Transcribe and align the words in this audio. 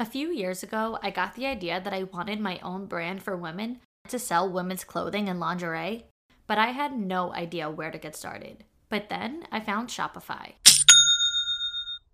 A 0.00 0.06
few 0.06 0.30
years 0.30 0.62
ago, 0.62 0.96
I 1.02 1.10
got 1.10 1.34
the 1.34 1.46
idea 1.46 1.80
that 1.80 1.92
I 1.92 2.04
wanted 2.04 2.38
my 2.38 2.60
own 2.62 2.86
brand 2.86 3.20
for 3.20 3.36
women 3.36 3.80
to 4.06 4.20
sell 4.20 4.48
women's 4.48 4.84
clothing 4.84 5.28
and 5.28 5.40
lingerie, 5.40 6.04
but 6.46 6.56
I 6.56 6.68
had 6.68 6.96
no 6.96 7.34
idea 7.34 7.68
where 7.68 7.90
to 7.90 7.98
get 7.98 8.14
started. 8.14 8.62
But 8.88 9.08
then 9.08 9.48
I 9.50 9.58
found 9.58 9.88
Shopify. 9.88 10.52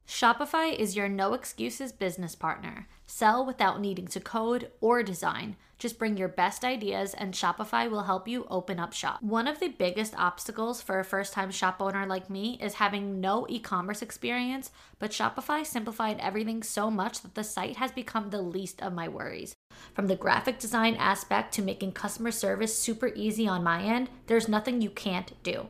Shopify 0.09 0.75
is 0.75 0.97
your 0.97 1.11
no 1.11 1.35
excuses 1.35 1.93
business 1.93 2.35
partner. 2.35 2.89
Sell 3.07 3.45
without 3.45 3.83
needing 3.83 4.07
to 4.09 4.21
code 4.21 4.71
or 4.81 5.03
design. 5.03 5.57
Just 5.85 5.99
bring 5.99 6.17
your 6.17 6.29
best 6.29 6.65
ideas 6.65 7.13
and 7.13 7.35
Shopify 7.35 7.91
will 7.91 8.05
help 8.05 8.27
you 8.27 8.47
open 8.49 8.81
up 8.81 8.95
shop. 8.95 9.21
One 9.23 9.47
of 9.47 9.61
the 9.61 9.69
biggest 9.69 10.15
obstacles 10.17 10.81
for 10.81 10.99
a 10.99 11.05
first 11.05 11.35
time 11.35 11.51
shop 11.51 11.77
owner 11.79 12.07
like 12.07 12.31
me 12.31 12.59
is 12.63 12.73
having 12.73 13.21
no 13.21 13.45
e 13.51 13.59
commerce 13.59 14.01
experience, 14.01 14.71
but 14.99 15.11
Shopify 15.11 15.63
simplified 15.67 16.19
everything 16.21 16.63
so 16.63 16.91
much 16.91 17.21
that 17.21 17.35
the 17.35 17.45
site 17.45 17.77
has 17.77 17.93
become 17.93 18.31
the 18.31 18.41
least 18.41 18.81
of 18.81 18.95
my 18.95 19.09
worries. 19.09 19.53
From 19.93 20.07
the 20.07 20.17
graphic 20.17 20.59
design 20.59 20.95
aspect 20.95 21.53
to 21.53 21.61
making 21.61 21.93
customer 21.93 22.31
service 22.31 22.75
super 22.79 23.09
easy 23.15 23.47
on 23.47 23.63
my 23.63 23.83
end, 23.83 24.09
there's 24.27 24.49
nothing 24.49 24.81
you 24.81 24.89
can't 24.89 25.35
do. 25.43 25.67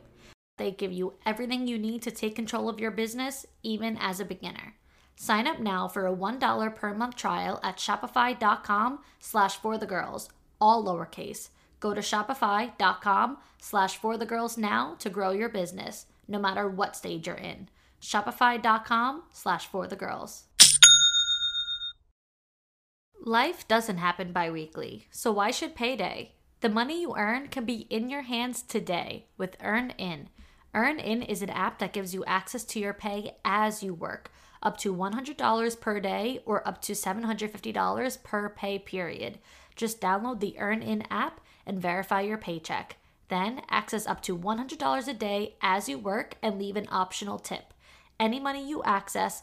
They 0.59 0.71
give 0.71 0.93
you 0.93 1.15
everything 1.27 1.67
you 1.67 1.77
need 1.77 2.03
to 2.03 2.13
take 2.13 2.37
control 2.37 2.69
of 2.69 2.79
your 2.79 2.93
business, 2.93 3.47
even 3.65 3.99
as 3.99 4.21
a 4.21 4.25
beginner. 4.25 4.75
Sign 5.17 5.47
up 5.47 5.61
now 5.61 5.89
for 5.89 6.07
a 6.07 6.15
$1 6.15 6.75
per 6.75 6.95
month 6.95 7.17
trial 7.17 7.61
at 7.63 7.79
shopify.com 7.79 8.99
slash 9.21 9.57
for 9.57 9.79
the 9.79 9.87
girls, 9.87 10.29
all 10.61 10.85
lowercase. 10.85 11.51
Go 11.81 11.95
to 11.95 12.01
shopify.com 12.01 13.39
slash 13.61 13.97
for 13.97 14.17
the 14.17 14.27
girls 14.27 14.57
now 14.57 14.97
to 14.99 15.11
grow 15.11 15.31
your 15.31 15.49
business, 15.49 16.07
no 16.27 16.39
matter 16.39 16.69
what 16.69 16.97
stage 16.97 17.27
you're 17.27 17.37
in. 17.37 17.69
Shopify.com 18.01 19.23
slash 19.33 19.67
for 19.67 19.87
the 19.87 19.97
girls. 19.97 20.45
Life 23.27 23.67
doesn't 23.67 23.97
happen 23.97 24.33
bi 24.33 24.51
weekly, 24.51 25.07
so 25.11 25.33
why 25.33 25.51
should 25.51 25.75
payday? 25.75 26.33
The 26.61 26.69
money 26.69 27.01
you 27.01 27.15
earn 27.17 27.49
can 27.49 27.65
be 27.65 27.87
in 27.91 28.11
your 28.11 28.23
hands 28.23 28.63
today 28.63 29.27
with 29.39 29.59
EarnIn. 29.59 30.27
EarnIn 30.75 31.27
is 31.27 31.41
an 31.41 31.51
app 31.51 31.79
that 31.79 31.93
gives 31.93 32.13
you 32.13 32.25
access 32.27 32.65
to 32.65 32.81
your 32.81 32.93
pay 32.93 33.37
as 33.45 33.83
you 33.83 33.95
work, 33.95 34.31
up 34.65 34.77
to 34.79 34.95
$100 34.95 35.81
per 35.81 36.01
day 36.01 36.41
or 36.45 36.67
up 36.67 36.81
to 36.83 36.93
$750 36.93 38.23
per 38.23 38.49
pay 38.49 38.79
period. 38.79 39.39
Just 39.77 40.01
download 40.01 40.41
the 40.41 40.57
EarnIn 40.59 41.07
app 41.11 41.41
and 41.67 41.81
verify 41.81 42.21
your 42.23 42.39
paycheck. 42.39 42.97
Then 43.29 43.63
access 43.71 44.07
up 44.07 44.23
to 44.23 44.37
$100 44.37 45.09
a 45.09 45.15
day 45.15 45.57
as 45.61 45.89
you 45.89 45.99
work 45.99 46.37
and 46.43 46.59
leave 46.59 46.77
an 46.77 46.89
optional 46.91 47.39
tip. 47.39 47.75
Any 48.19 48.39
money 48.39 48.69
you 48.69 48.83
access 48.85 49.43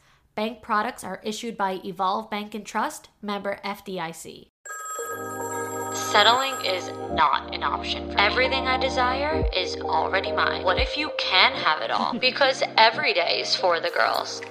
Bank 0.33 0.61
products 0.61 1.03
are 1.03 1.19
issued 1.25 1.57
by 1.57 1.81
Evolve 1.83 2.29
Bank 2.29 2.55
and 2.55 2.65
Trust, 2.65 3.09
member 3.21 3.59
FDIC. 3.65 4.47
Settling 5.93 6.53
is 6.65 6.87
not 7.13 7.53
an 7.53 7.63
option. 7.63 8.17
Everything 8.17 8.65
I 8.65 8.77
desire 8.77 9.43
is 9.53 9.75
already 9.75 10.31
mine. 10.31 10.63
What 10.63 10.79
if 10.79 10.97
you 10.97 11.11
can 11.17 11.51
have 11.51 11.81
it 11.81 11.91
all? 11.91 12.13
because 12.19 12.63
every 12.77 13.13
day 13.13 13.41
is 13.41 13.57
for 13.57 13.81
the 13.81 13.89
girls. 13.89 14.41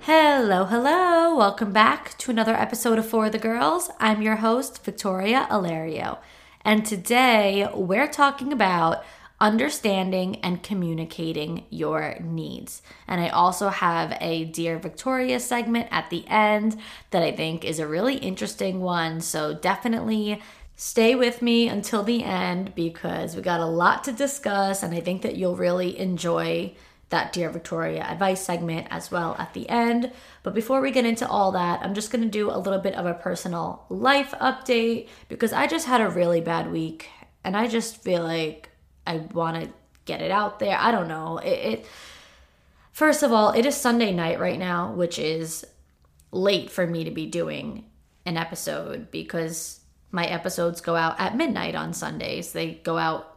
Hello, 0.00 0.64
hello. 0.64 1.36
Welcome 1.36 1.72
back 1.72 2.16
to 2.18 2.30
another 2.30 2.54
episode 2.54 2.98
of 2.98 3.06
For 3.06 3.28
the 3.28 3.38
Girls. 3.38 3.90
I'm 4.00 4.22
your 4.22 4.36
host, 4.36 4.82
Victoria 4.86 5.46
Alario. 5.50 6.18
And 6.64 6.86
today 6.86 7.68
we're 7.74 8.08
talking 8.08 8.54
about 8.54 9.04
understanding 9.40 10.36
and 10.36 10.62
communicating 10.62 11.64
your 11.70 12.16
needs. 12.20 12.82
And 13.06 13.20
I 13.20 13.28
also 13.28 13.68
have 13.68 14.16
a 14.20 14.44
Dear 14.44 14.78
Victoria 14.78 15.40
segment 15.40 15.88
at 15.90 16.10
the 16.10 16.26
end 16.28 16.78
that 17.10 17.22
I 17.22 17.32
think 17.32 17.64
is 17.64 17.78
a 17.78 17.86
really 17.86 18.16
interesting 18.16 18.80
one. 18.80 19.20
So 19.20 19.54
definitely 19.54 20.40
stay 20.74 21.14
with 21.14 21.42
me 21.42 21.68
until 21.68 22.02
the 22.02 22.24
end 22.24 22.74
because 22.74 23.36
we 23.36 23.42
got 23.42 23.60
a 23.60 23.66
lot 23.66 24.04
to 24.04 24.12
discuss, 24.12 24.82
and 24.82 24.94
I 24.94 25.00
think 25.00 25.22
that 25.22 25.36
you'll 25.36 25.56
really 25.56 25.98
enjoy 25.98 26.74
that 27.08 27.32
Dear 27.32 27.50
Victoria 27.50 28.02
advice 28.02 28.44
segment 28.44 28.88
as 28.90 29.10
well 29.10 29.36
at 29.38 29.54
the 29.54 29.68
end. 29.68 30.10
But 30.42 30.54
before 30.54 30.80
we 30.80 30.90
get 30.90 31.06
into 31.06 31.28
all 31.28 31.52
that, 31.52 31.80
I'm 31.82 31.94
just 31.94 32.10
gonna 32.10 32.26
do 32.26 32.50
a 32.50 32.58
little 32.58 32.80
bit 32.80 32.94
of 32.94 33.06
a 33.06 33.14
personal 33.14 33.84
life 33.88 34.32
update 34.40 35.08
because 35.28 35.52
I 35.52 35.66
just 35.66 35.86
had 35.86 36.00
a 36.00 36.10
really 36.10 36.40
bad 36.40 36.70
week 36.70 37.08
and 37.44 37.56
I 37.56 37.68
just 37.68 38.02
feel 38.02 38.24
like 38.24 38.65
I 39.06 39.18
want 39.32 39.62
to 39.62 39.70
get 40.04 40.22
it 40.22 40.30
out 40.30 40.58
there. 40.58 40.76
I 40.78 40.90
don't 40.90 41.08
know. 41.08 41.38
It, 41.38 41.48
it 41.48 41.86
First 42.92 43.22
of 43.22 43.30
all, 43.30 43.50
it 43.50 43.66
is 43.66 43.76
Sunday 43.76 44.12
night 44.12 44.40
right 44.40 44.58
now, 44.58 44.92
which 44.92 45.18
is 45.18 45.66
late 46.32 46.70
for 46.70 46.86
me 46.86 47.04
to 47.04 47.10
be 47.10 47.26
doing 47.26 47.84
an 48.24 48.38
episode 48.38 49.10
because 49.10 49.80
my 50.10 50.24
episodes 50.24 50.80
go 50.80 50.96
out 50.96 51.20
at 51.20 51.36
midnight 51.36 51.74
on 51.74 51.92
Sundays. 51.92 52.52
They 52.52 52.80
go 52.82 52.96
out 52.96 53.34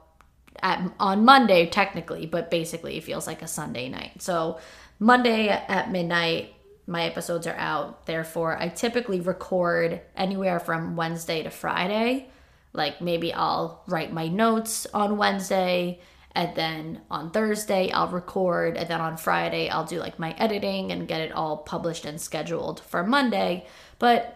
at 0.62 0.92
on 1.00 1.26
Monday 1.26 1.66
technically, 1.66 2.26
but 2.26 2.50
basically 2.50 2.98
it 2.98 3.04
feels 3.04 3.28
like 3.28 3.42
a 3.42 3.48
Sunday 3.48 3.90
night. 3.90 4.22
So 4.22 4.60
Monday 4.98 5.50
at 5.50 5.92
midnight 5.92 6.54
my 6.90 7.04
episodes 7.04 7.46
are 7.46 7.56
out. 7.56 8.08
Therefore, 8.08 8.58
I 8.58 8.68
typically 8.70 9.20
record 9.20 10.02
anywhere 10.16 10.60
from 10.60 10.96
Wednesday 10.96 11.44
to 11.44 11.52
Friday. 11.52 12.30
Like 12.74 13.02
maybe 13.02 13.34
I'll 13.34 13.84
write 13.88 14.14
my 14.14 14.28
notes 14.28 14.86
on 14.94 15.18
Wednesday 15.18 16.00
and 16.34 16.56
then 16.56 17.02
on 17.10 17.32
Thursday 17.32 17.92
I'll 17.92 18.08
record 18.08 18.78
and 18.78 18.88
then 18.88 19.02
on 19.02 19.18
Friday 19.18 19.70
I'll 19.70 19.86
do 19.86 20.00
like 20.00 20.20
my 20.20 20.32
editing 20.34 20.92
and 20.92 21.08
get 21.08 21.22
it 21.22 21.32
all 21.32 21.58
published 21.58 22.06
and 22.06 22.22
scheduled 22.22 22.80
for 22.80 23.04
Monday. 23.04 23.66
But 23.98 24.36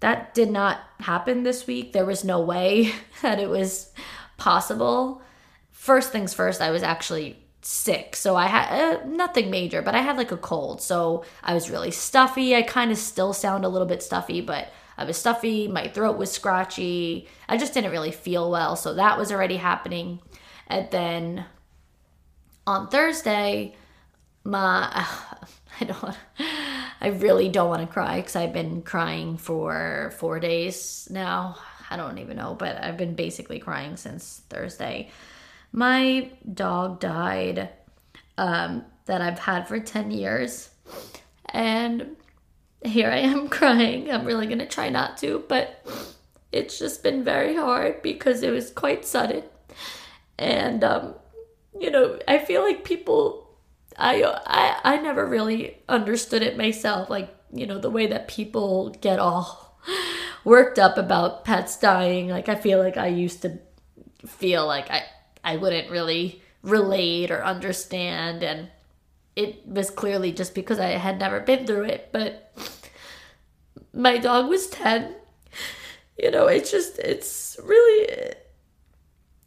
that 0.00 0.34
did 0.34 0.50
not 0.50 0.80
happen 1.00 1.42
this 1.42 1.66
week. 1.66 1.92
There 1.92 2.06
was 2.06 2.24
no 2.24 2.40
way 2.40 2.92
that 3.22 3.38
it 3.38 3.48
was 3.48 3.92
possible. 4.36 5.22
First 5.70 6.10
things 6.10 6.34
first, 6.34 6.60
I 6.60 6.70
was 6.70 6.82
actually 6.82 7.38
sick. 7.60 8.16
So 8.16 8.34
I 8.34 8.46
had 8.46 8.68
uh, 8.72 9.04
nothing 9.06 9.50
major, 9.50 9.82
but 9.82 9.94
I 9.94 9.98
had 9.98 10.16
like 10.16 10.32
a 10.32 10.36
cold. 10.36 10.82
So 10.82 11.24
I 11.42 11.54
was 11.54 11.70
really 11.70 11.92
stuffy. 11.92 12.56
I 12.56 12.62
kind 12.62 12.90
of 12.90 12.98
still 12.98 13.32
sound 13.32 13.64
a 13.64 13.68
little 13.68 13.86
bit 13.86 14.02
stuffy, 14.02 14.40
but 14.40 14.68
I 14.96 15.04
was 15.04 15.16
stuffy, 15.16 15.68
my 15.68 15.88
throat 15.88 16.18
was 16.18 16.30
scratchy. 16.30 17.28
I 17.48 17.56
just 17.56 17.74
didn't 17.74 17.90
really 17.90 18.12
feel 18.12 18.50
well, 18.50 18.76
so 18.76 18.94
that 18.94 19.18
was 19.18 19.32
already 19.32 19.56
happening. 19.56 20.20
And 20.66 20.90
then 20.90 21.44
on 22.66 22.88
Thursday, 22.88 23.76
my 24.44 24.88
I 25.80 25.84
don't 25.84 26.16
I 27.00 27.08
really 27.08 27.48
don't 27.48 27.68
want 27.68 27.80
to 27.80 27.92
cry 27.92 28.20
cuz 28.20 28.36
I've 28.36 28.52
been 28.52 28.82
crying 28.82 29.36
for 29.36 30.12
4 30.18 30.40
days 30.40 31.08
now. 31.10 31.56
I 31.90 31.96
don't 31.96 32.18
even 32.18 32.36
know, 32.36 32.54
but 32.54 32.82
I've 32.82 32.96
been 32.96 33.14
basically 33.14 33.58
crying 33.58 33.96
since 33.96 34.42
Thursday. 34.48 35.10
My 35.72 36.30
dog 36.54 37.00
died 37.00 37.68
um, 38.38 38.84
that 39.06 39.20
I've 39.20 39.38
had 39.38 39.68
for 39.68 39.78
10 39.78 40.10
years. 40.10 40.70
And 41.46 42.16
here 42.84 43.10
I 43.10 43.18
am 43.18 43.48
crying. 43.58 44.10
I'm 44.10 44.24
really 44.24 44.46
going 44.46 44.58
to 44.58 44.66
try 44.66 44.88
not 44.88 45.16
to, 45.18 45.44
but 45.48 45.84
it's 46.50 46.78
just 46.78 47.02
been 47.02 47.24
very 47.24 47.56
hard 47.56 48.02
because 48.02 48.42
it 48.42 48.50
was 48.50 48.70
quite 48.70 49.04
sudden. 49.04 49.44
And, 50.38 50.82
um, 50.82 51.14
you 51.78 51.90
know, 51.90 52.18
I 52.26 52.38
feel 52.38 52.62
like 52.62 52.84
people, 52.84 53.56
I, 53.96 54.22
I, 54.24 54.94
I 54.94 54.96
never 54.98 55.26
really 55.26 55.78
understood 55.88 56.42
it 56.42 56.56
myself. 56.56 57.08
Like, 57.08 57.34
you 57.52 57.66
know, 57.66 57.78
the 57.78 57.90
way 57.90 58.06
that 58.06 58.28
people 58.28 58.90
get 59.00 59.18
all 59.18 59.78
worked 60.44 60.78
up 60.78 60.98
about 60.98 61.44
pets 61.44 61.76
dying. 61.76 62.28
Like 62.28 62.48
I 62.48 62.54
feel 62.54 62.78
like 62.78 62.96
I 62.96 63.08
used 63.08 63.42
to 63.42 63.58
feel 64.26 64.66
like 64.66 64.90
I 64.90 65.04
I 65.44 65.56
wouldn't 65.56 65.90
really 65.90 66.42
relate 66.62 67.30
or 67.30 67.44
understand 67.44 68.42
and 68.42 68.68
it 69.36 69.66
was 69.66 69.90
clearly 69.90 70.32
just 70.32 70.54
because 70.54 70.78
I 70.78 70.90
had 70.90 71.18
never 71.18 71.40
been 71.40 71.66
through 71.66 71.84
it, 71.84 72.10
but 72.12 72.52
my 73.92 74.18
dog 74.18 74.48
was 74.48 74.68
10. 74.68 75.14
You 76.18 76.30
know, 76.30 76.46
it's 76.46 76.70
just 76.70 76.98
it's 76.98 77.56
really 77.62 78.34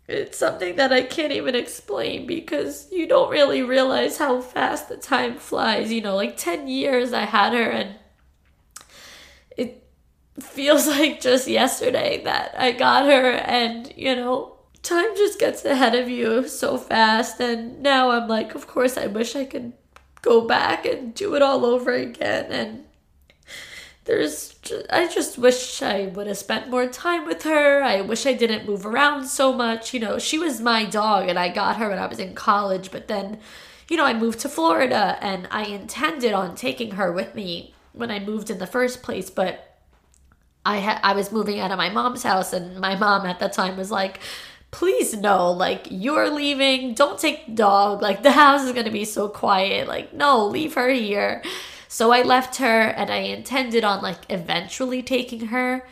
it's 0.07 0.37
something 0.37 0.75
that 0.75 0.91
I 0.91 1.01
can't 1.01 1.31
even 1.31 1.55
explain 1.55 2.27
because 2.27 2.91
you 2.91 3.07
don't 3.07 3.31
really 3.31 3.63
realize 3.63 4.17
how 4.17 4.39
fast 4.39 4.87
the 4.89 4.97
time 4.97 5.35
flies. 5.37 5.91
You 5.91 6.01
know, 6.01 6.15
like 6.15 6.37
10 6.37 6.67
years 6.67 7.13
I 7.13 7.25
had 7.25 7.53
her, 7.53 7.69
and 7.69 7.95
it 9.57 9.83
feels 10.39 10.87
like 10.99 11.21
just 11.21 11.47
yesterday 11.47 12.23
that 12.23 12.55
I 12.57 12.71
got 12.71 13.05
her, 13.05 13.31
and 13.31 13.91
you 13.95 14.15
know, 14.15 14.54
time 14.85 15.15
just 15.15 15.39
gets 15.39 15.65
ahead 15.65 15.95
of 15.95 16.09
you 16.09 16.47
so 16.47 16.77
fast. 16.77 17.39
And 17.39 17.81
now 17.81 18.11
I'm 18.11 18.27
like, 18.27 18.55
of 18.55 18.67
course, 18.67 18.97
I 18.97 19.07
wish 19.07 19.35
I 19.35 19.45
could 19.45 19.73
go 20.21 20.47
back 20.47 20.85
and 20.85 21.13
do 21.13 21.35
it 21.35 21.41
all 21.41 21.65
over 21.65 21.91
again. 21.91 22.45
And 22.51 22.85
there's 24.05 24.55
I 24.89 25.07
just 25.07 25.37
wish 25.37 25.81
I 25.81 26.05
would 26.07 26.27
have 26.27 26.37
spent 26.37 26.69
more 26.69 26.87
time 26.87 27.25
with 27.25 27.43
her. 27.43 27.81
I 27.81 28.01
wish 28.01 28.25
I 28.25 28.33
didn't 28.33 28.67
move 28.67 28.85
around 28.85 29.25
so 29.25 29.51
much. 29.51 29.93
You 29.93 29.99
know, 29.99 30.19
she 30.19 30.37
was 30.37 30.61
my 30.61 30.85
dog 30.85 31.27
and 31.27 31.37
I 31.39 31.49
got 31.49 31.77
her 31.77 31.89
when 31.89 31.99
I 31.99 32.05
was 32.05 32.19
in 32.19 32.35
college, 32.35 32.91
but 32.91 33.07
then 33.07 33.39
you 33.89 33.97
know, 33.97 34.05
I 34.05 34.13
moved 34.13 34.39
to 34.39 34.49
Florida 34.49 35.17
and 35.21 35.47
I 35.51 35.65
intended 35.65 36.33
on 36.33 36.55
taking 36.55 36.91
her 36.91 37.11
with 37.11 37.35
me 37.35 37.73
when 37.93 38.09
I 38.11 38.19
moved 38.19 38.49
in 38.49 38.57
the 38.57 38.67
first 38.67 39.03
place, 39.03 39.29
but 39.29 39.79
I 40.65 40.77
had 40.77 40.99
I 41.03 41.13
was 41.13 41.31
moving 41.31 41.59
out 41.59 41.71
of 41.71 41.77
my 41.77 41.89
mom's 41.89 42.23
house 42.23 42.51
and 42.51 42.79
my 42.79 42.95
mom 42.95 43.25
at 43.25 43.39
that 43.39 43.53
time 43.53 43.77
was 43.77 43.91
like, 43.91 44.19
"Please 44.75 45.15
no, 45.15 45.51
like 45.51 45.87
you're 45.89 46.29
leaving. 46.29 46.93
Don't 46.93 47.19
take 47.19 47.45
the 47.45 47.53
dog. 47.53 48.01
Like 48.01 48.23
the 48.23 48.31
house 48.31 48.63
is 48.63 48.73
going 48.73 48.85
to 48.85 48.91
be 48.91 49.05
so 49.05 49.27
quiet. 49.29 49.87
Like 49.87 50.13
no, 50.13 50.45
leave 50.45 50.73
her 50.75 50.89
here." 50.89 51.43
So 51.87 52.11
I 52.11 52.23
left 52.23 52.57
her 52.57 52.81
and 52.81 53.09
I 53.09 53.17
intended 53.17 53.83
on 53.85 54.01
like 54.01 54.19
eventually 54.29 55.01
taking 55.01 55.47
her, 55.47 55.87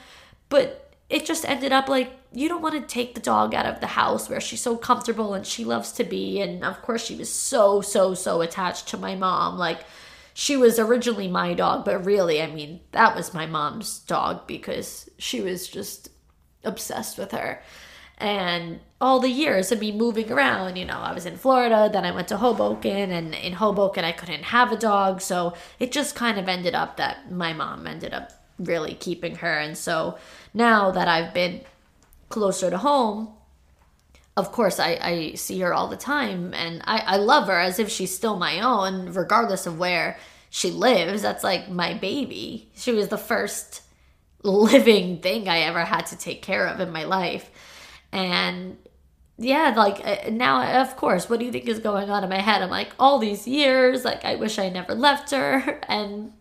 but 0.49 0.91
it 1.09 1.25
just 1.25 1.47
ended 1.47 1.71
up 1.71 1.87
like 1.87 2.11
you 2.33 2.49
don't 2.49 2.61
want 2.61 2.75
to 2.75 2.93
take 2.93 3.13
the 3.13 3.21
dog 3.21 3.53
out 3.53 3.67
of 3.67 3.79
the 3.79 3.87
house 3.87 4.27
where 4.27 4.41
she's 4.41 4.61
so 4.61 4.75
comfortable 4.75 5.33
and 5.33 5.45
she 5.45 5.63
loves 5.63 5.91
to 5.93 6.03
be 6.03 6.41
and 6.41 6.63
of 6.63 6.81
course 6.81 7.05
she 7.05 7.15
was 7.15 7.31
so 7.31 7.81
so 7.81 8.13
so 8.15 8.41
attached 8.41 8.87
to 8.87 8.97
my 8.97 9.15
mom 9.15 9.57
like 9.57 9.85
she 10.33 10.57
was 10.57 10.79
originally 10.79 11.27
my 11.27 11.53
dog 11.53 11.85
but 11.85 12.03
really 12.03 12.41
i 12.41 12.47
mean 12.47 12.79
that 12.91 13.15
was 13.15 13.33
my 13.33 13.45
mom's 13.45 13.99
dog 13.99 14.47
because 14.47 15.07
she 15.19 15.39
was 15.41 15.67
just 15.67 16.09
obsessed 16.63 17.17
with 17.17 17.31
her 17.31 17.61
and 18.23 18.79
all 19.01 19.19
the 19.19 19.29
years 19.29 19.73
of 19.73 19.81
me 19.81 19.91
moving 19.91 20.31
around, 20.31 20.77
you 20.77 20.85
know, 20.85 20.97
I 20.97 21.11
was 21.11 21.25
in 21.25 21.35
Florida, 21.35 21.89
then 21.91 22.05
I 22.05 22.11
went 22.11 22.29
to 22.29 22.37
Hoboken, 22.37 23.11
and 23.11 23.35
in 23.35 23.51
Hoboken, 23.51 24.05
I 24.05 24.13
couldn't 24.13 24.43
have 24.43 24.71
a 24.71 24.77
dog. 24.77 25.19
So 25.19 25.55
it 25.77 25.91
just 25.91 26.15
kind 26.15 26.39
of 26.39 26.47
ended 26.47 26.73
up 26.73 26.95
that 26.95 27.29
my 27.29 27.51
mom 27.51 27.85
ended 27.85 28.13
up 28.13 28.31
really 28.57 28.93
keeping 28.93 29.35
her. 29.35 29.59
And 29.59 29.77
so 29.77 30.17
now 30.53 30.89
that 30.91 31.09
I've 31.09 31.33
been 31.33 31.65
closer 32.29 32.69
to 32.69 32.77
home, 32.77 33.33
of 34.37 34.53
course, 34.53 34.79
I, 34.79 34.97
I 35.01 35.33
see 35.33 35.59
her 35.59 35.73
all 35.73 35.89
the 35.89 35.97
time, 35.97 36.53
and 36.53 36.81
I, 36.85 36.99
I 36.99 37.17
love 37.17 37.47
her 37.47 37.59
as 37.59 37.77
if 37.77 37.89
she's 37.89 38.15
still 38.15 38.37
my 38.37 38.61
own, 38.61 39.11
regardless 39.11 39.67
of 39.67 39.77
where 39.77 40.17
she 40.49 40.71
lives. 40.71 41.23
That's 41.23 41.43
like 41.43 41.69
my 41.69 41.93
baby. 41.93 42.69
She 42.77 42.93
was 42.93 43.09
the 43.09 43.17
first 43.17 43.81
living 44.43 45.19
thing 45.19 45.49
I 45.49 45.59
ever 45.59 45.83
had 45.83 46.05
to 46.07 46.17
take 46.17 46.41
care 46.41 46.67
of 46.67 46.79
in 46.79 46.89
my 46.89 47.03
life 47.03 47.49
and 48.13 48.77
yeah, 49.37 49.73
like 49.75 49.99
uh, 50.05 50.29
now, 50.29 50.81
of 50.81 50.95
course, 50.95 51.29
what 51.29 51.39
do 51.39 51.45
you 51.45 51.51
think 51.51 51.67
is 51.67 51.79
going 51.79 52.09
on 52.09 52.23
in 52.23 52.29
my 52.29 52.39
head? 52.39 52.61
I'm 52.61 52.69
like, 52.69 52.91
all 52.99 53.17
these 53.17 53.47
years, 53.47 54.05
like, 54.05 54.23
I 54.23 54.35
wish 54.35 54.59
I 54.59 54.69
never 54.69 54.93
left 54.93 55.31
her. 55.31 55.81
And 55.89 56.33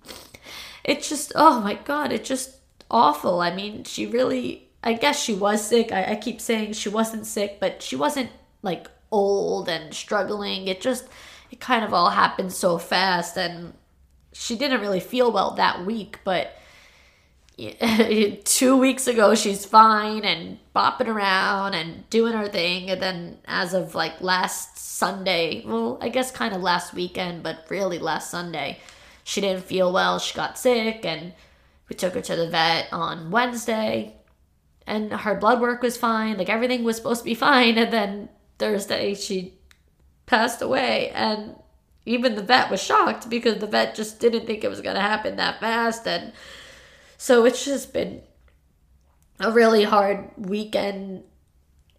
it's 0.85 1.09
just, 1.09 1.33
oh 1.35 1.61
my 1.61 1.75
God, 1.75 2.13
it's 2.13 2.29
just 2.29 2.57
awful. 2.91 3.41
I 3.41 3.55
mean, 3.55 3.85
she 3.85 4.07
really, 4.07 4.69
I 4.85 4.93
guess 4.93 5.23
she 5.23 5.35
was 5.35 5.67
sick. 5.67 5.93
I, 5.93 6.13
I 6.13 6.17
keep 6.17 6.41
saying 6.41 6.75
she 6.75 6.89
wasn't 6.91 7.27
sick, 7.27 7.59
but 7.61 7.83
she 7.83 7.97
wasn't 7.97 8.31
like 8.63 8.89
old 9.11 9.69
and 9.69 9.95
struggling. 9.95 10.69
It 10.69 10.81
just, 10.81 11.07
it 11.51 11.61
kind 11.61 11.85
of 11.85 11.95
all 11.95 12.11
happened 12.11 12.53
so 12.53 12.77
fast. 12.77 13.39
And 13.39 13.73
she 14.33 14.57
didn't 14.57 14.81
really 14.81 15.01
feel 15.01 15.33
well 15.33 15.53
that 15.53 15.87
week, 15.87 16.19
but 16.25 16.57
two 18.45 18.77
weeks 18.77 19.07
ago 19.07 19.35
she's 19.35 19.65
fine 19.65 20.25
and 20.25 20.59
bopping 20.75 21.07
around 21.07 21.75
and 21.75 22.09
doing 22.11 22.33
her 22.33 22.49
thing. 22.49 22.91
And 22.91 23.01
then 23.01 23.39
as 23.47 23.75
of 23.75 23.95
like 23.95 24.21
last 24.21 24.79
sunday 24.79 25.65
well 25.67 25.99
i 26.01 26.09
guess 26.09 26.31
kind 26.31 26.55
of 26.55 26.63
last 26.63 26.95
weekend 26.95 27.43
but 27.43 27.65
really 27.69 27.99
last 27.99 28.31
sunday 28.31 28.79
she 29.25 29.41
didn't 29.41 29.65
feel 29.65 29.93
well. 29.93 30.19
She 30.19 30.35
got 30.35 30.59
sick 30.59 31.05
and 31.05 31.33
we 31.89 31.97
took 31.97 32.15
her 32.15 32.21
to 32.21 32.37
the 32.37 32.49
vet 32.49 32.89
on 32.93 33.31
wednesday. 33.31 34.17
And 34.87 35.13
her 35.13 35.37
blood 35.37 35.61
work 35.61 35.83
was 35.83 35.97
fine. 35.97 36.39
Like 36.39 36.49
everything 36.49 36.83
was 36.83 36.97
supposed 36.97 37.21
to 37.21 37.25
be 37.25 37.35
fine. 37.35 37.79
And 37.79 37.93
then 37.93 38.29
thursday 38.59 39.15
she 39.15 39.55
passed 40.27 40.61
away. 40.61 41.11
And 41.11 41.57
even 42.05 42.35
the 42.35 42.43
vet 42.43 42.71
was 42.71 42.83
shocked 42.83 43.31
because 43.31 43.59
the 43.59 43.67
vet 43.67 43.95
just 43.95 44.19
didn't 44.19 44.47
think 44.47 44.65
it 44.65 44.71
was 44.71 44.81
going 44.81 44.97
to 44.97 45.03
happen 45.03 45.37
that 45.37 45.61
fast. 45.61 46.07
And 46.07 46.33
so 47.23 47.45
it's 47.45 47.65
just 47.65 47.93
been 47.93 48.21
a 49.39 49.53
really 49.53 49.85
hard 49.85 50.29
weekend 50.37 51.23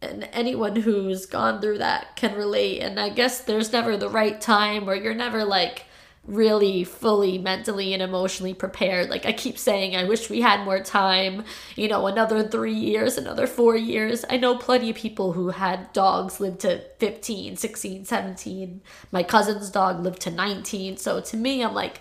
and 0.01 0.27
anyone 0.33 0.75
who's 0.75 1.25
gone 1.25 1.61
through 1.61 1.77
that 1.77 2.17
can 2.17 2.35
relate 2.35 2.81
and 2.81 2.99
i 2.99 3.07
guess 3.07 3.39
there's 3.39 3.71
never 3.71 3.95
the 3.95 4.09
right 4.09 4.41
time 4.41 4.89
or 4.89 4.93
you're 4.93 5.13
never 5.13 5.45
like 5.45 5.85
really 6.25 6.85
fully 6.85 7.37
mentally 7.37 7.93
and 7.93 8.01
emotionally 8.01 8.53
prepared. 8.53 9.09
Like 9.09 9.25
i 9.25 9.33
keep 9.33 9.57
saying 9.57 9.95
i 9.95 10.05
wish 10.05 10.29
we 10.29 10.39
had 10.39 10.63
more 10.63 10.81
time 10.81 11.43
you 11.75 11.89
know 11.89 12.07
another 12.07 12.47
3 12.47 12.73
years 12.73 13.17
another 13.17 13.45
4 13.45 13.75
years. 13.75 14.23
I 14.29 14.37
know 14.37 14.57
plenty 14.57 14.89
of 14.89 14.95
people 14.95 15.33
who 15.33 15.49
had 15.49 15.91
dogs 15.91 16.39
live 16.39 16.59
to 16.59 16.81
15 16.99 17.57
16 17.57 18.05
17 18.05 18.81
my 19.11 19.23
cousin's 19.23 19.69
dog 19.69 20.01
lived 20.01 20.21
to 20.21 20.31
19 20.31 20.95
so 20.95 21.19
to 21.19 21.35
me 21.35 21.61
i'm 21.61 21.73
like 21.73 21.99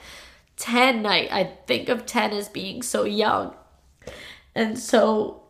10 0.62 1.06
I, 1.06 1.28
I 1.28 1.44
think 1.66 1.88
of 1.88 2.06
10 2.06 2.32
as 2.32 2.48
being 2.48 2.82
so 2.82 3.02
young. 3.02 3.52
And 4.54 4.78
so 4.78 5.42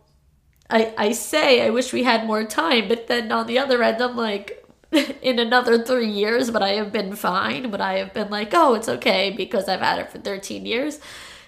I 0.70 0.94
I 0.96 1.12
say 1.12 1.66
I 1.66 1.68
wish 1.68 1.92
we 1.92 2.02
had 2.02 2.26
more 2.26 2.44
time 2.44 2.88
but 2.88 3.08
then 3.08 3.30
on 3.30 3.46
the 3.46 3.58
other 3.58 3.82
end 3.82 4.00
I'm 4.00 4.16
like 4.16 4.66
in 5.22 5.38
another 5.38 5.84
three 5.84 6.08
years 6.08 6.50
but 6.50 6.62
I 6.62 6.70
have 6.70 6.92
been 6.92 7.14
fine? 7.14 7.70
But 7.70 7.82
I 7.82 7.98
have 7.98 8.14
been 8.14 8.30
like 8.30 8.54
oh 8.54 8.72
it's 8.72 8.88
okay 8.88 9.30
because 9.36 9.68
I've 9.68 9.80
had 9.80 9.98
it 9.98 10.10
for 10.10 10.18
13 10.18 10.64
years? 10.64 10.98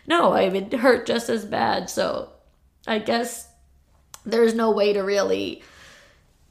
No 0.07 0.33
I've 0.35 0.53
been 0.53 0.71
hurt 0.79 1.07
just 1.07 1.31
as 1.31 1.47
bad. 1.47 1.89
So 1.89 2.33
I 2.87 2.99
guess 2.99 3.49
there's 4.27 4.55
no 4.55 4.73
way 4.73 4.93
to 4.93 5.01
really 5.01 5.63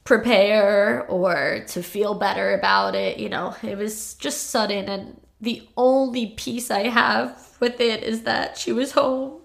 prepare 0.02 1.06
or 1.06 1.64
to 1.68 1.80
feel 1.80 2.14
better 2.14 2.54
about 2.54 2.96
it 2.96 3.18
you 3.18 3.28
know? 3.28 3.54
It 3.62 3.78
was 3.78 4.14
just 4.14 4.50
sudden 4.50 4.88
and 4.88 5.20
the 5.40 5.68
only 5.76 6.26
peace 6.26 6.70
I 6.70 6.88
have 6.88 7.56
with 7.60 7.80
it 7.80 8.02
is 8.02 8.22
that 8.22 8.56
she 8.56 8.72
was 8.72 8.92
home 8.92 9.40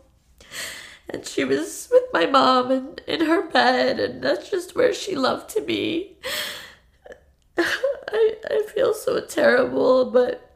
and 1.09 1.25
she 1.25 1.43
was 1.43 1.89
with 1.91 2.03
my 2.13 2.25
mom 2.25 2.71
and 2.71 3.01
in 3.07 3.25
her 3.25 3.47
bed 3.47 3.99
and 3.99 4.21
that's 4.21 4.49
just 4.49 4.75
where 4.75 4.93
she 4.93 5.15
loved 5.15 5.49
to 5.51 5.61
be. 5.61 6.17
I 7.57 8.35
I 8.49 8.65
feel 8.73 8.93
so 8.93 9.19
terrible, 9.21 10.09
but 10.11 10.49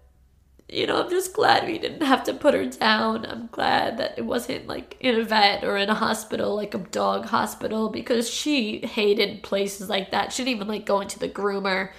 you 0.70 0.88
know, 0.88 1.04
I'm 1.04 1.10
just 1.10 1.34
glad 1.34 1.68
we 1.68 1.78
didn't 1.78 2.02
have 2.02 2.24
to 2.24 2.34
put 2.34 2.56
her 2.56 2.66
down. 2.66 3.26
I'm 3.26 3.48
glad 3.52 3.98
that 3.98 4.18
it 4.18 4.26
wasn't 4.26 4.68
like 4.68 4.98
in 5.00 5.20
a 5.20 5.24
vet 5.24 5.64
or 5.64 5.78
in 5.78 5.90
a 5.90 5.94
hospital, 5.94 6.56
like 6.56 6.74
a 6.74 6.80
dog 6.80 7.26
hospital, 7.26 7.90
because 7.90 8.30
she 8.30 8.80
hated 8.80 9.44
places 9.44 9.88
like 9.88 10.12
that. 10.12 10.34
She 10.34 10.44
didn't 10.44 10.56
even 10.56 10.68
like 10.68 10.86
going 10.86 11.08
to 11.10 11.20
the 11.20 11.30
groomer. 11.30 11.92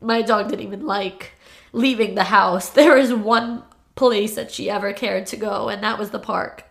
My 0.00 0.20
dog 0.22 0.48
didn't 0.50 0.66
even 0.66 0.84
like 0.86 1.32
leaving 1.72 2.14
the 2.14 2.24
house. 2.24 2.70
There 2.78 2.96
is 2.96 3.12
one 3.12 3.62
place 3.94 4.34
that 4.36 4.50
she 4.50 4.70
ever 4.70 4.92
cared 4.92 5.26
to 5.26 5.36
go, 5.36 5.68
and 5.68 5.82
that 5.82 5.98
was 5.98 6.10
the 6.10 6.18
park. 6.18 6.64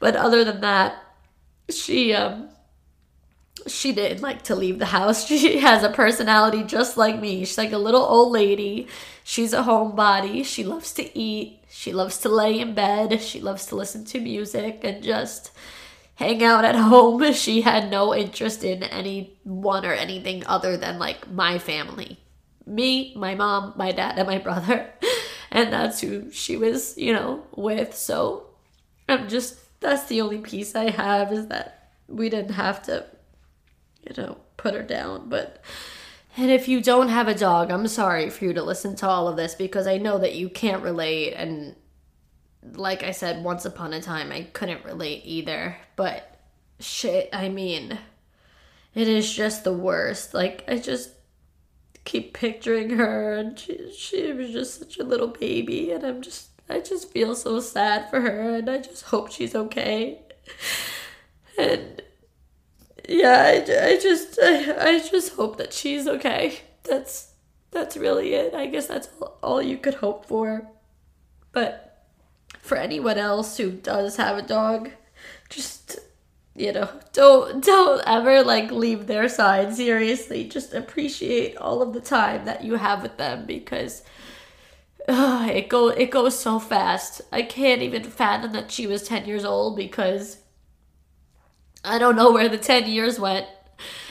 But 0.00 0.16
other 0.16 0.44
than 0.44 0.60
that, 0.62 0.96
she 1.70 2.12
um 2.14 2.48
she 3.66 3.92
didn't 3.92 4.20
like 4.22 4.42
to 4.42 4.54
leave 4.54 4.78
the 4.78 4.86
house. 4.86 5.26
She 5.28 5.58
has 5.58 5.82
a 5.82 5.88
personality 5.88 6.62
just 6.64 6.96
like 6.96 7.20
me. 7.20 7.44
She's 7.44 7.58
like 7.58 7.72
a 7.72 7.78
little 7.78 8.02
old 8.02 8.32
lady. 8.32 8.88
She's 9.22 9.52
a 9.52 9.62
homebody. 9.62 10.44
She 10.44 10.64
loves 10.64 10.92
to 10.94 11.18
eat. 11.18 11.60
She 11.70 11.92
loves 11.92 12.18
to 12.18 12.28
lay 12.28 12.60
in 12.60 12.74
bed. 12.74 13.20
She 13.20 13.40
loves 13.40 13.66
to 13.66 13.76
listen 13.76 14.04
to 14.06 14.20
music 14.20 14.80
and 14.82 15.02
just 15.02 15.50
hang 16.16 16.42
out 16.44 16.64
at 16.64 16.74
home. 16.90 17.32
She 17.32 17.62
had 17.62 17.90
no 17.90 18.14
interest 18.14 18.64
in 18.64 18.82
anyone 18.82 19.84
or 19.86 19.92
anything 19.92 20.44
other 20.46 20.76
than 20.76 20.98
like 20.98 21.30
my 21.30 21.58
family 21.58 22.18
me, 22.66 23.12
my 23.16 23.34
mom, 23.34 23.74
my 23.76 23.92
dad, 23.92 24.18
and 24.18 24.28
my 24.28 24.38
brother. 24.38 24.90
And 25.50 25.72
that's 25.72 26.00
who 26.00 26.32
she 26.32 26.56
was, 26.56 26.98
you 26.98 27.12
know, 27.12 27.44
with. 27.54 27.94
So 27.94 28.48
I'm 29.08 29.28
just 29.28 29.56
that's 29.84 30.06
the 30.06 30.22
only 30.22 30.38
peace 30.38 30.74
I 30.74 30.90
have 30.90 31.32
is 31.32 31.46
that 31.48 31.90
we 32.08 32.28
didn't 32.28 32.54
have 32.54 32.82
to, 32.84 33.06
you 34.02 34.20
know, 34.20 34.38
put 34.56 34.74
her 34.74 34.82
down. 34.82 35.28
But, 35.28 35.62
and 36.36 36.50
if 36.50 36.68
you 36.68 36.80
don't 36.80 37.08
have 37.08 37.28
a 37.28 37.34
dog, 37.34 37.70
I'm 37.70 37.86
sorry 37.86 38.30
for 38.30 38.46
you 38.46 38.54
to 38.54 38.62
listen 38.62 38.96
to 38.96 39.08
all 39.08 39.28
of 39.28 39.36
this 39.36 39.54
because 39.54 39.86
I 39.86 39.98
know 39.98 40.18
that 40.18 40.34
you 40.34 40.48
can't 40.48 40.82
relate. 40.82 41.34
And 41.34 41.76
like 42.72 43.02
I 43.02 43.10
said, 43.10 43.44
once 43.44 43.64
upon 43.64 43.92
a 43.92 44.00
time, 44.00 44.32
I 44.32 44.42
couldn't 44.52 44.84
relate 44.84 45.22
either. 45.24 45.76
But 45.96 46.40
shit, 46.80 47.28
I 47.32 47.50
mean, 47.50 47.98
it 48.94 49.06
is 49.06 49.32
just 49.32 49.64
the 49.64 49.72
worst. 49.72 50.32
Like, 50.32 50.64
I 50.66 50.78
just 50.78 51.10
keep 52.04 52.34
picturing 52.34 52.90
her 52.90 53.32
and 53.34 53.58
she, 53.58 53.92
she 53.96 54.32
was 54.32 54.50
just 54.50 54.78
such 54.78 54.98
a 54.98 55.04
little 55.04 55.28
baby 55.28 55.90
and 55.90 56.04
I'm 56.04 56.22
just 56.22 56.48
I 56.68 56.80
just 56.80 57.10
feel 57.10 57.34
so 57.34 57.60
sad 57.60 58.08
for 58.10 58.20
her 58.20 58.56
and 58.56 58.70
I 58.70 58.78
just 58.78 59.04
hope 59.04 59.30
she's 59.30 59.54
okay. 59.54 60.20
And 61.58 62.02
yeah, 63.08 63.42
I, 63.46 63.90
I 63.90 63.98
just 63.98 64.38
I, 64.42 64.94
I 64.94 64.98
just 64.98 65.34
hope 65.34 65.56
that 65.58 65.72
she's 65.72 66.06
okay. 66.06 66.60
That's 66.84 67.32
that's 67.70 67.96
really 67.96 68.34
it. 68.34 68.54
I 68.54 68.66
guess 68.66 68.86
that's 68.86 69.08
all, 69.20 69.38
all 69.42 69.62
you 69.62 69.76
could 69.76 69.94
hope 69.94 70.26
for. 70.26 70.68
But 71.52 72.06
for 72.58 72.76
anyone 72.76 73.18
else 73.18 73.56
who 73.56 73.70
does 73.70 74.16
have 74.16 74.38
a 74.38 74.42
dog, 74.42 74.90
just 75.50 75.98
you 76.56 76.72
know, 76.72 76.88
don't 77.12 77.64
don't 77.64 78.02
ever 78.06 78.44
like 78.44 78.70
leave 78.70 79.06
their 79.06 79.28
side 79.28 79.74
seriously. 79.74 80.48
Just 80.48 80.72
appreciate 80.72 81.56
all 81.56 81.82
of 81.82 81.92
the 81.92 82.00
time 82.00 82.44
that 82.44 82.64
you 82.64 82.74
have 82.76 83.02
with 83.02 83.16
them 83.16 83.44
because 83.44 84.02
uh, 85.08 85.48
it 85.52 85.68
go 85.68 85.88
it 85.88 86.10
goes 86.10 86.38
so 86.38 86.60
fast. 86.60 87.22
I 87.32 87.42
can't 87.42 87.82
even 87.82 88.04
fathom 88.04 88.52
that 88.52 88.70
she 88.70 88.86
was 88.86 89.02
10 89.02 89.26
years 89.26 89.44
old 89.44 89.76
because 89.76 90.38
I 91.84 91.98
don't 91.98 92.16
know 92.16 92.32
where 92.32 92.48
the 92.48 92.58
10 92.58 92.88
years 92.88 93.18
went. 93.18 93.46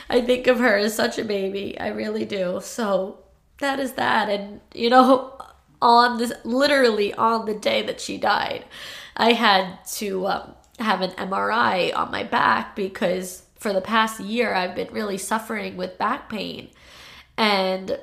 I 0.09 0.21
think 0.21 0.47
of 0.47 0.59
her 0.59 0.77
as 0.77 0.93
such 0.93 1.17
a 1.17 1.23
baby. 1.23 1.79
I 1.79 1.87
really 1.87 2.25
do. 2.25 2.59
So 2.61 3.19
that 3.59 3.79
is 3.79 3.93
that 3.93 4.29
and 4.29 4.59
you 4.73 4.89
know 4.89 5.37
on 5.81 6.17
this 6.17 6.33
literally 6.43 7.13
on 7.13 7.45
the 7.45 7.53
day 7.53 7.81
that 7.83 8.01
she 8.01 8.17
died, 8.17 8.65
I 9.15 9.31
had 9.31 9.85
to 9.95 10.27
um, 10.27 10.55
have 10.79 11.01
an 11.01 11.11
MRI 11.11 11.95
on 11.95 12.11
my 12.11 12.23
back 12.23 12.75
because 12.75 13.43
for 13.55 13.73
the 13.73 13.81
past 13.81 14.19
year 14.19 14.53
I've 14.53 14.75
been 14.75 14.91
really 14.91 15.17
suffering 15.17 15.77
with 15.77 15.97
back 15.97 16.29
pain. 16.29 16.69
And 17.37 17.97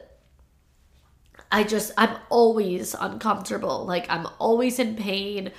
I 1.52 1.64
just, 1.64 1.92
I'm 1.96 2.16
always 2.28 2.94
uncomfortable. 2.94 3.84
Like, 3.84 4.06
I'm 4.08 4.26
always 4.38 4.78
in 4.78 4.96
pain. 4.96 5.50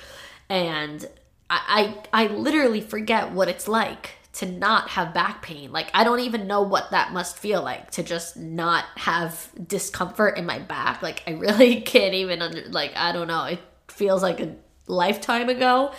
And 0.49 1.05
I, 1.49 1.95
I, 2.13 2.23
I 2.23 2.27
literally 2.27 2.81
forget 2.81 3.31
what 3.31 3.49
it's 3.49 3.67
like 3.67 4.11
to 4.33 4.45
not 4.45 4.89
have 4.89 5.13
back 5.13 5.41
pain. 5.41 5.71
Like, 5.71 5.91
I 5.93 6.05
don't 6.05 6.21
even 6.21 6.47
know 6.47 6.61
what 6.61 6.91
that 6.91 7.11
must 7.11 7.37
feel 7.37 7.61
like 7.61 7.91
to 7.91 8.03
just 8.03 8.37
not 8.37 8.85
have 8.95 9.49
discomfort 9.67 10.37
in 10.37 10.45
my 10.45 10.59
back. 10.59 11.01
Like, 11.01 11.23
I 11.27 11.31
really 11.31 11.81
can't 11.81 12.13
even, 12.13 12.41
under, 12.41 12.63
like, 12.69 12.95
I 12.95 13.11
don't 13.11 13.27
know. 13.27 13.43
It 13.45 13.59
feels 13.89 14.21
like 14.21 14.39
a 14.39 14.55
lifetime 14.87 15.49
ago. 15.49 15.93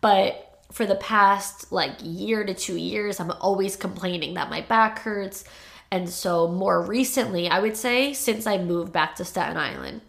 But 0.00 0.53
for 0.74 0.86
the 0.86 0.96
past 0.96 1.70
like 1.70 1.92
year 2.02 2.44
to 2.44 2.52
two 2.52 2.76
years, 2.76 3.20
I'm 3.20 3.30
always 3.30 3.76
complaining 3.76 4.34
that 4.34 4.50
my 4.50 4.60
back 4.60 4.98
hurts. 4.98 5.44
And 5.92 6.10
so, 6.10 6.48
more 6.48 6.82
recently, 6.82 7.48
I 7.48 7.60
would 7.60 7.76
say 7.76 8.12
since 8.12 8.44
I 8.44 8.58
moved 8.58 8.92
back 8.92 9.14
to 9.16 9.24
Staten 9.24 9.56
Island, 9.56 10.00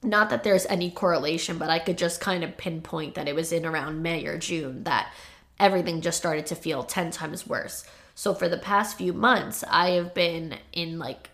not 0.00 0.30
that 0.30 0.44
there's 0.44 0.64
any 0.66 0.92
correlation, 0.92 1.58
but 1.58 1.70
I 1.70 1.80
could 1.80 1.98
just 1.98 2.20
kind 2.20 2.44
of 2.44 2.56
pinpoint 2.56 3.16
that 3.16 3.26
it 3.26 3.34
was 3.34 3.50
in 3.50 3.66
around 3.66 4.00
May 4.00 4.24
or 4.26 4.38
June 4.38 4.84
that 4.84 5.12
everything 5.58 6.02
just 6.02 6.18
started 6.18 6.46
to 6.46 6.54
feel 6.54 6.84
10 6.84 7.10
times 7.10 7.48
worse. 7.48 7.84
So, 8.14 8.32
for 8.32 8.48
the 8.48 8.58
past 8.58 8.96
few 8.96 9.12
months, 9.12 9.64
I 9.68 9.90
have 9.90 10.14
been 10.14 10.54
in 10.72 11.00
like 11.00 11.30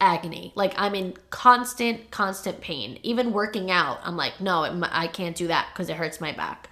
agony. 0.00 0.52
Like, 0.54 0.72
I'm 0.78 0.94
in 0.94 1.14
constant, 1.28 2.10
constant 2.10 2.62
pain. 2.62 2.98
Even 3.02 3.34
working 3.34 3.70
out, 3.70 3.98
I'm 4.02 4.16
like, 4.16 4.40
no, 4.40 4.62
I 4.90 5.08
can't 5.08 5.36
do 5.36 5.48
that 5.48 5.68
because 5.74 5.90
it 5.90 5.96
hurts 5.96 6.22
my 6.22 6.32
back. 6.32 6.70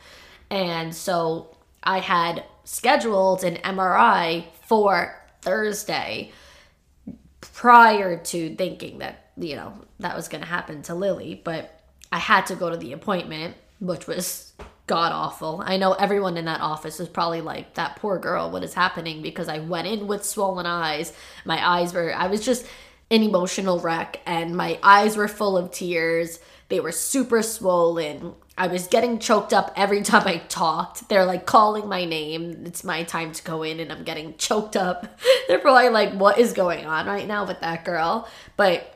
And 0.54 0.94
so 0.94 1.56
I 1.82 1.98
had 1.98 2.44
scheduled 2.62 3.42
an 3.42 3.56
MRI 3.56 4.44
for 4.68 5.20
Thursday 5.42 6.30
prior 7.40 8.16
to 8.18 8.54
thinking 8.54 9.00
that, 9.00 9.32
you 9.36 9.56
know, 9.56 9.74
that 9.98 10.14
was 10.14 10.28
going 10.28 10.42
to 10.42 10.48
happen 10.48 10.82
to 10.82 10.94
Lily. 10.94 11.40
But 11.42 11.80
I 12.12 12.18
had 12.18 12.46
to 12.46 12.54
go 12.54 12.70
to 12.70 12.76
the 12.76 12.92
appointment, 12.92 13.56
which 13.80 14.06
was 14.06 14.52
god 14.86 15.10
awful. 15.10 15.60
I 15.66 15.76
know 15.76 15.94
everyone 15.94 16.36
in 16.36 16.44
that 16.44 16.60
office 16.60 17.00
is 17.00 17.08
probably 17.08 17.40
like, 17.40 17.74
that 17.74 17.96
poor 17.96 18.20
girl, 18.20 18.52
what 18.52 18.62
is 18.62 18.74
happening? 18.74 19.22
Because 19.22 19.48
I 19.48 19.58
went 19.58 19.88
in 19.88 20.06
with 20.06 20.24
swollen 20.24 20.66
eyes. 20.66 21.12
My 21.44 21.68
eyes 21.68 21.92
were, 21.92 22.14
I 22.14 22.28
was 22.28 22.44
just 22.44 22.64
an 23.10 23.24
emotional 23.24 23.80
wreck, 23.80 24.20
and 24.24 24.56
my 24.56 24.78
eyes 24.84 25.16
were 25.16 25.26
full 25.26 25.58
of 25.58 25.72
tears. 25.72 26.38
They 26.68 26.78
were 26.78 26.92
super 26.92 27.42
swollen. 27.42 28.34
I 28.56 28.68
was 28.68 28.86
getting 28.86 29.18
choked 29.18 29.52
up 29.52 29.72
every 29.76 30.02
time 30.02 30.26
I 30.26 30.38
talked. 30.38 31.08
They're 31.08 31.24
like 31.24 31.44
calling 31.44 31.88
my 31.88 32.04
name. 32.04 32.62
It's 32.66 32.84
my 32.84 33.02
time 33.02 33.32
to 33.32 33.42
go 33.42 33.62
in 33.62 33.80
and 33.80 33.90
I'm 33.90 34.04
getting 34.04 34.36
choked 34.36 34.76
up. 34.76 35.18
They're 35.48 35.58
probably 35.58 35.88
like, 35.88 36.12
what 36.12 36.38
is 36.38 36.52
going 36.52 36.86
on 36.86 37.06
right 37.06 37.26
now 37.26 37.46
with 37.46 37.60
that 37.60 37.84
girl? 37.84 38.28
But 38.56 38.94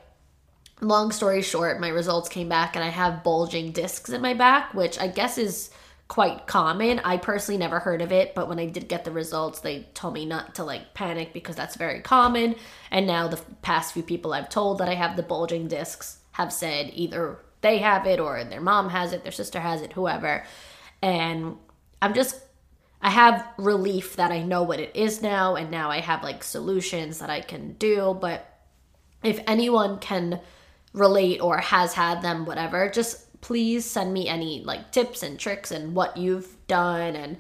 long 0.81 1.11
story 1.11 1.43
short, 1.43 1.81
my 1.81 1.89
results 1.89 2.29
came 2.29 2.49
back 2.49 2.77
and 2.77 2.85
I 2.85 2.89
have 2.89 3.25
bulging 3.25 3.73
discs 3.73 4.11
in 4.11 4.21
my 4.21 4.35
back, 4.35 4.75
which 4.75 4.99
I 5.01 5.09
guess 5.09 5.39
is 5.39 5.71
quite 6.07 6.47
common. 6.47 7.01
I 7.01 7.17
personally 7.17 7.59
never 7.59 7.81
heard 7.81 8.01
of 8.01 8.13
it, 8.13 8.35
but 8.37 8.49
when 8.49 8.61
I 8.61 8.67
did 8.67 8.89
get 8.89 9.05
the 9.05 9.11
results, 9.11 9.61
they 9.61 9.89
told 9.93 10.15
me 10.15 10.25
not 10.25 10.55
to 10.55 10.65
like 10.65 10.95
panic 10.95 11.33
because 11.33 11.57
that's 11.57 11.77
very 11.77 12.01
common. 12.01 12.55
And 12.93 13.09
now 13.09 13.27
the 13.27 13.41
past 13.63 13.93
few 13.93 14.05
people 14.05 14.33
I've 14.33 14.49
told 14.49 14.79
that 14.79 14.89
I 14.89 14.95
have 14.95 15.17
the 15.17 15.23
bulging 15.23 15.67
discs 15.67 16.19
have 16.33 16.53
said 16.53 16.93
either 16.95 17.39
they 17.61 17.79
have 17.79 18.07
it 18.07 18.21
or 18.21 18.43
their 18.45 18.61
mom 18.61 18.91
has 18.91 19.13
it, 19.13 19.23
their 19.23 19.33
sister 19.33 19.61
has 19.61 19.83
it, 19.83 19.93
whoever. 19.93 20.45
And 21.03 21.57
I'm 22.01 22.15
just 22.15 22.41
I 23.01 23.11
have 23.11 23.47
relief 23.59 24.17
that 24.17 24.33
I 24.33 24.43
know 24.43 24.63
what 24.65 24.81
it 24.81 24.95
is 24.97 25.23
now 25.23 25.55
and 25.55 25.71
now 25.71 25.91
I 25.91 26.01
have 26.01 26.23
like 26.23 26.43
solutions 26.43 27.19
that 27.19 27.31
I 27.31 27.41
can 27.41 27.75
do, 27.75 28.17
but 28.21 28.59
if 29.23 29.41
anyone 29.47 29.99
can 29.99 30.41
relate 30.93 31.41
or 31.41 31.59
has 31.59 31.95
had 31.95 32.23
them 32.23 32.45
whatever, 32.45 32.91
just 32.91 33.41
please 33.41 33.85
send 33.85 34.13
me 34.13 34.29
any 34.29 34.65
like 34.65 34.91
tips 34.91 35.23
and 35.23 35.39
tricks 35.39 35.71
and 35.71 35.95
what 35.95 36.17
you've 36.17 36.57
done 36.67 37.15
and 37.15 37.37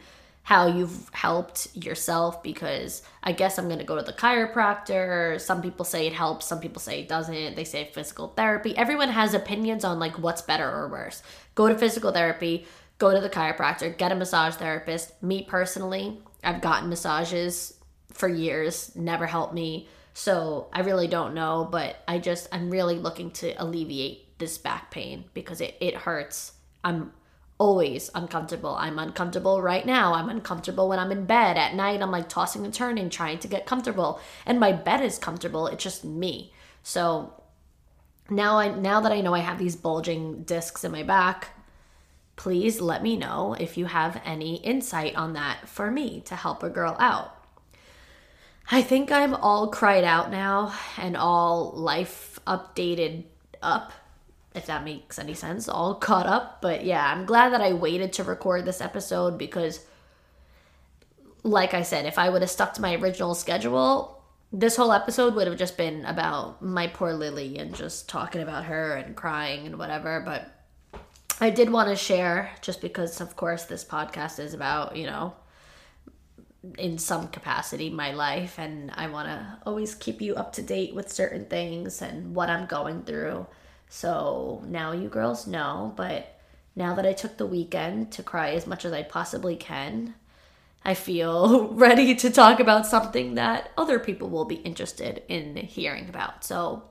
how 0.48 0.66
you've 0.66 1.10
helped 1.12 1.68
yourself 1.76 2.42
because 2.42 3.02
I 3.22 3.32
guess 3.32 3.58
I'm 3.58 3.66
going 3.66 3.80
to 3.80 3.84
go 3.84 3.96
to 3.96 4.02
the 4.02 4.14
chiropractor. 4.14 5.38
Some 5.38 5.60
people 5.60 5.84
say 5.84 6.06
it 6.06 6.14
helps, 6.14 6.46
some 6.46 6.58
people 6.58 6.80
say 6.80 7.00
it 7.00 7.08
doesn't. 7.08 7.54
They 7.54 7.64
say 7.64 7.90
physical 7.92 8.28
therapy. 8.28 8.74
Everyone 8.74 9.10
has 9.10 9.34
opinions 9.34 9.84
on 9.84 9.98
like 9.98 10.18
what's 10.18 10.40
better 10.40 10.66
or 10.66 10.88
worse. 10.88 11.22
Go 11.54 11.68
to 11.68 11.76
physical 11.76 12.12
therapy, 12.12 12.66
go 12.96 13.12
to 13.12 13.20
the 13.20 13.28
chiropractor, 13.28 13.94
get 13.94 14.10
a 14.10 14.14
massage 14.14 14.54
therapist. 14.54 15.22
Me 15.22 15.42
personally, 15.42 16.18
I've 16.42 16.62
gotten 16.62 16.88
massages 16.88 17.74
for 18.14 18.26
years, 18.26 18.96
never 18.96 19.26
helped 19.26 19.52
me. 19.52 19.86
So 20.14 20.68
I 20.72 20.80
really 20.80 21.08
don't 21.08 21.34
know, 21.34 21.68
but 21.70 21.96
I 22.08 22.16
just, 22.16 22.48
I'm 22.52 22.70
really 22.70 22.96
looking 22.96 23.32
to 23.32 23.52
alleviate 23.62 24.38
this 24.38 24.56
back 24.56 24.90
pain 24.90 25.26
because 25.34 25.60
it, 25.60 25.76
it 25.78 25.94
hurts. 25.94 26.52
I'm 26.82 27.12
always 27.58 28.10
uncomfortable. 28.14 28.76
I'm 28.76 28.98
uncomfortable 28.98 29.60
right 29.60 29.84
now. 29.84 30.14
I'm 30.14 30.28
uncomfortable 30.28 30.88
when 30.88 30.98
I'm 30.98 31.12
in 31.12 31.26
bed 31.26 31.58
at 31.58 31.74
night. 31.74 32.00
I'm 32.00 32.12
like 32.12 32.28
tossing 32.28 32.64
and 32.64 32.72
turning, 32.72 33.10
trying 33.10 33.38
to 33.40 33.48
get 33.48 33.66
comfortable. 33.66 34.20
And 34.46 34.60
my 34.60 34.72
bed 34.72 35.02
is 35.02 35.18
comfortable. 35.18 35.66
It's 35.66 35.82
just 35.82 36.04
me. 36.04 36.52
So 36.82 37.42
now 38.30 38.58
I 38.58 38.68
now 38.68 39.00
that 39.00 39.12
I 39.12 39.20
know 39.20 39.34
I 39.34 39.40
have 39.40 39.58
these 39.58 39.76
bulging 39.76 40.44
discs 40.44 40.84
in 40.84 40.92
my 40.92 41.02
back, 41.02 41.48
please 42.36 42.80
let 42.80 43.02
me 43.02 43.16
know 43.16 43.56
if 43.58 43.76
you 43.76 43.86
have 43.86 44.22
any 44.24 44.56
insight 44.56 45.16
on 45.16 45.32
that 45.32 45.68
for 45.68 45.90
me 45.90 46.20
to 46.26 46.36
help 46.36 46.62
a 46.62 46.70
girl 46.70 46.96
out. 47.00 47.34
I 48.70 48.82
think 48.82 49.10
I'm 49.10 49.34
all 49.34 49.68
cried 49.68 50.04
out 50.04 50.30
now 50.30 50.74
and 50.98 51.16
all 51.16 51.72
life 51.72 52.38
updated 52.46 53.24
up 53.62 53.92
if 54.58 54.66
that 54.66 54.84
makes 54.84 55.18
any 55.18 55.34
sense, 55.34 55.68
all 55.68 55.94
caught 55.94 56.26
up. 56.26 56.60
But 56.60 56.84
yeah, 56.84 57.10
I'm 57.10 57.24
glad 57.24 57.52
that 57.52 57.62
I 57.62 57.72
waited 57.72 58.12
to 58.14 58.24
record 58.24 58.64
this 58.64 58.80
episode 58.80 59.38
because, 59.38 59.80
like 61.42 61.72
I 61.72 61.82
said, 61.82 62.04
if 62.04 62.18
I 62.18 62.28
would 62.28 62.42
have 62.42 62.50
stuck 62.50 62.74
to 62.74 62.82
my 62.82 62.94
original 62.96 63.34
schedule, 63.34 64.22
this 64.52 64.76
whole 64.76 64.92
episode 64.92 65.34
would 65.34 65.46
have 65.46 65.58
just 65.58 65.76
been 65.76 66.04
about 66.04 66.60
my 66.60 66.86
poor 66.86 67.12
Lily 67.12 67.58
and 67.58 67.74
just 67.74 68.08
talking 68.08 68.42
about 68.42 68.64
her 68.64 68.94
and 68.94 69.16
crying 69.16 69.66
and 69.66 69.78
whatever. 69.78 70.20
But 70.20 70.50
I 71.40 71.50
did 71.50 71.70
want 71.70 71.88
to 71.88 71.96
share, 71.96 72.50
just 72.60 72.80
because, 72.80 73.20
of 73.20 73.36
course, 73.36 73.64
this 73.64 73.84
podcast 73.84 74.38
is 74.38 74.54
about, 74.54 74.96
you 74.96 75.06
know, 75.06 75.34
in 76.76 76.98
some 76.98 77.28
capacity 77.28 77.88
my 77.88 78.12
life 78.12 78.58
and 78.58 78.90
I 78.94 79.08
want 79.08 79.28
to 79.28 79.58
always 79.64 79.94
keep 79.94 80.20
you 80.20 80.34
up 80.34 80.52
to 80.54 80.62
date 80.62 80.94
with 80.94 81.12
certain 81.12 81.46
things 81.46 82.02
and 82.02 82.34
what 82.34 82.50
I'm 82.50 82.66
going 82.66 83.04
through. 83.04 83.46
So 83.88 84.62
now 84.66 84.92
you 84.92 85.08
girls 85.08 85.46
know, 85.46 85.92
but 85.96 86.38
now 86.76 86.94
that 86.94 87.06
I 87.06 87.12
took 87.12 87.36
the 87.36 87.46
weekend 87.46 88.12
to 88.12 88.22
cry 88.22 88.50
as 88.50 88.66
much 88.66 88.84
as 88.84 88.92
I 88.92 89.02
possibly 89.02 89.56
can, 89.56 90.14
I 90.84 90.94
feel 90.94 91.68
ready 91.74 92.14
to 92.14 92.30
talk 92.30 92.60
about 92.60 92.86
something 92.86 93.34
that 93.34 93.70
other 93.76 93.98
people 93.98 94.28
will 94.28 94.44
be 94.44 94.56
interested 94.56 95.22
in 95.28 95.56
hearing 95.56 96.08
about. 96.08 96.44
So, 96.44 96.84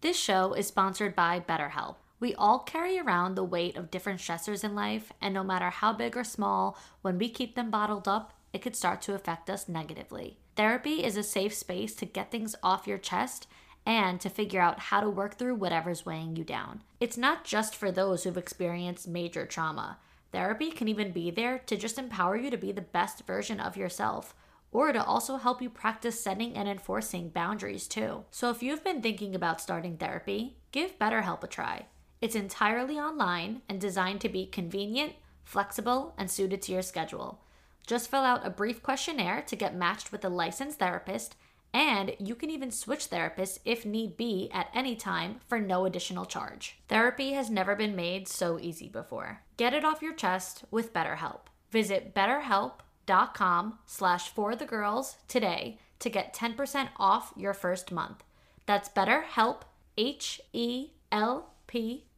this 0.00 0.18
show 0.18 0.52
is 0.52 0.66
sponsored 0.66 1.14
by 1.14 1.40
BetterHelp. 1.40 1.96
We 2.18 2.34
all 2.34 2.60
carry 2.60 2.98
around 2.98 3.34
the 3.34 3.44
weight 3.44 3.76
of 3.76 3.90
different 3.90 4.20
stressors 4.20 4.64
in 4.64 4.74
life, 4.74 5.12
and 5.20 5.34
no 5.34 5.42
matter 5.42 5.70
how 5.70 5.92
big 5.92 6.16
or 6.16 6.24
small, 6.24 6.76
when 7.02 7.18
we 7.18 7.28
keep 7.28 7.54
them 7.54 7.70
bottled 7.70 8.06
up, 8.06 8.32
it 8.52 8.62
could 8.62 8.76
start 8.76 9.02
to 9.02 9.14
affect 9.14 9.50
us 9.50 9.68
negatively. 9.68 10.38
Therapy 10.56 11.02
is 11.04 11.16
a 11.16 11.22
safe 11.22 11.54
space 11.54 11.94
to 11.96 12.06
get 12.06 12.30
things 12.30 12.54
off 12.62 12.86
your 12.86 12.98
chest 12.98 13.46
and 13.84 14.20
to 14.20 14.28
figure 14.28 14.60
out 14.60 14.78
how 14.78 15.00
to 15.00 15.10
work 15.10 15.38
through 15.38 15.54
whatever's 15.54 16.06
weighing 16.06 16.36
you 16.36 16.44
down. 16.44 16.82
It's 17.00 17.16
not 17.16 17.44
just 17.44 17.74
for 17.74 17.90
those 17.90 18.24
who've 18.24 18.36
experienced 18.36 19.08
major 19.08 19.46
trauma. 19.46 19.98
Therapy 20.32 20.70
can 20.70 20.88
even 20.88 21.12
be 21.12 21.30
there 21.30 21.58
to 21.66 21.76
just 21.76 21.98
empower 21.98 22.36
you 22.36 22.50
to 22.50 22.56
be 22.56 22.72
the 22.72 22.80
best 22.80 23.26
version 23.26 23.60
of 23.60 23.76
yourself 23.76 24.34
or 24.72 24.92
to 24.92 25.04
also 25.04 25.36
help 25.36 25.60
you 25.60 25.68
practice 25.68 26.22
setting 26.22 26.56
and 26.56 26.68
enforcing 26.68 27.28
boundaries 27.28 27.86
too. 27.86 28.24
So 28.30 28.50
if 28.50 28.62
you've 28.62 28.82
been 28.82 29.02
thinking 29.02 29.34
about 29.34 29.60
starting 29.60 29.98
therapy, 29.98 30.56
give 30.72 30.98
BetterHelp 30.98 31.44
a 31.44 31.46
try. 31.46 31.86
It's 32.22 32.34
entirely 32.34 32.98
online 32.98 33.62
and 33.68 33.80
designed 33.80 34.22
to 34.22 34.28
be 34.28 34.46
convenient, 34.46 35.12
flexible, 35.44 36.14
and 36.16 36.30
suited 36.30 36.62
to 36.62 36.72
your 36.72 36.82
schedule. 36.82 37.40
Just 37.86 38.10
fill 38.10 38.20
out 38.20 38.46
a 38.46 38.50
brief 38.50 38.82
questionnaire 38.82 39.42
to 39.42 39.56
get 39.56 39.74
matched 39.76 40.12
with 40.12 40.24
a 40.24 40.28
licensed 40.28 40.78
therapist, 40.78 41.36
and 41.74 42.14
you 42.18 42.34
can 42.34 42.50
even 42.50 42.70
switch 42.70 43.08
therapists 43.10 43.58
if 43.64 43.86
need 43.86 44.16
be 44.16 44.50
at 44.52 44.70
any 44.74 44.94
time 44.96 45.40
for 45.48 45.58
no 45.58 45.84
additional 45.84 46.24
charge. 46.24 46.78
Therapy 46.88 47.32
has 47.32 47.50
never 47.50 47.74
been 47.74 47.96
made 47.96 48.28
so 48.28 48.58
easy 48.58 48.88
before. 48.88 49.42
Get 49.56 49.74
it 49.74 49.84
off 49.84 50.02
your 50.02 50.14
chest 50.14 50.64
with 50.70 50.92
BetterHelp. 50.92 51.40
Visit 51.70 52.14
betterhelp.com 52.14 53.78
slash 53.86 54.28
for 54.28 54.54
the 54.54 54.66
girls 54.66 55.16
today 55.28 55.78
to 55.98 56.10
get 56.10 56.34
10% 56.34 56.88
off 56.98 57.32
your 57.36 57.54
first 57.54 57.90
month. 57.90 58.22
That's 58.66 58.88
betterhelp, 58.88 59.62
H-E-L-P 59.96 60.94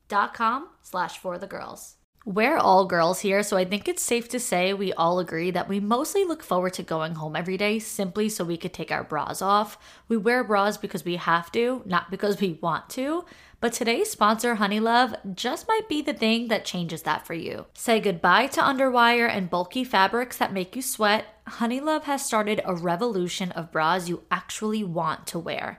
dot 0.08 0.34
com 0.34 0.68
slash 0.82 1.18
for 1.18 1.38
the 1.38 1.46
girls. 1.46 1.94
We're 2.26 2.56
all 2.56 2.86
girls 2.86 3.20
here, 3.20 3.42
so 3.42 3.58
I 3.58 3.66
think 3.66 3.86
it's 3.86 4.02
safe 4.02 4.30
to 4.30 4.40
say 4.40 4.72
we 4.72 4.94
all 4.94 5.18
agree 5.18 5.50
that 5.50 5.68
we 5.68 5.78
mostly 5.78 6.24
look 6.24 6.42
forward 6.42 6.72
to 6.74 6.82
going 6.82 7.16
home 7.16 7.36
every 7.36 7.58
day 7.58 7.78
simply 7.78 8.30
so 8.30 8.44
we 8.44 8.56
could 8.56 8.72
take 8.72 8.90
our 8.90 9.04
bras 9.04 9.42
off. 9.42 9.76
We 10.08 10.16
wear 10.16 10.42
bras 10.42 10.78
because 10.78 11.04
we 11.04 11.16
have 11.16 11.52
to, 11.52 11.82
not 11.84 12.10
because 12.10 12.40
we 12.40 12.58
want 12.62 12.88
to. 12.90 13.26
But 13.60 13.74
today's 13.74 14.10
sponsor, 14.10 14.56
Honeylove, 14.56 15.34
just 15.34 15.68
might 15.68 15.86
be 15.86 16.00
the 16.00 16.14
thing 16.14 16.48
that 16.48 16.64
changes 16.64 17.02
that 17.02 17.26
for 17.26 17.34
you. 17.34 17.66
Say 17.74 18.00
goodbye 18.00 18.46
to 18.48 18.60
underwire 18.62 19.28
and 19.28 19.50
bulky 19.50 19.84
fabrics 19.84 20.38
that 20.38 20.52
make 20.52 20.74
you 20.74 20.80
sweat. 20.80 21.26
Honeylove 21.46 22.04
has 22.04 22.24
started 22.24 22.62
a 22.64 22.74
revolution 22.74 23.52
of 23.52 23.70
bras 23.70 24.08
you 24.08 24.22
actually 24.30 24.82
want 24.82 25.26
to 25.26 25.38
wear. 25.38 25.78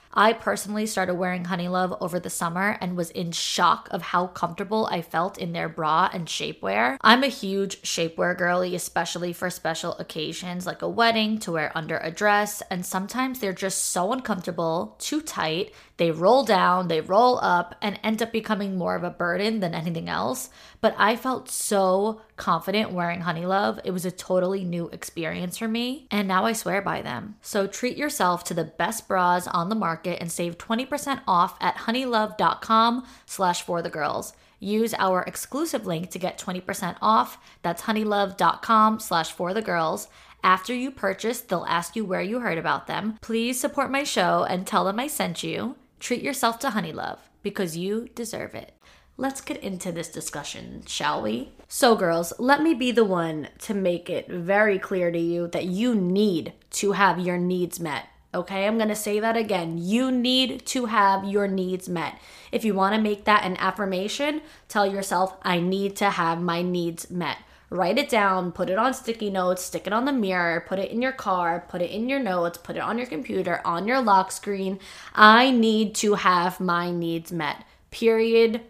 I 0.13 0.33
personally 0.33 0.85
started 0.85 1.15
wearing 1.15 1.45
Honeylove 1.45 1.97
over 2.01 2.19
the 2.19 2.29
summer 2.29 2.77
and 2.81 2.97
was 2.97 3.11
in 3.11 3.31
shock 3.31 3.87
of 3.91 4.01
how 4.01 4.27
comfortable 4.27 4.87
I 4.91 5.01
felt 5.01 5.37
in 5.37 5.53
their 5.53 5.69
bra 5.69 6.09
and 6.11 6.27
shapewear. 6.27 6.97
I'm 7.01 7.23
a 7.23 7.27
huge 7.27 7.81
shapewear 7.81 8.37
girly, 8.37 8.75
especially 8.75 9.31
for 9.31 9.49
special 9.49 9.93
occasions 9.99 10.65
like 10.65 10.81
a 10.81 10.89
wedding 10.89 11.37
to 11.39 11.53
wear 11.53 11.71
under 11.75 11.97
a 11.97 12.11
dress, 12.11 12.61
and 12.69 12.85
sometimes 12.85 13.39
they're 13.39 13.53
just 13.53 13.85
so 13.85 14.11
uncomfortable, 14.11 14.95
too 14.99 15.21
tight, 15.21 15.73
they 15.95 16.11
roll 16.11 16.43
down, 16.43 16.87
they 16.87 16.99
roll 16.99 17.39
up, 17.41 17.75
and 17.81 17.99
end 18.03 18.21
up 18.21 18.31
becoming 18.31 18.75
more 18.75 18.95
of 18.95 19.03
a 19.03 19.09
burden 19.11 19.59
than 19.59 19.75
anything 19.75 20.09
else. 20.09 20.49
But 20.81 20.95
I 20.97 21.15
felt 21.15 21.47
so 21.47 22.21
confident 22.37 22.91
wearing 22.91 23.21
Honeylove. 23.21 23.81
It 23.83 23.91
was 23.91 24.03
a 24.03 24.11
totally 24.11 24.63
new 24.63 24.89
experience 24.89 25.57
for 25.57 25.67
me, 25.67 26.07
and 26.09 26.27
now 26.27 26.45
I 26.45 26.53
swear 26.53 26.81
by 26.81 27.03
them. 27.03 27.35
So 27.41 27.67
treat 27.67 27.97
yourself 27.97 28.43
to 28.45 28.55
the 28.55 28.63
best 28.63 29.07
bras 29.07 29.45
on 29.45 29.69
the 29.69 29.75
market 29.75 30.00
and 30.05 30.31
save 30.31 30.57
20% 30.57 31.21
off 31.27 31.57
at 31.61 31.77
honeylove.com 31.77 33.05
slash 33.25 33.61
for 33.61 33.81
the 33.81 33.89
girls. 33.89 34.33
Use 34.59 34.93
our 34.93 35.23
exclusive 35.23 35.87
link 35.87 36.11
to 36.11 36.19
get 36.19 36.37
20% 36.37 36.95
off. 37.01 37.37
That's 37.63 37.83
honeylove.com 37.83 38.99
slash 38.99 39.31
for 39.31 39.53
the 39.53 39.61
girls. 39.61 40.07
After 40.43 40.73
you 40.73 40.91
purchase, 40.91 41.41
they'll 41.41 41.65
ask 41.67 41.95
you 41.95 42.05
where 42.05 42.21
you 42.21 42.39
heard 42.39 42.57
about 42.57 42.87
them. 42.87 43.17
Please 43.21 43.59
support 43.59 43.91
my 43.91 44.03
show 44.03 44.43
and 44.43 44.65
tell 44.65 44.85
them 44.85 44.99
I 44.99 45.07
sent 45.07 45.43
you. 45.43 45.75
Treat 45.99 46.21
yourself 46.21 46.59
to 46.59 46.69
Honeylove 46.69 47.19
because 47.43 47.77
you 47.77 48.09
deserve 48.15 48.55
it. 48.55 48.73
Let's 49.17 49.41
get 49.41 49.57
into 49.57 49.91
this 49.91 50.09
discussion, 50.09 50.83
shall 50.87 51.21
we? 51.21 51.51
So, 51.67 51.95
girls, 51.95 52.33
let 52.39 52.61
me 52.61 52.73
be 52.73 52.91
the 52.91 53.05
one 53.05 53.49
to 53.59 53.73
make 53.73 54.09
it 54.09 54.27
very 54.27 54.79
clear 54.79 55.11
to 55.11 55.19
you 55.19 55.47
that 55.49 55.65
you 55.65 55.93
need 55.93 56.53
to 56.71 56.93
have 56.93 57.19
your 57.19 57.37
needs 57.37 57.79
met. 57.79 58.07
Okay, 58.33 58.65
I'm 58.65 58.77
gonna 58.77 58.95
say 58.95 59.19
that 59.19 59.35
again. 59.35 59.77
You 59.77 60.11
need 60.11 60.65
to 60.67 60.85
have 60.85 61.25
your 61.25 61.47
needs 61.47 61.89
met. 61.89 62.17
If 62.51 62.63
you 62.63 62.73
wanna 62.73 62.99
make 62.99 63.25
that 63.25 63.43
an 63.43 63.57
affirmation, 63.57 64.41
tell 64.67 64.87
yourself, 64.87 65.37
I 65.41 65.59
need 65.59 65.95
to 65.97 66.09
have 66.11 66.41
my 66.41 66.61
needs 66.61 67.11
met 67.11 67.37
write 67.71 67.97
it 67.97 68.09
down, 68.09 68.51
put 68.51 68.69
it 68.69 68.77
on 68.77 68.93
sticky 68.93 69.29
notes, 69.31 69.63
stick 69.63 69.87
it 69.87 69.93
on 69.93 70.05
the 70.05 70.11
mirror, 70.11 70.63
put 70.67 70.77
it 70.77 70.91
in 70.91 71.01
your 71.01 71.13
car, 71.13 71.65
put 71.69 71.81
it 71.81 71.89
in 71.89 72.09
your 72.09 72.19
notes, 72.19 72.57
put 72.57 72.75
it 72.75 72.81
on 72.81 72.97
your 72.97 73.07
computer, 73.07 73.61
on 73.65 73.87
your 73.87 74.01
lock 74.01 74.31
screen. 74.31 74.77
I 75.15 75.51
need 75.51 75.95
to 75.95 76.15
have 76.15 76.59
my 76.59 76.91
needs 76.91 77.31
met. 77.31 77.63
Period. 77.89 78.61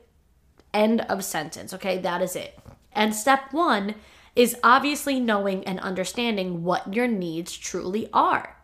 End 0.74 1.02
of 1.02 1.26
sentence. 1.26 1.74
Okay, 1.74 1.98
that 1.98 2.22
is 2.22 2.36
it. 2.36 2.58
And 2.94 3.14
step 3.14 3.52
one 3.52 3.96
is 4.36 4.56
obviously 4.64 5.20
knowing 5.20 5.64
and 5.66 5.80
understanding 5.80 6.64
what 6.64 6.94
your 6.94 7.08
needs 7.08 7.58
truly 7.58 8.08
are. 8.14 8.56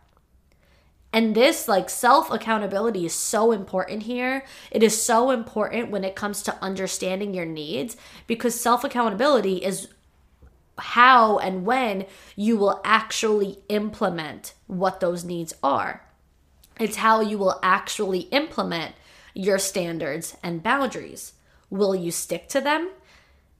And 1.12 1.34
this, 1.34 1.68
like, 1.68 1.88
self 1.88 2.30
accountability 2.30 3.06
is 3.06 3.14
so 3.14 3.52
important 3.52 4.02
here. 4.02 4.44
It 4.70 4.82
is 4.82 5.00
so 5.00 5.30
important 5.30 5.90
when 5.90 6.04
it 6.04 6.14
comes 6.14 6.42
to 6.42 6.62
understanding 6.62 7.32
your 7.34 7.46
needs 7.46 7.96
because 8.26 8.60
self 8.60 8.84
accountability 8.84 9.64
is 9.64 9.88
how 10.78 11.38
and 11.38 11.64
when 11.64 12.06
you 12.36 12.56
will 12.56 12.80
actually 12.84 13.58
implement 13.68 14.54
what 14.66 15.00
those 15.00 15.24
needs 15.24 15.54
are. 15.62 16.04
It's 16.78 16.96
how 16.96 17.20
you 17.20 17.38
will 17.38 17.58
actually 17.62 18.20
implement 18.30 18.94
your 19.34 19.58
standards 19.58 20.36
and 20.42 20.62
boundaries. 20.62 21.32
Will 21.70 21.94
you 21.94 22.10
stick 22.10 22.48
to 22.50 22.60
them? 22.60 22.90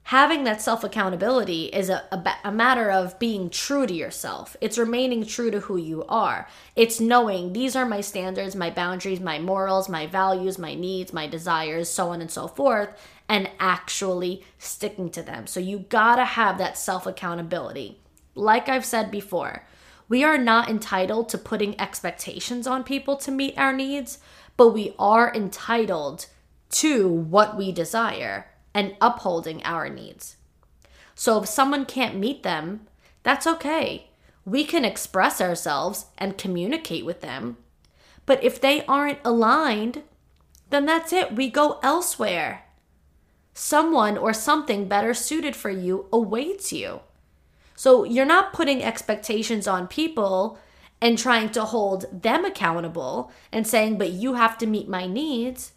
Having 0.09 0.45
that 0.45 0.59
self 0.59 0.83
accountability 0.83 1.65
is 1.65 1.87
a, 1.87 2.03
a, 2.11 2.35
a, 2.45 2.51
matter 2.51 2.89
of 2.89 3.19
being 3.19 3.47
true 3.47 3.85
to 3.85 3.93
yourself. 3.93 4.57
It's 4.59 4.75
remaining 4.75 5.23
true 5.23 5.51
to 5.51 5.59
who 5.59 5.77
you 5.77 6.03
are. 6.05 6.47
It's 6.75 6.99
knowing 6.99 7.53
these 7.53 7.75
are 7.75 7.85
my 7.85 8.01
standards, 8.01 8.55
my 8.55 8.71
boundaries, 8.71 9.19
my 9.19 9.37
morals, 9.37 9.87
my 9.87 10.07
values, 10.07 10.57
my 10.57 10.73
needs, 10.73 11.13
my 11.13 11.27
desires, 11.27 11.89
so 11.89 12.09
on 12.09 12.21
and 12.21 12.31
so 12.31 12.47
forth 12.47 12.89
and 13.29 13.51
actually 13.59 14.43
sticking 14.57 15.11
to 15.11 15.21
them. 15.21 15.45
So 15.45 15.59
you 15.59 15.85
gotta 15.89 16.25
have 16.25 16.57
that 16.57 16.75
self 16.75 17.05
accountability. 17.05 17.99
Like 18.33 18.67
I've 18.67 18.85
said 18.85 19.11
before, 19.11 19.67
we 20.07 20.23
are 20.23 20.39
not 20.39 20.69
entitled 20.69 21.29
to 21.29 21.37
putting 21.37 21.79
expectations 21.79 22.65
on 22.65 22.83
people 22.83 23.15
to 23.17 23.29
meet 23.29 23.59
our 23.59 23.73
needs, 23.73 24.17
but 24.57 24.69
we 24.69 24.95
are 24.97 25.31
entitled 25.35 26.25
to 26.71 27.07
what 27.07 27.55
we 27.55 27.71
desire 27.71 28.47
and 28.73 28.95
upholding 29.01 29.63
our 29.63 29.89
needs. 29.89 30.37
So 31.15 31.41
if 31.41 31.49
someone 31.49 31.85
can't 31.85 32.15
meet 32.17 32.43
them, 32.43 32.87
that's 33.23 33.47
okay. 33.47 34.09
We 34.45 34.63
can 34.63 34.85
express 34.85 35.41
ourselves 35.41 36.05
and 36.17 36.37
communicate 36.37 37.05
with 37.05 37.21
them. 37.21 37.57
But 38.25 38.43
if 38.43 38.61
they 38.61 38.85
aren't 38.85 39.19
aligned, 39.25 40.03
then 40.69 40.85
that's 40.85 41.11
it. 41.11 41.35
We 41.35 41.49
go 41.49 41.79
elsewhere 41.83 42.65
someone 43.59 44.17
or 44.17 44.31
something 44.31 44.87
better 44.87 45.13
suited 45.13 45.53
for 45.53 45.69
you 45.69 46.07
awaits 46.13 46.71
you. 46.71 47.01
So 47.75 48.05
you're 48.05 48.25
not 48.25 48.53
putting 48.53 48.81
expectations 48.81 49.67
on 49.67 49.87
people 49.87 50.57
and 51.01 51.17
trying 51.17 51.49
to 51.49 51.65
hold 51.65 52.05
them 52.23 52.45
accountable 52.45 53.31
and 53.51 53.67
saying, 53.67 53.97
but 53.97 54.11
you 54.11 54.35
have 54.35 54.57
to 54.59 54.65
meet 54.65 54.87
my 54.87 55.07
needs. 55.07 55.73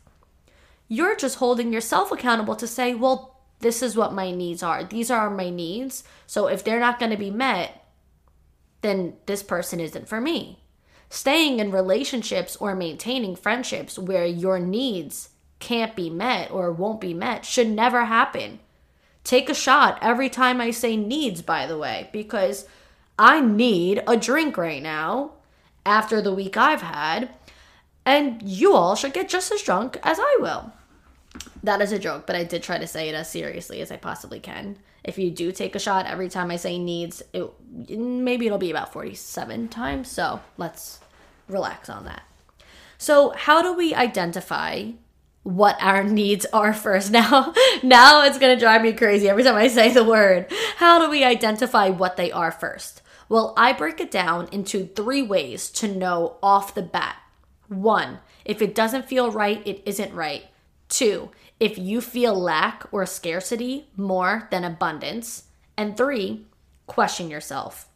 You're 0.88 1.16
just 1.16 1.36
holding 1.36 1.72
yourself 1.72 2.12
accountable 2.12 2.56
to 2.56 2.66
say, 2.66 2.94
well, 2.94 3.40
This 3.62 3.80
is 3.80 3.96
what 3.96 4.12
my 4.12 4.32
needs 4.32 4.62
are. 4.62 4.82
These 4.82 5.08
are 5.10 5.30
my 5.30 5.48
needs. 5.48 6.02
So 6.26 6.48
if 6.48 6.64
they're 6.64 6.80
not 6.80 6.98
going 6.98 7.12
to 7.12 7.16
be 7.16 7.30
met, 7.30 7.86
then 8.82 9.14
this 9.26 9.42
person 9.42 9.78
isn't 9.78 10.08
for 10.08 10.20
me. 10.20 10.58
Staying 11.08 11.60
in 11.60 11.70
relationships 11.70 12.56
or 12.56 12.74
maintaining 12.74 13.36
friendships 13.36 13.98
where 13.98 14.26
your 14.26 14.58
needs 14.58 15.28
can't 15.60 15.94
be 15.94 16.10
met 16.10 16.50
or 16.50 16.72
won't 16.72 17.00
be 17.00 17.14
met 17.14 17.46
should 17.46 17.68
never 17.68 18.06
happen. 18.06 18.58
Take 19.22 19.48
a 19.48 19.54
shot 19.54 19.98
every 20.02 20.28
time 20.28 20.60
I 20.60 20.72
say 20.72 20.96
needs, 20.96 21.40
by 21.40 21.66
the 21.68 21.78
way, 21.78 22.10
because 22.12 22.66
I 23.16 23.40
need 23.40 24.02
a 24.08 24.16
drink 24.16 24.56
right 24.56 24.82
now 24.82 25.34
after 25.86 26.20
the 26.20 26.34
week 26.34 26.56
I've 26.56 26.82
had, 26.82 27.30
and 28.04 28.42
you 28.42 28.74
all 28.74 28.94
should 28.94 29.12
get 29.12 29.28
just 29.28 29.52
as 29.52 29.62
drunk 29.62 29.98
as 30.02 30.18
I 30.20 30.36
will. 30.40 30.72
That 31.62 31.80
is 31.80 31.92
a 31.92 31.98
joke, 31.98 32.26
but 32.26 32.36
I 32.36 32.44
did 32.44 32.62
try 32.62 32.78
to 32.78 32.86
say 32.86 33.08
it 33.08 33.14
as 33.14 33.30
seriously 33.30 33.80
as 33.80 33.90
I 33.90 33.96
possibly 33.96 34.40
can. 34.40 34.76
If 35.04 35.18
you 35.18 35.30
do 35.30 35.50
take 35.52 35.74
a 35.74 35.80
shot 35.80 36.06
every 36.06 36.28
time 36.28 36.50
I 36.50 36.56
say 36.56 36.78
needs, 36.78 37.22
it 37.32 37.50
maybe 37.88 38.46
it'll 38.46 38.58
be 38.58 38.70
about 38.70 38.92
47 38.92 39.68
times, 39.68 40.10
so 40.10 40.40
let's 40.56 41.00
relax 41.48 41.88
on 41.88 42.04
that. 42.04 42.22
So, 42.98 43.30
how 43.30 43.62
do 43.62 43.74
we 43.74 43.94
identify 43.94 44.92
what 45.42 45.76
our 45.80 46.04
needs 46.22 46.46
are 46.52 46.72
first. 46.72 47.10
Now, 47.10 47.52
now 47.82 48.24
it's 48.24 48.38
going 48.38 48.56
to 48.56 48.60
drive 48.60 48.82
me 48.82 48.92
crazy 48.92 49.28
every 49.28 49.42
time 49.42 49.56
I 49.56 49.68
say 49.68 49.92
the 49.92 50.04
word. 50.04 50.46
How 50.76 51.04
do 51.04 51.10
we 51.10 51.24
identify 51.24 51.88
what 51.88 52.16
they 52.16 52.30
are 52.30 52.52
first? 52.52 53.02
Well, 53.28 53.54
I 53.56 53.72
break 53.72 54.00
it 54.00 54.10
down 54.10 54.48
into 54.52 54.86
three 54.86 55.22
ways 55.22 55.70
to 55.70 55.88
know 55.88 56.36
off 56.42 56.74
the 56.74 56.82
bat. 56.82 57.16
One, 57.72 58.18
if 58.44 58.60
it 58.60 58.74
doesn't 58.74 59.08
feel 59.08 59.30
right, 59.30 59.66
it 59.66 59.82
isn't 59.86 60.14
right. 60.14 60.44
Two, 60.88 61.30
if 61.58 61.78
you 61.78 62.00
feel 62.00 62.38
lack 62.38 62.84
or 62.92 63.06
scarcity 63.06 63.88
more 63.96 64.48
than 64.50 64.64
abundance. 64.64 65.44
And 65.76 65.96
three, 65.96 66.44
question 66.86 67.30
yourself. 67.30 67.88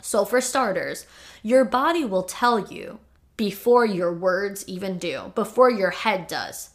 So, 0.00 0.24
for 0.24 0.40
starters, 0.40 1.06
your 1.42 1.64
body 1.64 2.04
will 2.04 2.22
tell 2.22 2.72
you 2.72 2.98
before 3.36 3.84
your 3.84 4.12
words 4.12 4.66
even 4.68 4.98
do, 4.98 5.32
before 5.34 5.70
your 5.70 5.90
head 5.90 6.26
does. 6.26 6.70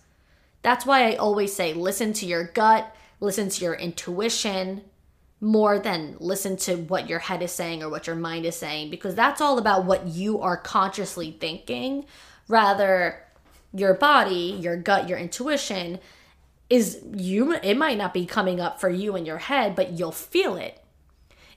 That's 0.62 0.86
why 0.86 1.10
I 1.10 1.16
always 1.16 1.56
say 1.56 1.74
listen 1.74 2.14
to 2.14 2.26
your 2.26 2.44
gut, 2.44 2.96
listen 3.20 3.50
to 3.50 3.64
your 3.64 3.76
intuition 3.76 4.82
more 5.42 5.80
than 5.80 6.16
listen 6.20 6.58
to 6.58 6.76
what 6.76 7.08
your 7.08 7.20
head 7.20 7.42
is 7.42 7.52
saying 7.52 7.82
or 7.82 7.90
what 7.90 8.08
your 8.08 8.16
mind 8.16 8.46
is 8.46 8.56
saying, 8.56 8.90
because 8.90 9.16
that's 9.16 9.42
all 9.42 9.58
about 9.58 9.86
what 9.86 10.08
you 10.08 10.40
are 10.42 10.58
consciously 10.58 11.32
thinking. 11.40 12.06
Rather, 12.48 13.24
your 13.74 13.94
body, 13.94 14.58
your 14.60 14.76
gut, 14.76 15.08
your 15.08 15.18
intuition 15.18 16.00
is 16.70 17.02
you, 17.16 17.54
it 17.54 17.78
might 17.78 17.98
not 17.98 18.14
be 18.14 18.26
coming 18.26 18.60
up 18.60 18.80
for 18.80 18.90
you 18.90 19.16
in 19.16 19.26
your 19.26 19.38
head, 19.38 19.76
but 19.76 19.94
you'll 19.94 20.12
feel 20.12 20.56
it. 20.56 20.84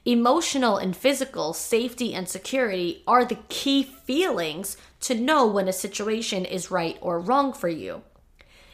Emotional 0.05 0.79
and 0.79 0.97
physical 0.97 1.53
safety 1.53 2.15
and 2.15 2.29
security 2.29 3.03
are 3.07 3.25
the 3.25 3.39
key 3.49 3.83
feelings 3.83 4.77
to 5.01 5.15
know 5.15 5.47
when 5.47 5.69
a 5.69 5.73
situation 5.73 6.45
is 6.45 6.71
right 6.71 6.99
or 7.01 7.21
wrong 7.21 7.53
for 7.53 7.69
you. 7.69 8.03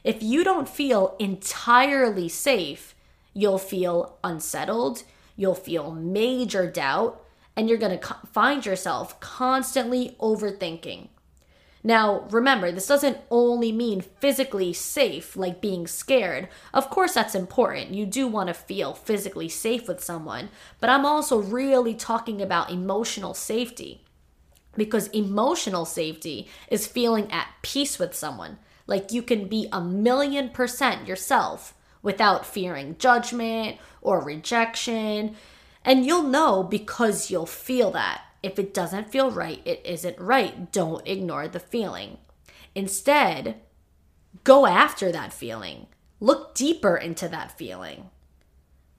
If 0.05 0.23
you 0.23 0.43
don't 0.45 0.69
feel 0.69 1.17
entirely 1.19 2.29
safe, 2.29 2.95
you'll 3.33 3.59
feel 3.59 4.19
unsettled, 4.25 5.03
you'll 5.37 5.55
feel 5.55 5.91
major 5.93 6.71
doubt, 6.71 7.25
and 7.57 7.69
you're 7.69 7.79
going 7.79 7.99
to 7.99 8.17
find 8.33 8.65
yourself 8.65 9.19
constantly 9.21 10.17
overthinking. 10.21 11.09
Now, 11.85 12.27
remember, 12.31 12.73
this 12.73 12.89
doesn't 12.89 13.19
only 13.31 13.71
mean 13.73 14.01
physically 14.01 14.73
safe, 14.73 15.37
like 15.37 15.61
being 15.61 15.87
scared. 15.87 16.49
Of 16.75 16.91
course, 16.91 17.15
that's 17.15 17.35
important. 17.35 17.95
You 17.95 18.05
do 18.05 18.27
want 18.27 18.49
to 18.49 18.55
feel 18.55 18.95
physically 18.95 19.49
safe 19.49 19.87
with 19.87 20.03
someone, 20.03 20.51
but 20.81 20.91
I'm 20.91 21.07
also 21.07 21.39
really 21.39 21.95
talking 21.95 22.43
about 22.43 22.71
emotional 22.71 23.33
safety 23.35 24.05
because 24.77 25.09
emotional 25.09 25.85
safety 25.85 26.49
is 26.71 26.87
feeling 26.87 27.31
at 27.33 27.49
peace 27.63 27.99
with 27.99 28.15
someone. 28.15 28.59
Like 28.87 29.13
you 29.13 29.23
can 29.23 29.49
be 29.49 29.69
a 29.73 29.81
million 29.81 30.51
percent 30.51 31.07
yourself 31.07 31.75
without 32.03 32.47
fearing 32.47 32.97
judgment 32.99 33.79
or 34.01 34.23
rejection. 34.23 35.37
And 35.85 36.05
you'll 36.05 36.23
know 36.23 36.63
because 36.63 37.31
you'll 37.31 37.47
feel 37.47 37.91
that. 37.93 38.23
If 38.43 38.59
it 38.59 38.73
doesn't 38.73 39.11
feel 39.11 39.31
right, 39.31 39.61
it 39.65 39.83
isn't 39.85 40.19
right. 40.19 40.71
Don't 40.71 41.07
ignore 41.07 41.49
the 41.49 41.61
feeling. 41.61 42.19
Instead, 42.75 43.57
go 44.45 44.67
after 44.67 45.11
that 45.11 45.33
feeling. 45.33 45.87
Look 46.21 46.55
deeper 46.55 46.97
into 46.97 47.29
that 47.29 47.57
feeling. 47.57 48.11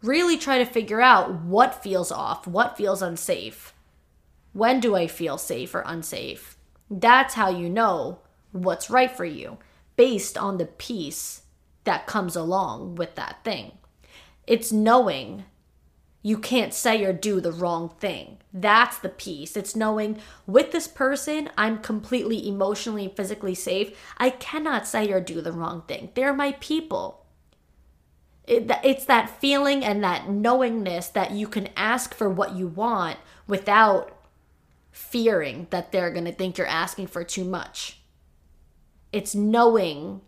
Really 0.01 0.37
try 0.37 0.57
to 0.57 0.65
figure 0.65 1.01
out 1.01 1.41
what 1.41 1.83
feels 1.83 2.11
off, 2.11 2.47
what 2.47 2.77
feels 2.77 3.01
unsafe. 3.01 3.73
When 4.53 4.79
do 4.79 4.95
I 4.95 5.07
feel 5.07 5.37
safe 5.37 5.75
or 5.75 5.83
unsafe? 5.85 6.57
That's 6.89 7.35
how 7.35 7.49
you 7.49 7.69
know 7.69 8.19
what's 8.51 8.89
right 8.89 9.11
for 9.11 9.25
you 9.25 9.57
based 9.95 10.37
on 10.37 10.57
the 10.57 10.65
peace 10.65 11.43
that 11.83 12.07
comes 12.07 12.35
along 12.35 12.95
with 12.95 13.15
that 13.15 13.43
thing. 13.43 13.73
It's 14.47 14.71
knowing 14.71 15.45
you 16.21 16.37
can't 16.37 16.73
say 16.73 17.03
or 17.05 17.13
do 17.13 17.39
the 17.39 17.51
wrong 17.51 17.89
thing. 17.99 18.37
That's 18.51 18.97
the 18.97 19.09
peace. 19.09 19.55
It's 19.55 19.75
knowing 19.75 20.19
with 20.45 20.71
this 20.71 20.87
person, 20.87 21.49
I'm 21.57 21.77
completely 21.79 22.47
emotionally 22.47 23.05
and 23.05 23.15
physically 23.15 23.55
safe. 23.55 23.97
I 24.17 24.29
cannot 24.29 24.87
say 24.87 25.11
or 25.11 25.21
do 25.21 25.41
the 25.41 25.53
wrong 25.53 25.83
thing. 25.87 26.11
They're 26.15 26.33
my 26.33 26.53
people. 26.59 27.25
It, 28.45 28.69
it's 28.83 29.05
that 29.05 29.39
feeling 29.39 29.85
and 29.85 30.03
that 30.03 30.29
knowingness 30.29 31.07
that 31.09 31.31
you 31.31 31.47
can 31.47 31.69
ask 31.77 32.13
for 32.13 32.29
what 32.29 32.55
you 32.55 32.67
want 32.67 33.17
without 33.47 34.17
fearing 34.91 35.67
that 35.69 35.91
they're 35.91 36.11
going 36.11 36.25
to 36.25 36.31
think 36.33 36.57
you're 36.57 36.67
asking 36.67 37.07
for 37.07 37.23
too 37.23 37.45
much. 37.45 38.01
It's 39.13 39.33
knowing 39.33 40.21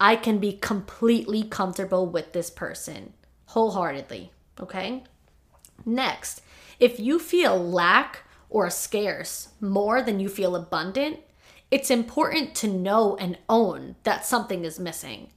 I 0.00 0.16
can 0.16 0.38
be 0.38 0.52
completely 0.52 1.42
comfortable 1.44 2.06
with 2.06 2.32
this 2.32 2.50
person 2.50 3.12
wholeheartedly. 3.46 4.32
Okay? 4.60 5.04
Next, 5.86 6.42
if 6.80 6.98
you 6.98 7.18
feel 7.18 7.56
lack 7.56 8.22
or 8.50 8.70
scarce 8.70 9.48
more 9.60 10.02
than 10.02 10.20
you 10.20 10.28
feel 10.28 10.56
abundant, 10.56 11.20
it's 11.70 11.90
important 11.90 12.54
to 12.56 12.68
know 12.68 13.16
and 13.16 13.38
own 13.48 13.96
that 14.04 14.26
something 14.26 14.64
is 14.64 14.78
missing. 14.78 15.30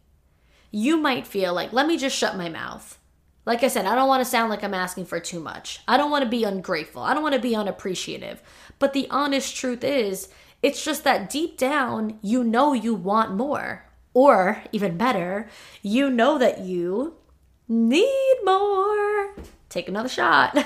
You 0.72 0.98
might 0.98 1.26
feel 1.26 1.54
like, 1.54 1.74
let 1.74 1.88
me 1.88 1.98
just 1.98 2.18
shut 2.18 2.38
my 2.38 2.50
mouth. 2.50 3.00
Like 3.46 3.64
I 3.64 3.70
said, 3.70 3.86
I 3.86 3.96
don't 3.96 4.10
want 4.10 4.22
to 4.24 4.30
sound 4.30 4.50
like 4.50 4.64
I'm 4.64 4.74
asking 4.74 5.06
for 5.06 5.20
too 5.20 5.40
much. 5.40 5.80
I 5.88 5.96
don't 5.96 6.12
want 6.12 6.26
to 6.26 6.30
be 6.30 6.44
ungrateful. 6.44 7.02
I 7.02 7.14
don't 7.14 7.24
want 7.24 7.34
to 7.34 7.42
be 7.42 7.56
unappreciative. 7.56 8.42
But 8.78 8.94
the 8.94 9.08
honest 9.10 9.56
truth 9.56 9.84
is, 9.84 10.28
it's 10.62 10.84
just 10.84 11.04
that 11.06 11.30
deep 11.30 11.58
down, 11.58 12.20
you 12.22 12.44
know 12.44 12.74
you 12.74 12.94
want 12.94 13.34
more. 13.34 13.87
Or 14.18 14.64
even 14.72 14.98
better, 14.98 15.48
you 15.84 16.10
know 16.10 16.40
that 16.40 16.62
you 16.62 17.18
need 17.68 18.38
more 18.44 19.36
take 19.70 19.88
another 19.88 20.10
shot. 20.10 20.58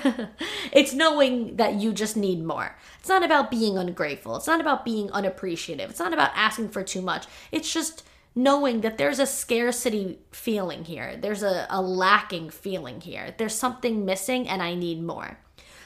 it's 0.71 0.93
knowing 0.93 1.57
that 1.57 1.75
you 1.75 1.91
just 1.91 2.15
need 2.15 2.45
more. 2.45 2.77
It's 3.01 3.09
not 3.09 3.25
about 3.25 3.51
being 3.51 3.77
ungrateful. 3.77 4.37
It's 4.37 4.47
not 4.47 4.61
about 4.61 4.85
being 4.85 5.11
unappreciative. 5.11 5.89
It's 5.89 5.99
not 5.99 6.13
about 6.13 6.31
asking 6.33 6.69
for 6.69 6.81
too 6.81 7.01
much. 7.01 7.25
It's 7.51 7.73
just 7.73 8.03
knowing 8.35 8.79
that 8.81 8.97
there's 8.97 9.19
a 9.19 9.25
scarcity 9.25 10.19
feeling 10.31 10.85
here. 10.85 11.17
There's 11.17 11.43
a, 11.43 11.67
a 11.69 11.81
lacking 11.81 12.51
feeling 12.51 13.01
here. 13.01 13.35
There's 13.37 13.55
something 13.55 14.05
missing 14.05 14.47
and 14.47 14.63
I 14.63 14.75
need 14.75 15.03
more. 15.03 15.39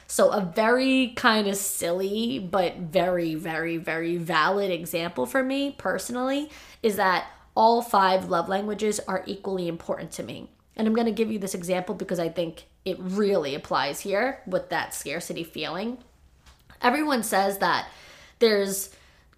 So, 0.06 0.30
a 0.30 0.42
very 0.42 1.14
kind 1.16 1.48
of 1.48 1.56
silly, 1.56 2.38
but 2.38 2.78
very, 2.78 3.34
very, 3.34 3.78
very 3.78 4.18
valid 4.18 4.70
example 4.70 5.26
for 5.26 5.42
me 5.42 5.74
personally 5.80 6.52
is 6.84 6.98
that 6.98 7.26
all 7.56 7.82
five 7.82 8.30
love 8.30 8.50
languages 8.50 9.00
are 9.08 9.24
equally 9.26 9.68
important 9.68 10.12
to 10.12 10.24
me. 10.24 10.50
And 10.76 10.88
I'm 10.88 10.94
going 10.94 11.06
to 11.06 11.14
give 11.14 11.32
you 11.32 11.40
this 11.40 11.56
example 11.56 11.96
because 11.96 12.20
I 12.20 12.30
think 12.30 12.66
it 12.84 12.98
really 13.00 13.56
applies 13.56 14.02
here 14.02 14.42
with 14.46 14.70
that 14.70 14.94
scarcity 14.94 15.44
feeling. 15.44 15.98
Everyone 16.82 17.24
says 17.24 17.60
that 17.60 17.88
there's 18.40 18.90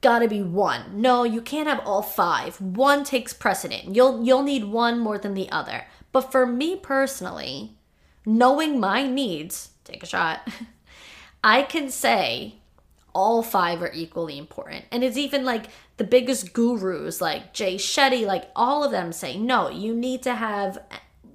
got 0.02 0.20
to 0.20 0.28
be 0.28 0.42
one. 0.42 1.02
No, 1.02 1.24
you 1.24 1.42
can't 1.42 1.68
have 1.68 1.86
all 1.86 2.02
five. 2.02 2.60
One 2.60 3.04
takes 3.04 3.34
precedent. 3.34 3.96
You'll 3.96 4.24
you'll 4.24 4.44
need 4.44 4.66
one 4.66 5.00
more 5.00 5.18
than 5.18 5.36
the 5.36 5.50
other. 5.52 5.86
But 6.12 6.32
for 6.32 6.46
me 6.48 6.76
personally, 6.76 7.78
knowing 8.26 8.80
my 8.80 9.06
needs, 9.06 9.70
take 9.84 10.04
a 10.04 10.08
shot. 10.08 10.48
I 11.44 11.62
can 11.62 11.90
say 11.90 12.56
all 13.14 13.44
five 13.44 13.82
are 13.82 13.92
equally 13.94 14.38
important. 14.38 14.86
And 14.92 15.04
it's 15.04 15.18
even 15.18 15.46
like 15.46 15.68
the 15.98 16.04
biggest 16.04 16.54
gurus 16.54 17.20
like 17.22 17.54
Jay 17.54 17.76
Shetty, 17.76 18.26
like 18.26 18.50
all 18.56 18.84
of 18.84 18.92
them 18.92 19.12
say, 19.12 19.38
no, 19.38 19.70
you 19.70 19.96
need 19.96 20.24
to 20.24 20.36
have 20.36 20.80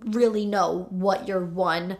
really 0.05 0.46
know 0.46 0.87
what 0.90 1.29
your 1.29 1.44
one 1.44 1.98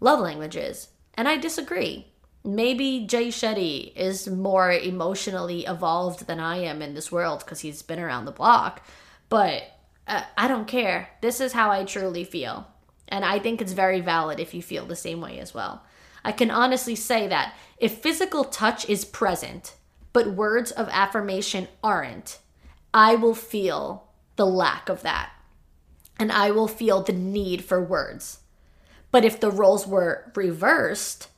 love 0.00 0.20
language 0.20 0.56
is. 0.56 0.88
And 1.14 1.28
I 1.28 1.36
disagree. 1.36 2.06
Maybe 2.44 3.06
Jay 3.06 3.28
Shetty 3.28 3.94
is 3.96 4.28
more 4.28 4.70
emotionally 4.70 5.64
evolved 5.64 6.26
than 6.26 6.40
I 6.40 6.58
am 6.58 6.82
in 6.82 6.94
this 6.94 7.10
world 7.10 7.40
because 7.40 7.60
he's 7.60 7.82
been 7.82 7.98
around 8.00 8.26
the 8.26 8.32
block. 8.32 8.82
But 9.30 9.62
uh, 10.06 10.22
I 10.36 10.46
don't 10.48 10.68
care. 10.68 11.08
This 11.22 11.40
is 11.40 11.54
how 11.54 11.70
I 11.70 11.84
truly 11.84 12.24
feel. 12.24 12.66
And 13.08 13.24
I 13.24 13.38
think 13.38 13.62
it's 13.62 13.72
very 13.72 14.00
valid 14.00 14.40
if 14.40 14.52
you 14.52 14.62
feel 14.62 14.84
the 14.84 14.96
same 14.96 15.22
way 15.22 15.38
as 15.38 15.54
well. 15.54 15.84
I 16.22 16.32
can 16.32 16.50
honestly 16.50 16.94
say 16.94 17.28
that 17.28 17.54
if 17.78 17.98
physical 17.98 18.44
touch 18.44 18.88
is 18.88 19.04
present, 19.04 19.74
but 20.14 20.28
words 20.28 20.70
of 20.70 20.88
affirmation 20.90 21.68
aren't, 21.82 22.38
I 22.94 23.16
will 23.16 23.34
feel 23.34 24.08
the 24.36 24.46
lack 24.46 24.88
of 24.88 25.02
that. 25.02 25.32
And 26.18 26.32
I 26.32 26.52
will 26.52 26.68
feel 26.68 27.02
the 27.02 27.12
need 27.12 27.64
for 27.64 27.82
words. 27.82 28.38
But 29.10 29.24
if 29.24 29.40
the 29.40 29.50
roles 29.50 29.86
were 29.86 30.32
reversed, 30.34 31.28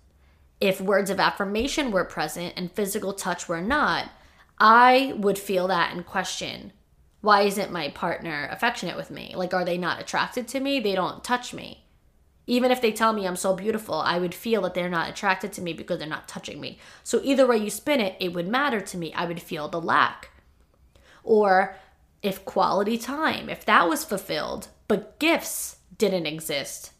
if 0.60 0.80
words 0.80 1.10
of 1.10 1.18
affirmation 1.18 1.90
were 1.90 2.04
present 2.04 2.52
and 2.56 2.70
physical 2.70 3.14
touch 3.14 3.48
were 3.48 3.62
not, 3.62 4.10
I 4.58 5.14
would 5.16 5.38
feel 5.38 5.66
that 5.68 5.92
and 5.92 6.06
question 6.06 6.72
why 7.22 7.42
isn't 7.42 7.72
my 7.72 7.88
partner 7.88 8.48
affectionate 8.52 8.96
with 8.96 9.10
me? 9.10 9.32
Like, 9.34 9.52
are 9.52 9.64
they 9.64 9.78
not 9.78 10.00
attracted 10.00 10.46
to 10.48 10.60
me? 10.60 10.78
They 10.78 10.94
don't 10.94 11.24
touch 11.24 11.52
me. 11.52 11.86
Even 12.46 12.70
if 12.70 12.80
they 12.80 12.92
tell 12.92 13.12
me 13.12 13.26
I'm 13.26 13.37
so 13.37 13.54
beautiful, 13.54 13.96
I 13.96 14.18
would 14.18 14.35
feel 14.35 14.62
that 14.62 14.74
they're 14.74 14.88
not 14.88 15.09
attracted 15.09 15.52
to 15.54 15.62
me 15.62 15.72
because 15.72 15.98
they're 15.98 16.09
not 16.09 16.28
touching 16.28 16.61
me. 16.61 16.78
So, 17.02 17.20
either 17.24 17.46
way 17.46 17.56
you 17.56 17.70
spin 17.70 18.00
it, 18.00 18.16
it 18.20 18.32
would 18.32 18.46
matter 18.46 18.80
to 18.80 18.96
me. 18.96 19.12
I 19.14 19.26
would 19.26 19.42
feel 19.42 19.68
the 19.68 19.80
lack. 19.80 20.30
Or 21.24 21.76
if 22.22 22.44
quality 22.44 22.98
time, 22.98 23.48
if 23.48 23.64
that 23.64 23.88
was 23.88 24.04
fulfilled, 24.04 24.68
but 24.87 25.18
gifts 25.18 25.78
didn't 25.98 26.26
exist, 26.26 26.92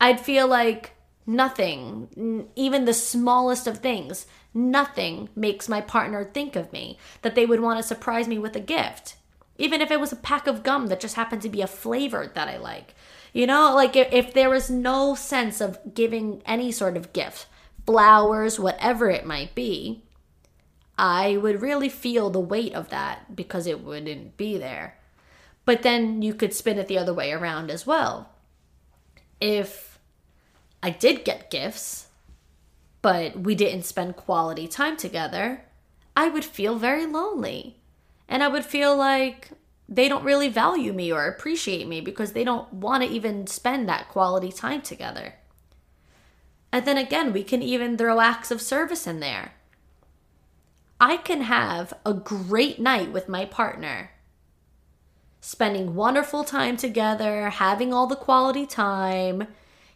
I'd 0.00 0.20
feel 0.20 0.46
like 0.46 0.92
nothing, 1.26 2.48
even 2.54 2.84
the 2.84 2.94
smallest 2.94 3.66
of 3.66 3.78
things, 3.78 4.26
nothing 4.54 5.28
makes 5.34 5.68
my 5.68 5.80
partner 5.80 6.24
think 6.24 6.54
of 6.54 6.72
me 6.72 6.98
that 7.22 7.34
they 7.34 7.46
would 7.46 7.60
want 7.60 7.78
to 7.78 7.82
surprise 7.82 8.28
me 8.28 8.38
with 8.38 8.54
a 8.54 8.60
gift. 8.60 9.16
Even 9.58 9.80
if 9.80 9.90
it 9.90 10.00
was 10.00 10.12
a 10.12 10.16
pack 10.16 10.46
of 10.46 10.62
gum 10.62 10.86
that 10.88 11.00
just 11.00 11.16
happened 11.16 11.42
to 11.42 11.48
be 11.48 11.62
a 11.62 11.66
flavor 11.66 12.30
that 12.34 12.48
I 12.48 12.58
like. 12.58 12.94
You 13.36 13.46
know, 13.46 13.74
like 13.74 13.94
if, 13.96 14.10
if 14.14 14.32
there 14.32 14.48
was 14.48 14.70
no 14.70 15.14
sense 15.14 15.60
of 15.60 15.78
giving 15.92 16.40
any 16.46 16.72
sort 16.72 16.96
of 16.96 17.12
gift, 17.12 17.44
flowers, 17.84 18.58
whatever 18.58 19.10
it 19.10 19.26
might 19.26 19.54
be, 19.54 20.04
I 20.96 21.36
would 21.36 21.60
really 21.60 21.90
feel 21.90 22.30
the 22.30 22.40
weight 22.40 22.72
of 22.72 22.88
that 22.88 23.36
because 23.36 23.66
it 23.66 23.84
wouldn't 23.84 24.38
be 24.38 24.56
there. 24.56 24.96
But 25.66 25.82
then 25.82 26.22
you 26.22 26.32
could 26.32 26.54
spin 26.54 26.78
it 26.78 26.88
the 26.88 26.96
other 26.96 27.12
way 27.12 27.30
around 27.30 27.70
as 27.70 27.86
well. 27.86 28.30
If 29.38 29.98
I 30.82 30.88
did 30.88 31.22
get 31.22 31.50
gifts, 31.50 32.06
but 33.02 33.38
we 33.38 33.54
didn't 33.54 33.84
spend 33.84 34.16
quality 34.16 34.66
time 34.66 34.96
together, 34.96 35.66
I 36.16 36.30
would 36.30 36.46
feel 36.46 36.76
very 36.76 37.04
lonely. 37.04 37.76
And 38.30 38.42
I 38.42 38.48
would 38.48 38.64
feel 38.64 38.96
like 38.96 39.50
they 39.88 40.08
don't 40.08 40.24
really 40.24 40.48
value 40.48 40.92
me 40.92 41.12
or 41.12 41.26
appreciate 41.26 41.86
me 41.86 42.00
because 42.00 42.32
they 42.32 42.44
don't 42.44 42.72
want 42.72 43.02
to 43.02 43.08
even 43.08 43.46
spend 43.46 43.88
that 43.88 44.08
quality 44.08 44.50
time 44.50 44.82
together. 44.82 45.34
And 46.72 46.84
then 46.84 46.98
again, 46.98 47.32
we 47.32 47.44
can 47.44 47.62
even 47.62 47.96
throw 47.96 48.20
acts 48.20 48.50
of 48.50 48.60
service 48.60 49.06
in 49.06 49.20
there. 49.20 49.52
I 51.00 51.18
can 51.18 51.42
have 51.42 51.92
a 52.04 52.14
great 52.14 52.80
night 52.80 53.12
with 53.12 53.28
my 53.28 53.44
partner, 53.44 54.10
spending 55.40 55.94
wonderful 55.94 56.42
time 56.42 56.76
together, 56.76 57.50
having 57.50 57.92
all 57.92 58.06
the 58.06 58.16
quality 58.16 58.66
time. 58.66 59.46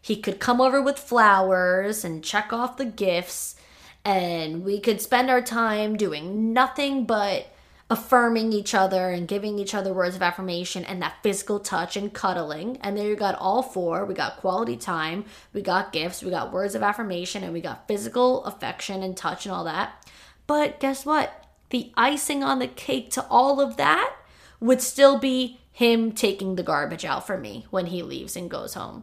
He 0.00 0.16
could 0.16 0.38
come 0.38 0.61
over 0.61 0.81
with 0.81 0.98
flowers 0.98 2.05
and 2.05 2.22
check 2.22 2.53
off 2.53 2.76
the 2.76 2.85
gifts, 2.85 3.57
and 4.05 4.62
we 4.64 4.79
could 4.79 5.00
spend 5.00 5.31
our 5.31 5.42
time 5.42 5.96
doing 5.96 6.53
nothing 6.53 7.05
but 7.05 7.53
affirming 7.90 8.53
each 8.53 8.72
other 8.72 9.11
and 9.11 9.26
giving 9.26 9.59
each 9.59 9.74
other 9.74 9.92
words 9.92 10.14
of 10.14 10.22
affirmation 10.22 10.85
and 10.85 11.03
that 11.03 11.16
physical 11.24 11.59
touch 11.59 11.96
and 11.96 12.14
cuddling. 12.14 12.79
And 12.81 12.96
there 12.96 13.09
you 13.09 13.16
got 13.16 13.35
all 13.35 13.62
four. 13.62 14.05
We 14.05 14.14
got 14.14 14.37
quality 14.37 14.76
time, 14.76 15.24
we 15.53 15.61
got 15.61 15.92
gifts, 15.92 16.22
we 16.22 16.31
got 16.31 16.53
words 16.53 16.76
of 16.76 16.85
affirmation, 16.85 17.42
and 17.42 17.53
we 17.53 17.61
got 17.61 17.88
physical 17.88 18.44
affection 18.44 19.03
and 19.03 19.16
touch 19.16 19.44
and 19.44 19.53
all 19.53 19.64
that. 19.64 20.09
But 20.46 20.79
guess 20.79 21.05
what? 21.05 21.46
The 21.70 21.92
icing 21.96 22.44
on 22.44 22.61
the 22.61 22.68
cake 22.68 23.11
to 23.12 23.26
all 23.26 23.61
of 23.61 23.76
that 23.76 24.14
would 24.61 24.81
still 24.81 25.18
be 25.18 25.61
him 25.72 26.12
taking 26.12 26.55
the 26.55 26.62
garbage 26.62 27.05
out 27.05 27.26
for 27.26 27.38
me 27.38 27.66
when 27.70 27.87
he 27.87 28.03
leaves 28.03 28.37
and 28.37 28.50
goes 28.50 28.74
home. 28.74 29.03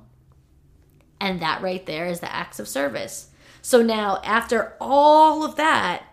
And 1.19 1.41
that 1.41 1.61
right 1.61 1.85
there 1.85 2.05
is 2.05 2.19
the 2.19 2.33
acts 2.33 2.59
of 2.59 2.67
service. 2.67 3.31
So 3.61 3.81
now, 3.81 4.21
after 4.23 4.75
all 4.79 5.43
of 5.43 5.55
that, 5.55 6.03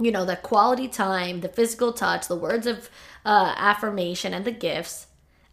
you 0.00 0.10
know, 0.10 0.24
the 0.24 0.36
quality 0.36 0.88
time, 0.88 1.40
the 1.40 1.48
physical 1.48 1.92
touch, 1.92 2.26
the 2.28 2.36
words 2.36 2.66
of 2.66 2.90
uh, 3.24 3.54
affirmation, 3.56 4.34
and 4.34 4.44
the 4.44 4.52
gifts, 4.52 5.06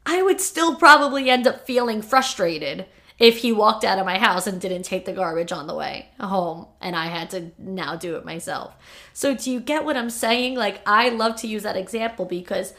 I 0.06 0.22
would 0.22 0.42
still 0.42 0.76
probably 0.76 1.30
end 1.30 1.48
up 1.48 1.66
feeling 1.66 2.02
frustrated 2.02 2.86
if 3.20 3.38
he 3.38 3.52
walked 3.52 3.84
out 3.84 4.00
of 4.00 4.06
my 4.06 4.18
house 4.18 4.48
and 4.48 4.60
didn't 4.60 4.82
take 4.82 5.06
the 5.06 5.14
garbage 5.14 5.52
on 5.52 5.68
the 5.68 5.76
way 5.76 6.10
home 6.20 6.66
and 6.82 6.96
I 6.96 7.06
had 7.06 7.30
to 7.30 7.52
now 7.60 7.96
do 7.96 8.16
it 8.16 8.26
myself. 8.26 8.74
So, 9.14 9.36
do 9.36 9.52
you 9.52 9.60
get 9.60 9.86
what 9.86 9.96
I'm 9.96 10.10
saying? 10.10 10.56
Like, 10.56 10.82
I 10.88 11.10
love 11.10 11.36
to 11.38 11.48
use 11.48 11.62
that 11.62 11.78
example 11.78 12.26
because 12.26 12.74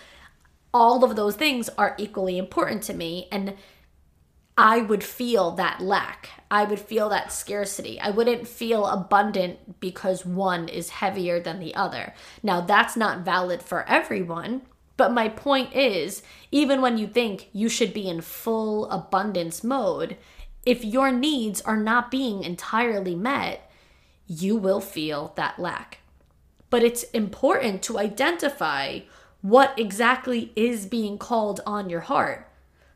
all 0.75 1.05
of 1.05 1.14
those 1.14 1.37
things 1.37 1.68
are 1.79 1.94
equally 1.96 2.38
important 2.38 2.83
to 2.85 2.94
me. 2.94 3.29
And 3.31 3.55
I 4.57 4.83
would 4.83 5.03
feel 5.03 5.53
that 5.53 5.81
lack. 5.81 6.29
I 6.51 6.65
would 6.65 6.81
feel 6.81 7.09
that 7.09 7.33
scarcity. 7.33 7.99
I 7.99 8.11
wouldn't 8.11 8.47
feel 8.47 8.87
abundant 8.87 9.81
because 9.81 10.27
one 10.27 10.69
is 10.69 10.91
heavier 10.91 11.41
than 11.41 11.59
the 11.59 11.75
other. 11.75 12.15
Now, 12.43 12.61
that's 12.61 12.97
not 12.97 13.25
valid 13.25 13.62
for 13.62 13.88
everyone. 13.88 14.62
But 14.99 15.12
my 15.12 15.29
point 15.31 15.75
is, 15.75 16.23
even 16.51 16.83
when 16.83 16.99
you 16.99 17.07
think 17.07 17.49
you 17.53 17.71
should 17.71 17.95
be 17.95 18.09
in 18.09 18.21
full 18.21 18.91
abundance 18.91 19.65
mode, 19.65 20.19
if 20.67 20.85
your 20.85 21.11
needs 21.11 21.62
are 21.62 21.79
not 21.79 22.11
being 22.11 22.45
entirely 22.45 23.15
met, 23.15 23.71
you 24.27 24.55
will 24.57 24.81
feel 24.81 25.33
that 25.37 25.59
lack. 25.59 25.99
But 26.69 26.83
it's 26.85 27.05
important 27.05 27.83
to 27.85 27.99
identify 27.99 29.01
what 29.41 29.77
exactly 29.79 30.53
is 30.55 30.87
being 30.87 31.17
called 31.19 31.61
on 31.67 31.88
your 31.88 32.01
heart 32.01 32.49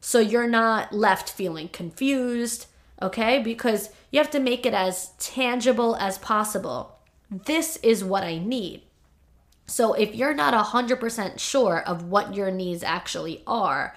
so 0.07 0.21
you're 0.21 0.47
not 0.47 0.93
left 0.93 1.29
feeling 1.29 1.67
confused, 1.67 2.67
okay? 3.03 3.43
Because 3.43 3.91
you 4.13 4.21
have 4.21 4.31
to 4.31 4.39
make 4.39 4.65
it 4.65 4.73
as 4.73 5.11
tangible 5.19 5.97
as 5.97 6.17
possible. 6.17 7.01
This 7.29 7.77
is 7.79 8.05
what 8.05 8.23
I 8.23 8.39
need. 8.39 8.83
So 9.67 9.95
if 9.95 10.15
you're 10.15 10.33
not 10.33 10.55
100% 10.55 11.41
sure 11.41 11.83
of 11.83 12.05
what 12.05 12.37
your 12.37 12.53
needs 12.53 12.85
actually 12.85 13.43
are, 13.49 13.97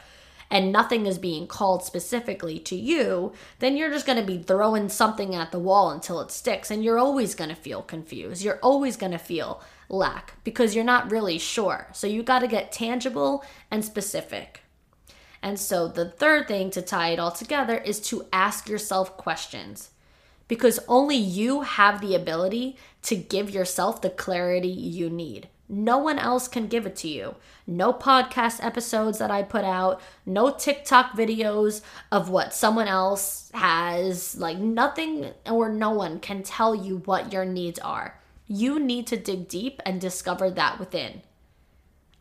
and 0.50 0.72
nothing 0.72 1.06
is 1.06 1.20
being 1.20 1.46
called 1.46 1.84
specifically 1.84 2.58
to 2.58 2.76
you, 2.76 3.32
then 3.60 3.78
you're 3.78 3.92
just 3.92 4.08
going 4.08 4.18
to 4.18 4.26
be 4.26 4.42
throwing 4.42 4.90
something 4.90 5.36
at 5.36 5.52
the 5.52 5.60
wall 5.60 5.92
until 5.92 6.22
it 6.22 6.32
sticks. 6.32 6.72
And 6.72 6.84
you're 6.84 6.98
always 6.98 7.36
going 7.36 7.52
to 7.52 7.56
feel 7.56 7.84
confused. 7.84 8.44
You're 8.44 8.58
always 8.64 8.98
going 8.98 9.12
to 9.12 9.20
feel 9.20 9.62
lack 9.90 10.44
because 10.44 10.74
you're 10.74 10.84
not 10.84 11.12
really 11.12 11.38
sure. 11.38 11.88
So 11.94 12.08
you 12.08 12.24
got 12.24 12.40
to 12.40 12.48
get 12.48 12.72
tangible 12.72 13.46
and 13.70 13.86
specific. 13.86 14.64
And 15.42 15.60
so 15.60 15.88
the 15.88 16.10
third 16.10 16.48
thing 16.48 16.70
to 16.72 16.82
tie 16.82 17.10
it 17.10 17.20
all 17.20 17.32
together 17.32 17.78
is 17.78 18.00
to 18.10 18.28
ask 18.34 18.68
yourself 18.68 19.16
questions 19.18 19.92
because 20.50 20.80
only 20.88 21.16
you 21.16 21.62
have 21.62 22.02
the 22.02 22.16
ability 22.16 22.76
to 23.04 23.16
give 23.16 23.50
yourself 23.50 24.02
the 24.02 24.10
clarity 24.10 24.68
you 24.68 25.10
need. 25.10 25.48
No 25.72 26.00
one 26.00 26.18
else 26.18 26.48
can 26.48 26.68
give 26.68 26.88
it 26.88 26.96
to 26.98 27.08
you. 27.08 27.36
No 27.68 27.94
podcast 27.94 28.64
episodes 28.66 29.20
that 29.20 29.30
I 29.30 29.44
put 29.44 29.64
out, 29.64 30.02
no 30.26 30.52
TikTok 30.52 31.12
videos 31.12 31.82
of 32.12 32.30
what 32.30 32.56
someone 32.56 32.88
else 32.88 33.52
has. 33.54 34.36
Like, 34.36 34.58
nothing 34.58 35.32
or 35.46 35.70
no 35.70 35.92
one 35.92 36.20
can 36.20 36.42
tell 36.42 36.74
you 36.74 36.98
what 37.06 37.32
your 37.32 37.46
needs 37.46 37.78
are. 37.80 38.20
You 38.48 38.80
need 38.80 39.06
to 39.08 39.18
dig 39.18 39.48
deep 39.48 39.80
and 39.86 40.02
discover 40.02 40.50
that 40.50 40.80
within. 40.80 41.22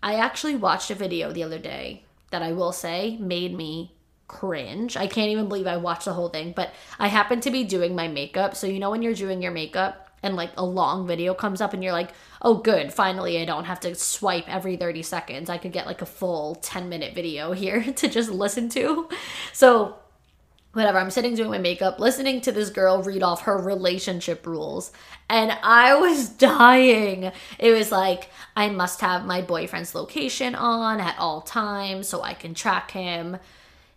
I 0.02 0.16
actually 0.16 0.54
watched 0.54 0.90
a 0.90 0.94
video 0.94 1.32
the 1.32 1.42
other 1.42 1.58
day 1.58 2.04
that 2.30 2.42
I 2.42 2.52
will 2.52 2.72
say 2.72 3.16
made 3.20 3.56
me 3.56 3.94
cringe. 4.26 4.96
I 4.96 5.06
can't 5.06 5.30
even 5.30 5.48
believe 5.48 5.66
I 5.66 5.78
watched 5.78 6.04
the 6.04 6.12
whole 6.12 6.28
thing, 6.28 6.52
but 6.54 6.72
I 6.98 7.08
happened 7.08 7.42
to 7.44 7.50
be 7.50 7.64
doing 7.64 7.96
my 7.96 8.08
makeup. 8.08 8.54
So, 8.54 8.66
you 8.66 8.78
know, 8.78 8.90
when 8.90 9.02
you're 9.02 9.14
doing 9.14 9.42
your 9.42 9.52
makeup, 9.52 10.08
and 10.22 10.36
like 10.36 10.50
a 10.56 10.64
long 10.64 11.06
video 11.06 11.34
comes 11.34 11.60
up 11.60 11.72
and 11.72 11.82
you're 11.82 11.92
like, 11.92 12.10
oh, 12.42 12.54
good, 12.54 12.92
finally, 12.92 13.40
I 13.40 13.44
don't 13.44 13.64
have 13.64 13.80
to 13.80 13.94
swipe 13.94 14.48
every 14.48 14.76
30 14.76 15.02
seconds. 15.02 15.50
I 15.50 15.58
could 15.58 15.72
get 15.72 15.86
like 15.86 16.02
a 16.02 16.06
full 16.06 16.56
10 16.56 16.88
minute 16.88 17.14
video 17.14 17.52
here 17.52 17.82
to 17.96 18.08
just 18.08 18.30
listen 18.30 18.68
to. 18.70 19.08
So, 19.52 19.96
whatever, 20.78 20.98
I'm 20.98 21.10
sitting 21.10 21.34
doing 21.34 21.50
my 21.50 21.58
makeup, 21.58 22.00
listening 22.00 22.40
to 22.42 22.52
this 22.52 22.70
girl 22.70 23.02
read 23.02 23.22
off 23.22 23.42
her 23.42 23.58
relationship 23.58 24.46
rules, 24.46 24.92
and 25.28 25.52
I 25.62 25.96
was 25.96 26.28
dying. 26.28 27.30
It 27.58 27.72
was 27.72 27.92
like, 27.92 28.30
I 28.56 28.70
must 28.70 29.00
have 29.02 29.26
my 29.26 29.42
boyfriend's 29.42 29.94
location 29.94 30.54
on 30.54 31.00
at 31.00 31.18
all 31.18 31.42
times 31.42 32.08
so 32.08 32.22
I 32.22 32.34
can 32.34 32.54
track 32.54 32.92
him 32.92 33.38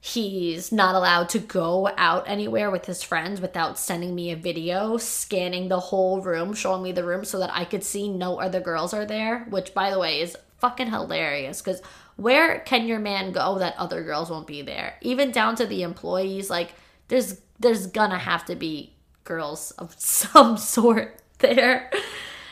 He's 0.03 0.71
not 0.71 0.95
allowed 0.95 1.29
to 1.29 1.39
go 1.39 1.87
out 1.95 2.27
anywhere 2.27 2.71
with 2.71 2.87
his 2.87 3.03
friends 3.03 3.39
without 3.39 3.77
sending 3.77 4.15
me 4.15 4.31
a 4.31 4.35
video, 4.35 4.97
scanning 4.97 5.67
the 5.67 5.79
whole 5.79 6.21
room, 6.21 6.55
showing 6.55 6.81
me 6.81 6.91
the 6.91 7.03
room 7.03 7.23
so 7.23 7.37
that 7.37 7.51
I 7.53 7.65
could 7.65 7.83
see 7.83 8.09
no 8.09 8.41
other 8.41 8.59
girls 8.59 8.95
are 8.95 9.05
there, 9.05 9.45
which, 9.51 9.75
by 9.75 9.91
the 9.91 9.99
way, 9.99 10.21
is 10.21 10.35
fucking 10.57 10.89
hilarious 10.89 11.61
because 11.61 11.83
where 12.15 12.59
can 12.59 12.87
your 12.87 12.99
man 12.99 13.31
go 13.31 13.59
that 13.59 13.75
other 13.77 14.03
girls 14.03 14.29
won't 14.29 14.47
be 14.47 14.61
there? 14.61 14.95
Even 15.01 15.31
down 15.31 15.55
to 15.55 15.65
the 15.65 15.83
employees, 15.83 16.49
like, 16.49 16.73
there's 17.07 17.41
there's 17.59 17.87
gonna 17.87 18.17
have 18.17 18.45
to 18.45 18.55
be 18.55 18.93
girls 19.23 19.71
of 19.71 19.95
some 19.99 20.57
sort 20.57 21.21
there. 21.39 21.91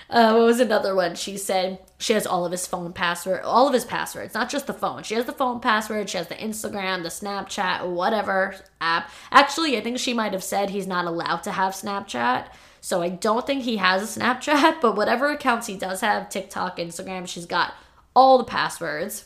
Uh, 0.09 0.33
what 0.33 0.45
was 0.45 0.59
another 0.59 0.95
one? 0.95 1.13
She 1.13 1.37
said 1.37 1.79
she 1.99 2.13
has 2.13 2.25
all 2.25 2.43
of 2.43 2.51
his 2.51 2.65
phone 2.65 2.93
password, 2.93 3.43
all 3.43 3.67
of 3.67 3.73
his 3.73 3.85
passwords, 3.85 4.33
not 4.33 4.49
just 4.49 4.65
the 4.65 4.73
phone. 4.73 5.03
She 5.03 5.13
has 5.13 5.25
the 5.25 5.31
phone 5.31 5.59
password. 5.59 6.09
She 6.09 6.17
has 6.17 6.27
the 6.27 6.35
Instagram, 6.35 7.03
the 7.03 7.09
Snapchat, 7.09 7.87
whatever 7.87 8.55
app. 8.81 9.11
Actually, 9.31 9.77
I 9.77 9.81
think 9.81 9.99
she 9.99 10.15
might 10.15 10.33
have 10.33 10.43
said 10.43 10.71
he's 10.71 10.87
not 10.87 11.05
allowed 11.05 11.43
to 11.43 11.51
have 11.51 11.73
Snapchat. 11.73 12.47
So 12.81 13.03
I 13.03 13.09
don't 13.09 13.45
think 13.45 13.63
he 13.63 13.77
has 13.77 14.17
a 14.17 14.19
Snapchat, 14.19 14.81
but 14.81 14.95
whatever 14.95 15.27
accounts 15.27 15.67
he 15.67 15.77
does 15.77 16.01
have, 16.01 16.29
TikTok, 16.29 16.77
Instagram, 16.77 17.27
she's 17.27 17.45
got 17.45 17.75
all 18.15 18.39
the 18.39 18.43
passwords. 18.45 19.25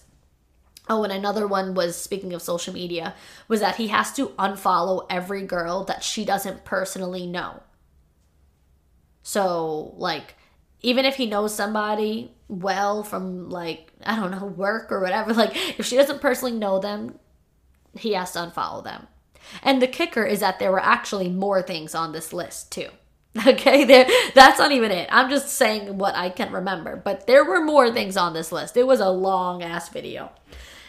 Oh, 0.89 1.03
and 1.03 1.13
another 1.13 1.47
one 1.47 1.73
was 1.75 1.95
speaking 1.95 2.33
of 2.33 2.41
social 2.41 2.73
media, 2.73 3.15
was 3.47 3.61
that 3.61 3.77
he 3.77 3.87
has 3.87 4.11
to 4.13 4.29
unfollow 4.39 5.05
every 5.09 5.43
girl 5.43 5.85
that 5.85 6.03
she 6.03 6.25
doesn't 6.25 6.65
personally 6.65 7.25
know. 7.25 7.63
So, 9.21 9.93
like, 9.95 10.35
even 10.81 11.05
if 11.05 11.15
he 11.15 11.25
knows 11.25 11.55
somebody 11.55 12.31
well 12.49 13.03
from 13.03 13.49
like 13.49 13.91
I 14.05 14.15
don't 14.15 14.31
know 14.31 14.45
work 14.45 14.91
or 14.91 14.99
whatever, 14.99 15.33
like 15.33 15.55
if 15.79 15.85
she 15.85 15.95
doesn't 15.95 16.21
personally 16.21 16.51
know 16.51 16.79
them, 16.79 17.17
he 17.97 18.13
has 18.13 18.33
to 18.33 18.39
unfollow 18.39 18.83
them. 18.83 19.07
And 19.61 19.81
the 19.81 19.87
kicker 19.87 20.23
is 20.23 20.41
that 20.41 20.59
there 20.59 20.71
were 20.71 20.83
actually 20.83 21.29
more 21.29 21.61
things 21.61 21.95
on 21.95 22.11
this 22.11 22.33
list 22.33 22.71
too. 22.71 22.89
Okay, 23.47 23.83
there 23.83 24.07
that's 24.35 24.59
not 24.59 24.71
even 24.71 24.91
it. 24.91 25.09
I'm 25.11 25.29
just 25.29 25.49
saying 25.49 25.97
what 25.97 26.13
I 26.13 26.29
can 26.29 26.51
remember, 26.51 26.95
but 26.95 27.25
there 27.25 27.43
were 27.43 27.63
more 27.63 27.91
things 27.91 28.15
on 28.15 28.33
this 28.33 28.51
list. 28.51 28.77
It 28.77 28.85
was 28.85 28.99
a 28.99 29.09
long 29.09 29.63
ass 29.63 29.89
video. 29.89 30.31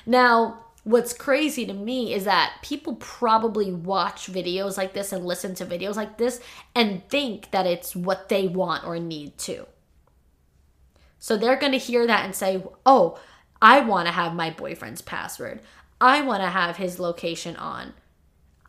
Now, 0.06 0.64
what's 0.84 1.14
crazy 1.14 1.66
to 1.66 1.72
me 1.72 2.12
is 2.12 2.24
that 2.24 2.58
people 2.62 2.96
probably 2.96 3.72
watch 3.72 4.30
videos 4.30 4.76
like 4.76 4.92
this 4.92 5.12
and 5.12 5.24
listen 5.24 5.54
to 5.56 5.66
videos 5.66 5.96
like 5.96 6.18
this 6.18 6.40
and 6.74 7.08
think 7.08 7.50
that 7.50 7.66
it's 7.66 7.96
what 7.96 8.28
they 8.28 8.46
want 8.46 8.84
or 8.86 8.98
need 8.98 9.36
to. 9.38 9.66
So 11.18 11.36
they're 11.36 11.56
going 11.56 11.72
to 11.72 11.78
hear 11.78 12.06
that 12.06 12.26
and 12.26 12.34
say, 12.34 12.62
oh, 12.84 13.18
I 13.62 13.80
want 13.80 14.06
to 14.06 14.12
have 14.12 14.34
my 14.34 14.50
boyfriend's 14.50 15.00
password. 15.00 15.60
I 15.98 16.20
want 16.20 16.42
to 16.42 16.48
have 16.50 16.76
his 16.76 17.00
location 17.00 17.56
on. 17.56 17.94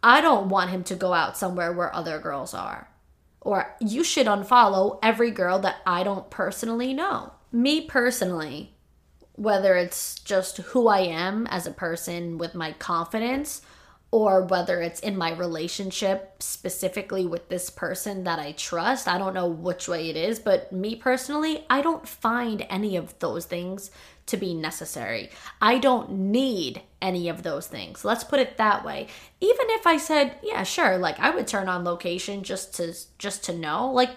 I 0.01 0.21
don't 0.21 0.47
want 0.47 0.69
him 0.69 0.83
to 0.85 0.95
go 0.95 1.13
out 1.13 1.35
somewhere 1.37 1.73
where 1.73 1.93
other 1.93 2.17
girls 2.19 2.53
are. 2.53 2.87
Or 3.41 3.75
you 3.81 4.03
should 4.03 4.27
unfollow 4.27 4.99
every 5.03 5.31
girl 5.31 5.59
that 5.59 5.77
I 5.85 6.03
don't 6.03 6.29
personally 6.29 6.93
know. 6.93 7.33
Me 7.51 7.81
personally, 7.81 8.74
whether 9.35 9.75
it's 9.75 10.19
just 10.19 10.57
who 10.57 10.87
I 10.87 10.99
am 10.99 11.47
as 11.47 11.67
a 11.67 11.71
person 11.71 12.37
with 12.37 12.55
my 12.55 12.73
confidence 12.73 13.61
or 14.11 14.45
whether 14.45 14.81
it's 14.81 15.01
in 15.01 15.17
my 15.17 15.33
relationship 15.33 16.41
specifically 16.41 17.25
with 17.25 17.49
this 17.49 17.69
person 17.69 18.23
that 18.23 18.39
I 18.39 18.53
trust. 18.53 19.09
I 19.09 19.17
don't 19.17 19.33
know 19.33 19.47
which 19.47 19.89
way 19.89 20.09
it 20.09 20.15
is, 20.15 20.39
but 20.39 20.71
me 20.71 20.95
personally, 20.95 21.65
I 21.69 21.81
don't 21.81 22.07
find 22.07 22.65
any 22.69 22.95
of 22.95 23.17
those 23.19 23.45
things 23.45 23.91
to 24.27 24.37
be 24.37 24.53
necessary. 24.53 25.29
I 25.61 25.79
don't 25.79 26.11
need 26.11 26.81
any 27.01 27.29
of 27.29 27.43
those 27.43 27.67
things. 27.67 28.05
Let's 28.05 28.23
put 28.23 28.39
it 28.39 28.57
that 28.57 28.85
way. 28.85 29.07
Even 29.41 29.65
if 29.69 29.85
I 29.85 29.97
said, 29.97 30.37
yeah, 30.41 30.63
sure, 30.63 30.97
like 30.97 31.19
I 31.19 31.31
would 31.31 31.47
turn 31.47 31.67
on 31.67 31.83
location 31.83 32.43
just 32.43 32.73
to 32.75 32.95
just 33.17 33.43
to 33.45 33.53
know, 33.53 33.91
like 33.91 34.11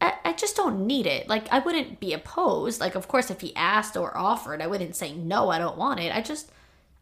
I, 0.00 0.14
I 0.24 0.32
just 0.32 0.56
don't 0.56 0.86
need 0.86 1.06
it. 1.06 1.28
Like 1.28 1.46
I 1.52 1.58
wouldn't 1.58 2.00
be 2.00 2.12
opposed. 2.12 2.80
Like 2.80 2.94
of 2.94 3.08
course 3.08 3.30
if 3.30 3.40
he 3.40 3.54
asked 3.56 3.96
or 3.96 4.16
offered, 4.16 4.62
I 4.62 4.66
wouldn't 4.66 4.96
say 4.96 5.12
no, 5.12 5.50
I 5.50 5.58
don't 5.58 5.76
want 5.76 6.00
it. 6.00 6.14
I 6.14 6.20
just 6.20 6.50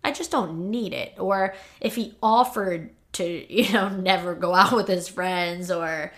I 0.04 0.12
just 0.12 0.30
don't 0.30 0.70
need 0.70 0.92
it. 0.92 1.14
Or 1.18 1.54
if 1.80 1.94
he 1.96 2.16
offered 2.22 2.90
to, 3.12 3.52
you 3.52 3.72
know, 3.72 3.88
never 3.88 4.34
go 4.34 4.54
out 4.54 4.74
with 4.74 4.88
his 4.88 5.08
friends 5.08 5.70
or 5.70 6.12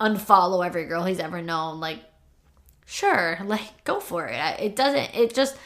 unfollow 0.00 0.64
every 0.64 0.86
girl 0.86 1.04
he's 1.04 1.20
ever 1.20 1.42
known, 1.42 1.80
like, 1.80 2.00
sure, 2.86 3.38
like, 3.44 3.84
go 3.84 4.00
for 4.00 4.26
it. 4.26 4.60
It 4.60 4.76
doesn't, 4.76 5.14
it 5.14 5.34
just, 5.34 5.56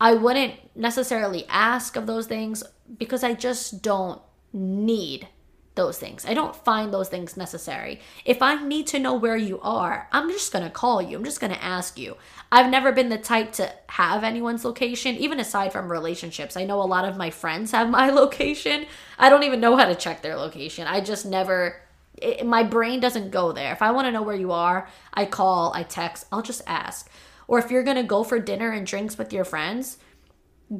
I 0.00 0.14
wouldn't 0.14 0.54
necessarily 0.76 1.46
ask 1.48 1.96
of 1.96 2.06
those 2.06 2.26
things 2.26 2.62
because 2.98 3.24
I 3.24 3.34
just 3.34 3.82
don't 3.82 4.20
need 4.52 5.26
those 5.74 5.98
things. 5.98 6.26
I 6.26 6.34
don't 6.34 6.54
find 6.54 6.92
those 6.92 7.08
things 7.08 7.36
necessary. 7.36 8.00
If 8.24 8.42
I 8.42 8.62
need 8.62 8.86
to 8.88 8.98
know 8.98 9.14
where 9.14 9.36
you 9.36 9.58
are, 9.62 10.08
I'm 10.12 10.28
just 10.30 10.52
going 10.52 10.64
to 10.64 10.70
call 10.70 11.00
you. 11.00 11.16
I'm 11.16 11.24
just 11.24 11.40
going 11.40 11.52
to 11.52 11.64
ask 11.64 11.98
you. 11.98 12.16
I've 12.50 12.70
never 12.70 12.92
been 12.92 13.08
the 13.08 13.18
type 13.18 13.52
to 13.52 13.72
have 13.88 14.22
anyone's 14.22 14.64
location, 14.64 15.16
even 15.16 15.40
aside 15.40 15.72
from 15.72 15.90
relationships. 15.90 16.56
I 16.56 16.64
know 16.64 16.82
a 16.82 16.84
lot 16.84 17.06
of 17.06 17.16
my 17.16 17.30
friends 17.30 17.70
have 17.72 17.88
my 17.88 18.10
location. 18.10 18.86
I 19.18 19.30
don't 19.30 19.44
even 19.44 19.60
know 19.60 19.76
how 19.76 19.86
to 19.86 19.94
check 19.94 20.20
their 20.20 20.36
location. 20.36 20.86
I 20.86 21.00
just 21.00 21.24
never 21.24 21.80
it, 22.16 22.46
my 22.46 22.62
brain 22.62 23.00
doesn't 23.00 23.30
go 23.30 23.52
there. 23.52 23.72
If 23.72 23.82
I 23.82 23.90
want 23.90 24.06
to 24.06 24.12
know 24.12 24.22
where 24.22 24.36
you 24.36 24.52
are, 24.52 24.88
I 25.14 25.24
call, 25.24 25.72
I 25.74 25.82
text, 25.82 26.26
I'll 26.30 26.42
just 26.42 26.62
ask. 26.66 27.10
Or 27.48 27.58
if 27.58 27.70
you're 27.70 27.82
going 27.82 27.96
to 27.96 28.02
go 28.02 28.22
for 28.24 28.38
dinner 28.38 28.70
and 28.70 28.86
drinks 28.86 29.18
with 29.18 29.32
your 29.32 29.44
friends, 29.44 29.98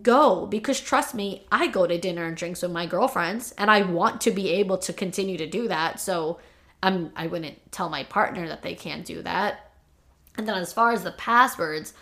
go 0.00 0.46
because 0.46 0.81
trust 0.81 1.14
me, 1.14 1.46
I 1.50 1.66
go 1.66 1.87
to 1.87 1.98
dinner 1.98 2.24
and 2.24 2.37
drinks 2.37 2.62
with 2.62 2.70
my 2.70 2.87
girlfriends 2.87 3.52
and 3.59 3.70
I 3.70 3.83
want 3.83 4.22
to 4.22 4.31
be 4.31 4.50
able 4.50 4.78
to 4.78 4.92
continue 4.92 5.37
to 5.38 5.46
do 5.46 5.68
that. 5.68 6.00
So 6.00 6.38
I'm 6.83 7.12
I 7.16 7.26
wouldn't 7.26 7.72
tell 7.72 7.88
my 7.88 8.05
partner 8.05 8.48
that 8.48 8.62
they 8.62 8.74
can't 8.74 9.05
do 9.05 9.22
that. 9.22 9.70
And 10.37 10.48
then 10.48 10.55
as 10.55 10.72
far 10.72 10.92
as 10.92 11.05
the 11.05 11.12
passwords, 11.12 11.92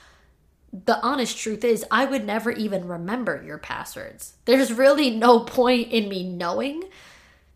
the 0.72 1.00
honest 1.00 1.36
truth 1.36 1.64
is 1.64 1.84
I 1.90 2.04
would 2.04 2.24
never 2.24 2.52
even 2.52 2.86
remember 2.86 3.42
your 3.44 3.58
passwords. 3.58 4.34
There's 4.44 4.72
really 4.72 5.10
no 5.10 5.40
point 5.40 5.90
in 5.90 6.08
me 6.08 6.22
knowing 6.22 6.84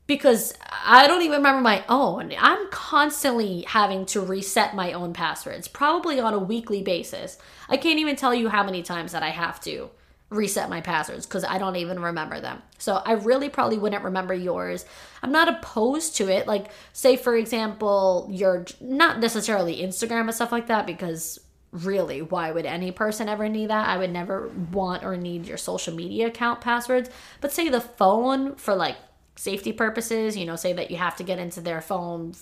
because 0.06 0.52
I 0.84 1.06
don't 1.06 1.22
even 1.22 1.38
remember 1.38 1.62
my 1.62 1.84
own. 1.88 2.34
I'm 2.38 2.68
constantly 2.70 3.64
having 3.68 4.04
to 4.06 4.20
reset 4.20 4.74
my 4.74 4.92
own 4.92 5.12
passwords, 5.12 5.68
probably 5.68 6.18
on 6.18 6.34
a 6.34 6.38
weekly 6.38 6.82
basis. 6.82 7.38
I 7.68 7.76
can't 7.76 8.00
even 8.00 8.16
tell 8.16 8.34
you 8.34 8.48
how 8.48 8.64
many 8.64 8.82
times 8.82 9.12
that 9.12 9.22
I 9.22 9.30
have 9.30 9.60
to 9.60 9.90
reset 10.34 10.68
my 10.68 10.80
passwords 10.80 11.26
because 11.26 11.44
I 11.44 11.58
don't 11.58 11.76
even 11.76 12.00
remember 12.00 12.40
them. 12.40 12.60
So 12.78 12.94
I 12.96 13.12
really 13.12 13.48
probably 13.48 13.78
wouldn't 13.78 14.04
remember 14.04 14.34
yours. 14.34 14.84
I'm 15.22 15.32
not 15.32 15.48
opposed 15.48 16.16
to 16.16 16.28
it. 16.28 16.46
Like, 16.46 16.70
say, 16.92 17.16
for 17.16 17.36
example, 17.36 18.28
you're 18.30 18.66
not 18.80 19.20
necessarily 19.20 19.80
Instagram 19.80 20.22
and 20.22 20.34
stuff 20.34 20.52
like 20.52 20.66
that 20.66 20.86
because 20.86 21.40
really, 21.70 22.22
why 22.22 22.50
would 22.50 22.66
any 22.66 22.92
person 22.92 23.28
ever 23.28 23.48
need 23.48 23.70
that? 23.70 23.88
I 23.88 23.96
would 23.96 24.12
never 24.12 24.48
want 24.72 25.04
or 25.04 25.16
need 25.16 25.46
your 25.46 25.56
social 25.56 25.94
media 25.94 26.28
account 26.28 26.60
passwords. 26.60 27.10
But 27.40 27.52
say 27.52 27.68
the 27.68 27.80
phone 27.80 28.56
for 28.56 28.74
like 28.74 28.96
safety 29.36 29.72
purposes, 29.72 30.36
you 30.36 30.46
know, 30.46 30.56
say 30.56 30.72
that 30.72 30.90
you 30.90 30.96
have 30.96 31.16
to 31.16 31.24
get 31.24 31.38
into 31.38 31.60
their 31.60 31.80
phone, 31.80 32.34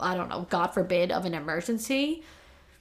I 0.00 0.14
don't 0.14 0.28
know, 0.28 0.46
God 0.50 0.68
forbid, 0.68 1.12
of 1.12 1.24
an 1.24 1.34
emergency. 1.34 2.22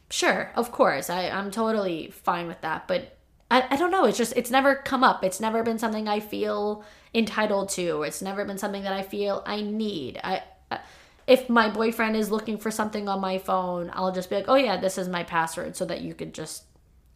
Sure, 0.09 0.51
of 0.55 0.71
course, 0.71 1.09
I, 1.09 1.29
I'm 1.29 1.51
totally 1.51 2.11
fine 2.11 2.47
with 2.47 2.61
that. 2.61 2.87
But 2.87 3.17
I, 3.53 3.67
I 3.69 3.75
don't 3.75 3.91
know. 3.91 4.05
It's 4.05 4.17
just, 4.17 4.33
it's 4.35 4.49
never 4.49 4.73
come 4.73 5.03
up. 5.03 5.23
It's 5.23 5.39
never 5.39 5.61
been 5.61 5.77
something 5.77 6.07
I 6.07 6.19
feel 6.19 6.83
entitled 7.13 7.69
to. 7.69 8.01
It's 8.01 8.19
never 8.19 8.43
been 8.45 8.57
something 8.57 8.81
that 8.81 8.93
I 8.93 9.03
feel 9.03 9.43
I 9.45 9.61
need. 9.61 10.19
I, 10.23 10.41
uh, 10.71 10.79
if 11.27 11.49
my 11.49 11.69
boyfriend 11.69 12.15
is 12.15 12.31
looking 12.31 12.57
for 12.57 12.71
something 12.71 13.07
on 13.07 13.21
my 13.21 13.37
phone, 13.37 13.91
I'll 13.93 14.11
just 14.11 14.31
be 14.31 14.37
like, 14.37 14.49
oh 14.49 14.55
yeah, 14.55 14.77
this 14.77 14.97
is 14.97 15.07
my 15.07 15.23
password 15.23 15.75
so 15.75 15.85
that 15.85 16.01
you 16.01 16.15
could 16.15 16.33
just 16.33 16.63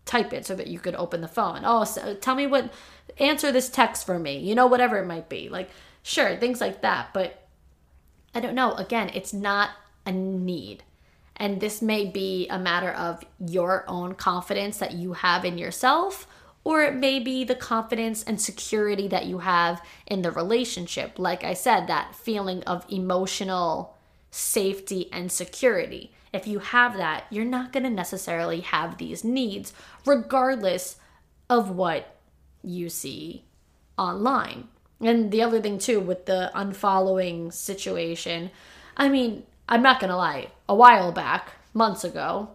type 0.06 0.32
it 0.32 0.46
so 0.46 0.54
that 0.54 0.68
you 0.68 0.78
could 0.78 0.94
open 0.94 1.22
the 1.22 1.28
phone. 1.28 1.62
Oh, 1.66 1.84
so 1.86 2.14
tell 2.14 2.36
me 2.36 2.46
what, 2.46 2.72
answer 3.18 3.52
this 3.52 3.68
text 3.68 4.06
for 4.06 4.20
me, 4.20 4.38
you 4.38 4.54
know, 4.54 4.68
whatever 4.68 5.00
it 5.00 5.08
might 5.08 5.30
be. 5.30 5.50
Like, 5.50 5.72
sure, 6.04 6.38
things 6.38 6.62
like 6.62 6.82
that. 6.82 7.16
But 7.16 7.48
I 8.36 8.42
don't 8.42 8.54
know. 8.54 8.74
Again, 8.74 9.10
it's 9.16 9.34
not 9.34 9.72
a 10.06 10.12
need. 10.12 10.84
And 11.38 11.62
this 11.62 11.82
may 11.82 12.06
be 12.06 12.48
a 12.50 12.60
matter 12.60 12.92
of 12.92 13.24
your 13.40 13.86
own 13.88 14.16
confidence 14.16 14.78
that 14.80 14.94
you 14.94 15.14
have 15.14 15.46
in 15.46 15.58
yourself, 15.58 16.28
or 16.64 16.84
it 16.84 16.96
may 16.96 17.20
be 17.20 17.44
the 17.44 17.56
confidence 17.56 18.24
and 18.24 18.42
security 18.42 19.08
that 19.08 19.28
you 19.28 19.40
have 19.40 19.82
in 20.06 20.22
the 20.22 20.32
relationship. 20.32 21.18
Like 21.18 21.44
I 21.44 21.54
said, 21.54 21.88
that 21.88 22.16
feeling 22.16 22.64
of 22.64 22.86
emotional 22.90 23.96
safety 24.32 25.10
and 25.14 25.32
security. 25.32 26.12
If 26.34 26.46
you 26.46 26.60
have 26.60 26.98
that, 26.98 27.26
you're 27.30 27.46
not 27.46 27.72
going 27.72 27.84
to 27.84 27.90
necessarily 27.90 28.60
have 28.62 28.98
these 28.98 29.24
needs, 29.24 29.74
regardless 30.06 30.98
of 31.50 31.70
what 31.70 32.18
you 32.64 32.90
see 32.90 33.46
online. 33.98 34.68
And 35.00 35.32
the 35.32 35.44
other 35.44 35.62
thing, 35.62 35.78
too, 35.78 36.00
with 36.00 36.26
the 36.26 36.52
unfollowing 36.54 37.54
situation, 37.54 38.52
I 38.98 39.08
mean, 39.10 39.44
I'm 39.70 39.82
not 39.82 40.00
going 40.00 40.10
to 40.10 40.18
lie, 40.18 40.50
a 40.70 40.76
while 40.76 41.12
back, 41.12 41.54
months 41.74 42.04
ago, 42.04 42.50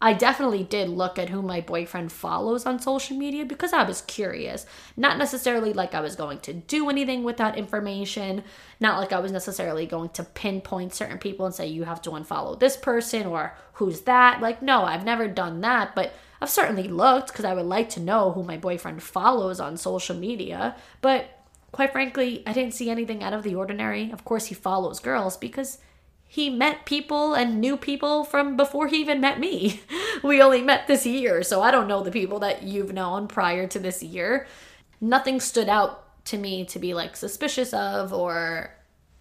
I 0.00 0.12
definitely 0.12 0.64
did 0.64 0.90
look 0.90 1.18
at 1.18 1.30
who 1.30 1.40
my 1.40 1.62
boyfriend 1.62 2.12
follows 2.12 2.66
on 2.66 2.78
social 2.78 3.16
media 3.16 3.46
because 3.46 3.72
I 3.72 3.84
was 3.84 4.02
curious. 4.02 4.66
Not 4.98 5.16
necessarily 5.16 5.72
like 5.72 5.94
I 5.94 6.00
was 6.00 6.14
going 6.14 6.40
to 6.40 6.52
do 6.52 6.90
anything 6.90 7.24
with 7.24 7.38
that 7.38 7.56
information, 7.56 8.44
not 8.80 8.98
like 8.98 9.12
I 9.12 9.20
was 9.20 9.32
necessarily 9.32 9.86
going 9.86 10.10
to 10.10 10.24
pinpoint 10.24 10.94
certain 10.94 11.16
people 11.16 11.46
and 11.46 11.54
say, 11.54 11.68
you 11.68 11.84
have 11.84 12.02
to 12.02 12.10
unfollow 12.10 12.58
this 12.58 12.76
person 12.76 13.26
or 13.26 13.56
who's 13.74 14.02
that. 14.02 14.42
Like, 14.42 14.60
no, 14.60 14.84
I've 14.84 15.06
never 15.06 15.26
done 15.26 15.62
that, 15.62 15.94
but 15.94 16.12
I've 16.38 16.50
certainly 16.50 16.88
looked 16.88 17.28
because 17.28 17.46
I 17.46 17.54
would 17.54 17.64
like 17.64 17.88
to 17.90 18.00
know 18.00 18.32
who 18.32 18.42
my 18.42 18.58
boyfriend 18.58 19.02
follows 19.02 19.58
on 19.58 19.78
social 19.78 20.16
media. 20.16 20.76
But 21.00 21.30
quite 21.72 21.92
frankly, 21.92 22.42
I 22.46 22.52
didn't 22.52 22.74
see 22.74 22.90
anything 22.90 23.22
out 23.22 23.32
of 23.32 23.42
the 23.42 23.54
ordinary. 23.54 24.10
Of 24.10 24.24
course, 24.24 24.46
he 24.46 24.54
follows 24.54 25.00
girls 25.00 25.38
because 25.38 25.78
he 26.26 26.50
met 26.50 26.84
people 26.84 27.34
and 27.34 27.60
knew 27.60 27.76
people 27.76 28.24
from 28.24 28.56
before 28.56 28.88
he 28.88 28.98
even 28.98 29.20
met 29.20 29.38
me. 29.38 29.80
We 30.22 30.40
only 30.40 30.62
met 30.62 30.86
this 30.86 31.04
year, 31.04 31.42
so 31.42 31.60
I 31.60 31.70
don't 31.70 31.88
know 31.88 32.02
the 32.02 32.10
people 32.10 32.38
that 32.38 32.62
you've 32.62 32.94
known 32.94 33.28
prior 33.28 33.66
to 33.66 33.78
this 33.78 34.02
year. 34.02 34.46
Nothing 35.00 35.38
stood 35.38 35.68
out 35.68 36.24
to 36.26 36.38
me 36.38 36.64
to 36.66 36.78
be 36.78 36.94
like 36.94 37.14
suspicious 37.14 37.74
of 37.74 38.12
or 38.12 38.70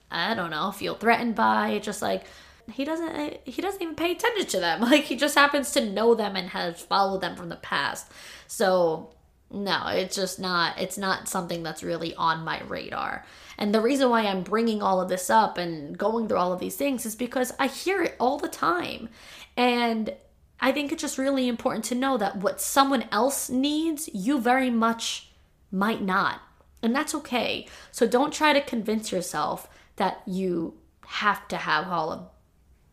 I 0.10 0.34
don't 0.34 0.52
know, 0.52 0.72
feel 0.72 0.96
threatened 0.96 1.36
by. 1.36 1.70
It's 1.70 1.86
just 1.86 2.02
like 2.02 2.24
he 2.72 2.86
doesn't 2.86 3.10
eh, 3.10 3.38
he 3.44 3.62
doesn't 3.62 3.82
even 3.82 3.96
pay 3.96 4.12
attention 4.12 4.46
to 4.48 4.60
them. 4.60 4.82
Like 4.94 5.04
he 5.04 5.16
just 5.16 5.36
happens 5.36 5.72
to 5.72 5.86
know 5.86 6.16
them 6.16 6.36
and 6.36 6.50
has 6.50 6.82
followed 6.82 7.22
them 7.22 7.36
from 7.36 7.50
the 7.50 7.58
past. 7.58 8.12
So 8.48 9.10
no, 9.52 9.88
it's 9.88 10.16
just 10.16 10.40
not 10.40 10.80
it's 10.80 10.98
not 10.98 11.28
something 11.28 11.64
that's 11.64 11.84
really 11.84 12.16
on 12.16 12.44
my 12.44 12.62
radar. 12.64 13.26
And 13.58 13.74
the 13.74 13.82
reason 13.82 14.10
why 14.10 14.26
I'm 14.26 14.44
bringing 14.44 14.82
all 14.82 15.02
of 15.02 15.10
this 15.10 15.30
up 15.30 15.58
and 15.58 15.98
going 15.98 16.28
through 16.28 16.38
all 16.38 16.54
of 16.54 16.60
these 16.60 16.76
things 16.76 17.06
is 17.06 17.16
because 17.16 17.54
I 17.60 17.68
hear 17.68 18.02
it 18.02 18.16
all 18.20 18.38
the 18.38 18.48
time. 18.48 19.10
And 19.56 20.14
I 20.60 20.72
think 20.72 20.92
it's 20.92 21.02
just 21.02 21.18
really 21.18 21.48
important 21.48 21.86
to 21.86 21.96
know 21.96 22.18
that 22.18 22.38
what 22.38 22.62
someone 22.62 23.06
else 23.12 23.50
needs, 23.50 24.10
you 24.14 24.40
very 24.40 24.70
much 24.70 25.30
might 25.72 26.02
not. 26.02 26.42
And 26.82 26.96
that's 26.96 27.16
okay. 27.16 27.68
So 27.92 28.08
don't 28.08 28.34
try 28.34 28.54
to 28.54 28.62
convince 28.62 29.12
yourself 29.12 29.68
that 29.96 30.22
you 30.26 30.76
have 31.06 31.48
to 31.50 31.58
have 31.58 31.88
all 31.88 32.12
of 32.12 32.30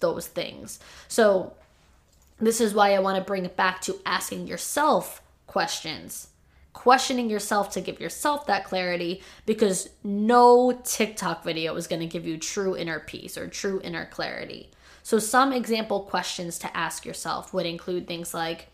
those 0.01 0.27
things. 0.27 0.79
So 1.09 1.55
this 2.39 2.61
is 2.61 2.75
why 2.75 2.95
I 2.95 3.01
want 3.01 3.19
to 3.19 3.25
bring 3.25 3.45
it 3.45 3.57
back 3.57 3.81
to 3.83 4.01
asking 4.05 4.47
yourself 4.47 5.23
questions 5.47 6.29
questioning 6.73 7.29
yourself 7.29 7.71
to 7.73 7.81
give 7.81 8.01
yourself 8.01 8.47
that 8.47 8.65
clarity 8.65 9.23
because 9.47 9.89
no 10.05 10.73
TikTok 10.85 11.45
video 11.45 11.75
is 11.77 11.87
going 11.87 12.01
to 12.01 12.07
give 12.07 12.27
you 12.27 12.39
true 12.39 12.77
inner 12.77 13.01
peace 13.01 13.37
or 13.37 13.49
true 13.49 13.81
inner 13.83 14.07
clarity. 14.07 14.71
So, 15.03 15.19
some 15.19 15.53
example 15.53 16.03
questions 16.03 16.59
to 16.61 16.77
ask 16.77 17.05
yourself 17.05 17.53
would 17.53 17.67
include 17.67 18.07
things 18.07 18.35
like 18.35 18.69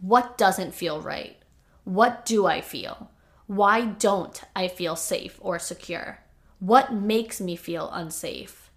What 0.00 0.38
doesn't 0.38 0.74
feel 0.74 1.00
right? 1.00 1.36
What 1.84 2.24
do 2.24 2.46
I 2.46 2.60
feel? 2.60 3.10
Why 3.46 3.84
don't 3.84 4.40
I 4.54 4.68
feel 4.68 4.96
safe 4.96 5.36
or 5.40 5.58
secure? 5.58 6.20
What 6.60 6.92
makes 6.92 7.40
me 7.40 7.56
feel 7.56 7.90
unsafe? 7.90 8.70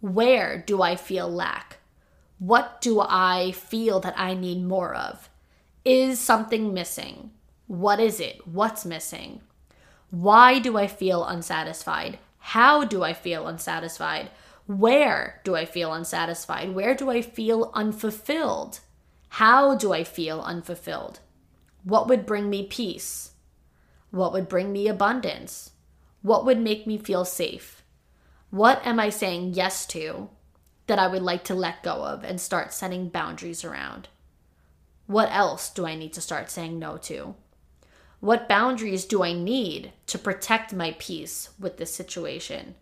Where 0.00 0.58
do 0.58 0.82
I 0.82 0.96
feel 0.96 1.30
lack? 1.30 1.78
What 2.38 2.80
do 2.80 3.00
I 3.00 3.52
feel 3.52 4.00
that 4.00 4.18
I 4.18 4.34
need 4.34 4.62
more 4.62 4.94
of? 4.94 5.28
Is 5.84 6.20
something 6.20 6.74
missing? 6.74 7.30
What 7.68 8.00
is 8.00 8.18
it? 8.18 8.48
What's 8.48 8.86
missing? 8.86 9.42
Why 10.10 10.58
do 10.58 10.78
I 10.78 10.86
feel 10.86 11.22
unsatisfied? 11.22 12.18
How 12.38 12.84
do 12.84 13.02
I 13.02 13.12
feel 13.12 13.46
unsatisfied? 13.46 14.30
Where 14.66 15.42
do 15.44 15.54
I 15.54 15.66
feel 15.66 15.92
unsatisfied? 15.92 16.74
Where 16.74 16.94
do 16.94 17.10
I 17.10 17.20
feel 17.20 17.70
unfulfilled? 17.74 18.80
How 19.28 19.74
do 19.74 19.92
I 19.92 20.02
feel 20.02 20.40
unfulfilled? 20.40 21.20
What 21.84 22.08
would 22.08 22.24
bring 22.24 22.48
me 22.48 22.66
peace? 22.66 23.32
What 24.10 24.32
would 24.32 24.48
bring 24.48 24.72
me 24.72 24.88
abundance? 24.88 25.72
What 26.22 26.46
would 26.46 26.58
make 26.58 26.86
me 26.86 26.96
feel 26.96 27.26
safe? 27.26 27.82
What 28.48 28.80
am 28.86 28.98
I 28.98 29.10
saying 29.10 29.52
yes 29.52 29.84
to 29.88 30.30
that 30.86 30.98
I 30.98 31.06
would 31.06 31.22
like 31.22 31.44
to 31.44 31.54
let 31.54 31.82
go 31.82 32.02
of 32.02 32.24
and 32.24 32.40
start 32.40 32.72
setting 32.72 33.10
boundaries 33.10 33.62
around? 33.62 34.08
What 35.06 35.30
else 35.30 35.68
do 35.68 35.84
I 35.84 35.96
need 35.96 36.14
to 36.14 36.22
start 36.22 36.50
saying 36.50 36.78
no 36.78 36.96
to? 36.96 37.34
What 38.20 38.48
boundaries 38.48 39.04
do 39.04 39.22
I 39.22 39.32
need 39.32 39.92
to 40.08 40.18
protect 40.18 40.74
my 40.74 40.96
peace 40.98 41.50
with 41.58 41.76
this 41.76 41.94
situation? 41.94 42.74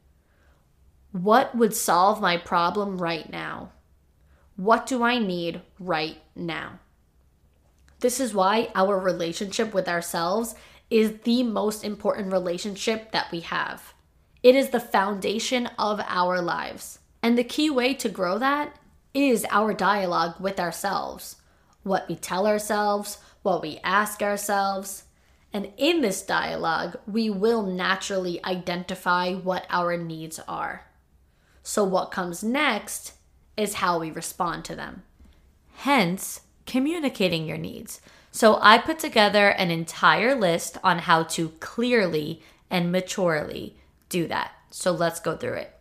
What 1.12 1.54
would 1.54 1.74
solve 1.74 2.20
my 2.20 2.36
problem 2.36 2.98
right 2.98 3.30
now? 3.30 3.72
What 4.56 4.86
do 4.86 5.02
I 5.02 5.18
need 5.18 5.60
right 5.78 6.16
now? 6.34 6.78
This 8.00 8.20
is 8.20 8.34
why 8.34 8.70
our 8.74 8.98
relationship 8.98 9.74
with 9.74 9.88
ourselves 9.88 10.54
is 10.88 11.18
the 11.24 11.42
most 11.42 11.84
important 11.84 12.32
relationship 12.32 13.12
that 13.12 13.30
we 13.30 13.40
have. 13.40 13.94
It 14.42 14.54
is 14.54 14.70
the 14.70 14.80
foundation 14.80 15.66
of 15.78 16.00
our 16.06 16.40
lives. 16.40 17.00
And 17.22 17.36
the 17.36 17.44
key 17.44 17.68
way 17.68 17.94
to 17.94 18.08
grow 18.08 18.38
that 18.38 18.76
is 19.12 19.46
our 19.50 19.74
dialogue 19.74 20.38
with 20.38 20.60
ourselves. 20.60 21.36
What 21.82 22.08
we 22.08 22.16
tell 22.16 22.46
ourselves, 22.46 23.18
what 23.42 23.62
we 23.62 23.80
ask 23.82 24.22
ourselves, 24.22 25.04
and 25.56 25.72
in 25.78 26.02
this 26.02 26.20
dialogue, 26.20 26.98
we 27.06 27.30
will 27.30 27.62
naturally 27.62 28.44
identify 28.44 29.32
what 29.32 29.64
our 29.70 29.96
needs 29.96 30.38
are. 30.46 30.84
So, 31.62 31.82
what 31.82 32.10
comes 32.10 32.44
next 32.44 33.14
is 33.56 33.76
how 33.76 33.98
we 33.98 34.10
respond 34.10 34.66
to 34.66 34.76
them. 34.76 35.02
Hence, 35.76 36.42
communicating 36.66 37.46
your 37.46 37.56
needs. 37.56 38.02
So, 38.30 38.58
I 38.60 38.76
put 38.76 38.98
together 38.98 39.48
an 39.48 39.70
entire 39.70 40.34
list 40.34 40.76
on 40.84 40.98
how 40.98 41.22
to 41.22 41.48
clearly 41.58 42.42
and 42.70 42.92
maturely 42.92 43.78
do 44.10 44.28
that. 44.28 44.52
So, 44.70 44.92
let's 44.92 45.20
go 45.20 45.38
through 45.38 45.54
it. 45.54 45.74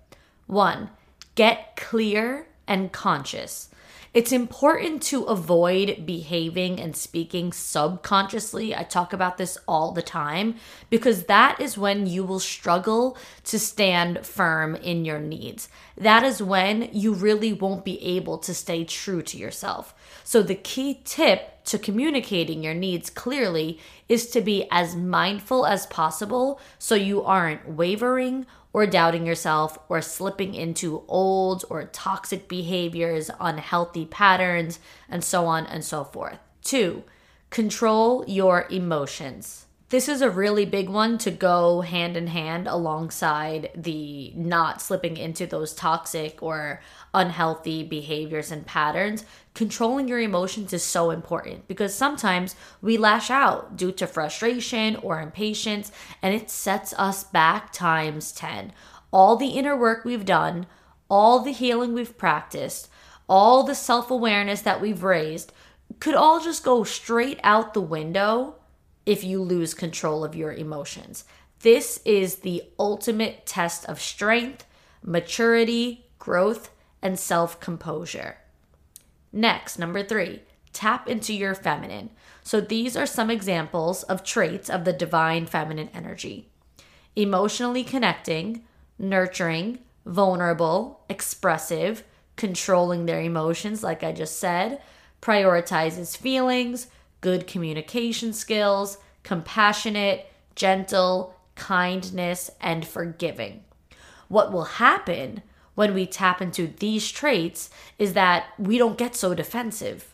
One, 0.48 0.90
get 1.36 1.76
clear 1.76 2.48
and 2.66 2.94
conscious. 2.94 3.68
It's 4.16 4.32
important 4.32 5.04
to 5.04 5.24
avoid 5.24 6.06
behaving 6.06 6.80
and 6.80 6.96
speaking 6.96 7.52
subconsciously. 7.52 8.74
I 8.74 8.84
talk 8.84 9.12
about 9.12 9.38
this 9.38 9.58
all 9.68 9.92
the 9.92 10.02
time 10.02 10.56
because 10.90 11.26
that 11.26 11.60
is 11.60 11.78
when 11.78 12.08
you 12.08 12.24
will 12.24 12.40
struggle 12.40 13.18
to 13.44 13.60
stand 13.60 14.26
firm 14.26 14.74
in 14.78 15.04
your 15.04 15.20
needs. 15.20 15.68
That 15.98 16.24
is 16.24 16.42
when 16.42 16.88
you 16.94 17.14
really 17.14 17.52
won't 17.52 17.84
be 17.84 18.02
able 18.02 18.38
to 18.38 18.54
stay 18.54 18.86
true 18.86 19.22
to 19.22 19.38
yourself. 19.38 19.94
So, 20.24 20.42
the 20.42 20.56
key 20.56 21.02
tip 21.04 21.66
to 21.66 21.78
communicating 21.78 22.64
your 22.64 22.74
needs 22.74 23.10
clearly 23.10 23.80
is 24.08 24.28
to 24.28 24.40
be 24.40 24.66
as 24.72 24.96
mindful 24.96 25.66
as 25.66 25.88
possible 25.88 26.62
so 26.80 26.96
you 26.96 27.22
aren't 27.22 27.68
wavering 27.68 28.46
or 28.76 28.86
doubting 28.86 29.26
yourself 29.26 29.78
or 29.88 30.02
slipping 30.02 30.54
into 30.54 31.02
old 31.08 31.64
or 31.70 31.86
toxic 31.86 32.50
behaviors, 32.50 33.32
unhealthy 33.40 34.04
patterns, 34.04 34.82
and 35.08 35.24
so 35.24 35.46
on 35.46 35.66
and 35.68 35.82
so 35.82 36.04
forth. 36.04 36.38
Two, 36.62 37.02
control 37.50 38.26
your 38.28 38.68
emotions. 38.70 39.65
This 39.96 40.10
is 40.10 40.22
a 40.22 40.30
really 40.30 40.66
big 40.66 40.90
one 40.90 41.18
to 41.20 41.32
go 41.32 41.80
hand 41.80 42.18
in 42.18 42.28
hand 42.28 42.68
alongside 42.68 43.70
the 43.74 44.34
not 44.36 44.82
slipping 44.82 45.16
into 45.16 45.48
those 45.48 45.74
toxic 45.74 46.44
or 46.44 46.82
unhealthy 47.14 47.82
behaviors 47.82 48.52
and 48.52 48.66
patterns. 48.66 49.24
Controlling 49.54 50.10
your 50.10 50.20
emotions 50.20 50.74
is 50.74 50.84
so 50.84 51.12
important 51.12 51.70
because 51.70 51.96
sometimes 51.96 52.58
we 52.82 52.98
lash 52.98 53.32
out 53.32 53.78
due 53.78 53.94
to 53.94 54.06
frustration 54.06 54.98
or 54.98 55.22
impatience 55.22 55.94
and 56.22 56.36
it 56.36 56.50
sets 56.50 56.94
us 56.98 57.24
back 57.24 57.72
times 57.72 58.34
10. 58.34 58.74
All 59.14 59.38
the 59.38 59.52
inner 59.52 59.78
work 59.78 60.04
we've 60.04 60.26
done, 60.26 60.66
all 61.10 61.40
the 61.40 61.54
healing 61.54 61.94
we've 61.94 62.18
practiced, 62.18 62.90
all 63.30 63.64
the 63.64 63.74
self 63.74 64.12
awareness 64.12 64.60
that 64.60 64.82
we've 64.82 65.04
raised 65.04 65.54
could 66.02 66.16
all 66.16 66.42
just 66.42 66.66
go 66.66 66.84
straight 66.84 67.40
out 67.44 67.74
the 67.74 67.80
window 67.80 68.56
if 69.06 69.24
you 69.24 69.42
lose 69.42 69.74
control 69.74 70.24
of 70.24 70.36
your 70.36 70.54
emotions. 70.54 71.26
This 71.62 72.00
is 72.06 72.38
the 72.38 72.64
ultimate 72.80 73.46
test 73.46 73.86
of 73.86 74.02
strength, 74.02 74.66
maturity, 75.04 76.08
growth, 76.20 76.72
and 77.02 77.18
self 77.20 77.60
composure. 77.60 78.38
Next, 79.32 79.78
number 79.78 80.04
three, 80.04 80.42
tap 80.74 81.08
into 81.10 81.34
your 81.34 81.56
feminine. 81.56 82.10
So, 82.44 82.62
these 82.62 82.96
are 82.96 83.06
some 83.06 83.30
examples 83.30 84.04
of 84.04 84.24
traits 84.24 84.70
of 84.70 84.86
the 84.86 84.94
divine 84.94 85.46
feminine 85.46 85.90
energy 85.94 86.50
emotionally 87.16 87.84
connecting, 87.84 88.64
nurturing, 89.00 89.80
vulnerable, 90.06 91.02
expressive, 91.10 92.04
controlling 92.36 93.06
their 93.06 93.22
emotions, 93.22 93.84
like 93.84 94.04
I 94.04 94.12
just 94.12 94.38
said, 94.38 94.82
prioritizes 95.22 96.18
feelings, 96.18 96.88
good 97.26 97.48
communication 97.48 98.32
skills, 98.32 99.00
compassionate, 99.24 100.28
gentle, 100.54 101.36
kindness, 101.56 102.52
and 102.62 102.86
forgiving. 102.86 103.64
What 104.28 104.54
will 104.54 104.66
happen 104.66 105.42
when 105.74 105.96
we 105.96 106.06
tap 106.06 106.40
into 106.40 106.68
these 106.68 107.12
traits 107.12 107.72
is 107.98 108.14
that 108.14 108.46
we 108.60 108.78
don't 108.78 109.00
get 109.00 109.16
so 109.16 109.34
defensive. 109.34 110.14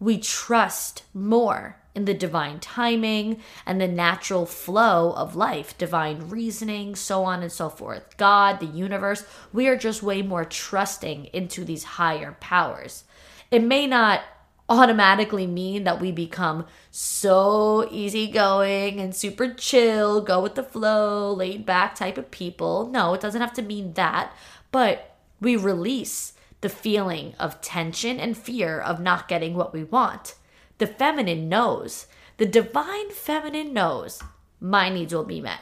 We 0.00 0.18
trust 0.18 1.04
more 1.14 1.76
in 1.94 2.06
the 2.06 2.14
divine 2.14 2.58
timing 2.58 3.40
and 3.64 3.80
the 3.80 3.86
natural 3.86 4.44
flow 4.44 5.12
of 5.12 5.36
life, 5.36 5.78
divine 5.78 6.28
reasoning, 6.28 6.96
so 6.96 7.22
on 7.22 7.40
and 7.40 7.52
so 7.52 7.68
forth. 7.68 8.16
God, 8.16 8.58
the 8.58 8.66
universe, 8.66 9.24
we 9.52 9.68
are 9.68 9.76
just 9.76 10.02
way 10.02 10.22
more 10.22 10.44
trusting 10.44 11.26
into 11.26 11.64
these 11.64 11.84
higher 11.84 12.36
powers. 12.40 13.04
It 13.48 13.62
may 13.62 13.86
not 13.86 14.22
automatically 14.68 15.46
mean 15.46 15.84
that 15.84 16.00
we 16.00 16.12
become 16.12 16.66
so 16.90 17.88
easygoing 17.90 19.00
and 19.00 19.14
super 19.14 19.52
chill, 19.54 20.20
go 20.20 20.42
with 20.42 20.54
the 20.54 20.62
flow, 20.62 21.32
laid 21.32 21.64
back 21.64 21.94
type 21.94 22.18
of 22.18 22.30
people. 22.30 22.88
No, 22.88 23.14
it 23.14 23.20
doesn't 23.20 23.40
have 23.40 23.54
to 23.54 23.62
mean 23.62 23.94
that, 23.94 24.32
but 24.70 25.16
we 25.40 25.56
release 25.56 26.34
the 26.60 26.68
feeling 26.68 27.34
of 27.38 27.60
tension 27.60 28.18
and 28.18 28.36
fear 28.36 28.80
of 28.80 29.00
not 29.00 29.28
getting 29.28 29.54
what 29.54 29.72
we 29.72 29.84
want. 29.84 30.34
The 30.78 30.86
feminine 30.86 31.48
knows, 31.48 32.06
the 32.36 32.46
divine 32.46 33.10
feminine 33.10 33.72
knows 33.72 34.22
my 34.60 34.88
needs 34.88 35.14
will 35.14 35.24
be 35.24 35.40
met. 35.40 35.60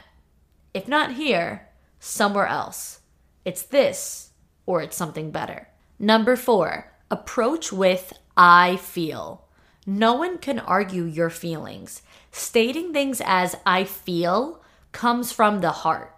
If 0.73 0.87
not 0.87 1.13
here, 1.13 1.69
somewhere 1.99 2.47
else. 2.47 3.01
It's 3.45 3.61
this 3.61 4.31
or 4.65 4.81
it's 4.81 4.97
something 4.97 5.31
better. 5.31 5.69
Number 5.97 6.35
four, 6.35 6.93
approach 7.09 7.71
with 7.71 8.13
I 8.37 8.77
feel. 8.77 9.43
No 9.85 10.13
one 10.13 10.37
can 10.37 10.59
argue 10.59 11.03
your 11.03 11.29
feelings. 11.29 12.03
Stating 12.31 12.93
things 12.93 13.21
as 13.25 13.55
I 13.65 13.83
feel 13.83 14.61
comes 14.91 15.31
from 15.31 15.61
the 15.61 15.71
heart 15.71 16.13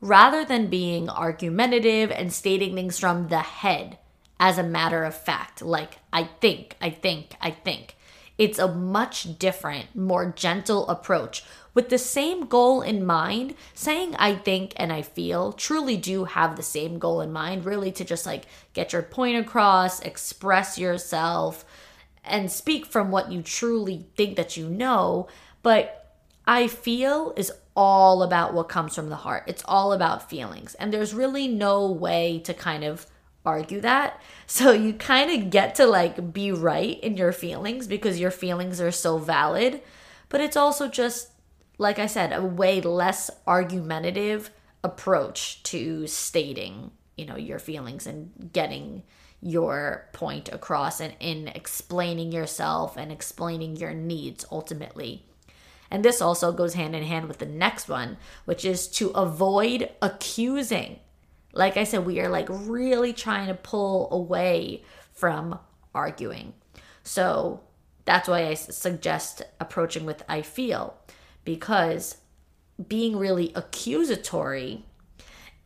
rather 0.00 0.44
than 0.44 0.68
being 0.68 1.08
argumentative 1.10 2.10
and 2.10 2.32
stating 2.32 2.74
things 2.74 2.98
from 2.98 3.28
the 3.28 3.40
head 3.40 3.98
as 4.38 4.56
a 4.56 4.62
matter 4.62 5.04
of 5.04 5.14
fact, 5.14 5.60
like 5.60 5.98
I 6.12 6.24
think, 6.24 6.76
I 6.80 6.90
think, 6.90 7.34
I 7.40 7.50
think. 7.50 7.96
It's 8.38 8.58
a 8.58 8.74
much 8.74 9.38
different, 9.38 9.94
more 9.94 10.32
gentle 10.34 10.88
approach 10.88 11.44
with 11.74 11.88
the 11.88 11.98
same 11.98 12.46
goal 12.46 12.82
in 12.82 13.04
mind. 13.04 13.54
Saying 13.74 14.16
I 14.16 14.34
think 14.34 14.72
and 14.76 14.92
I 14.92 15.02
feel 15.02 15.52
truly 15.52 15.96
do 15.96 16.24
have 16.24 16.56
the 16.56 16.62
same 16.62 16.98
goal 16.98 17.20
in 17.20 17.32
mind, 17.32 17.64
really 17.64 17.92
to 17.92 18.04
just 18.04 18.26
like 18.26 18.44
get 18.72 18.92
your 18.92 19.02
point 19.02 19.38
across, 19.38 20.00
express 20.00 20.78
yourself, 20.78 21.64
and 22.24 22.50
speak 22.50 22.86
from 22.86 23.10
what 23.10 23.32
you 23.32 23.42
truly 23.42 24.06
think 24.16 24.36
that 24.36 24.56
you 24.56 24.68
know. 24.68 25.28
But 25.62 26.14
I 26.46 26.66
feel 26.66 27.32
is 27.36 27.52
all 27.76 28.22
about 28.22 28.52
what 28.52 28.68
comes 28.68 28.94
from 28.94 29.08
the 29.08 29.16
heart. 29.16 29.44
It's 29.46 29.62
all 29.66 29.92
about 29.92 30.28
feelings. 30.28 30.74
And 30.74 30.92
there's 30.92 31.14
really 31.14 31.48
no 31.48 31.90
way 31.90 32.40
to 32.44 32.52
kind 32.52 32.84
of 32.84 33.06
argue 33.44 33.80
that. 33.80 34.20
So 34.50 34.72
you 34.72 34.94
kind 34.94 35.30
of 35.30 35.50
get 35.50 35.76
to 35.76 35.86
like 35.86 36.32
be 36.32 36.50
right 36.50 36.98
in 36.98 37.16
your 37.16 37.30
feelings 37.30 37.86
because 37.86 38.18
your 38.18 38.32
feelings 38.32 38.80
are 38.80 38.90
so 38.90 39.16
valid. 39.16 39.80
But 40.28 40.40
it's 40.40 40.56
also 40.56 40.88
just, 40.88 41.28
like 41.80 41.98
I 41.98 42.06
said, 42.06 42.32
a 42.32 42.44
way 42.44 42.80
less 42.80 43.30
argumentative 43.46 44.50
approach 44.84 45.62
to 45.64 46.06
stating, 46.06 46.90
you 47.16 47.26
know, 47.26 47.36
your 47.36 47.58
feelings 47.58 48.06
and 48.06 48.50
getting 48.52 49.02
your 49.40 50.08
point 50.12 50.50
across 50.52 51.00
and 51.00 51.14
in 51.18 51.48
explaining 51.48 52.32
yourself 52.32 52.96
and 52.96 53.10
explaining 53.10 53.76
your 53.76 53.94
needs 53.94 54.44
ultimately. 54.52 55.24
And 55.90 56.04
this 56.04 56.20
also 56.20 56.52
goes 56.52 56.74
hand 56.74 56.94
in 56.94 57.02
hand 57.02 57.26
with 57.26 57.38
the 57.38 57.46
next 57.46 57.88
one, 57.88 58.18
which 58.44 58.64
is 58.64 58.86
to 58.88 59.08
avoid 59.10 59.90
accusing 60.02 61.00
like 61.52 61.76
I 61.76 61.84
said, 61.84 62.06
we 62.06 62.20
are 62.20 62.28
like 62.28 62.46
really 62.48 63.12
trying 63.12 63.48
to 63.48 63.54
pull 63.54 64.08
away 64.12 64.82
from 65.12 65.58
arguing. 65.94 66.54
So 67.02 67.60
that's 68.04 68.28
why 68.28 68.46
I 68.46 68.54
suggest 68.54 69.42
approaching 69.58 70.06
with 70.06 70.22
I 70.28 70.42
feel, 70.42 70.96
because 71.44 72.18
being 72.88 73.16
really 73.16 73.52
accusatory 73.54 74.84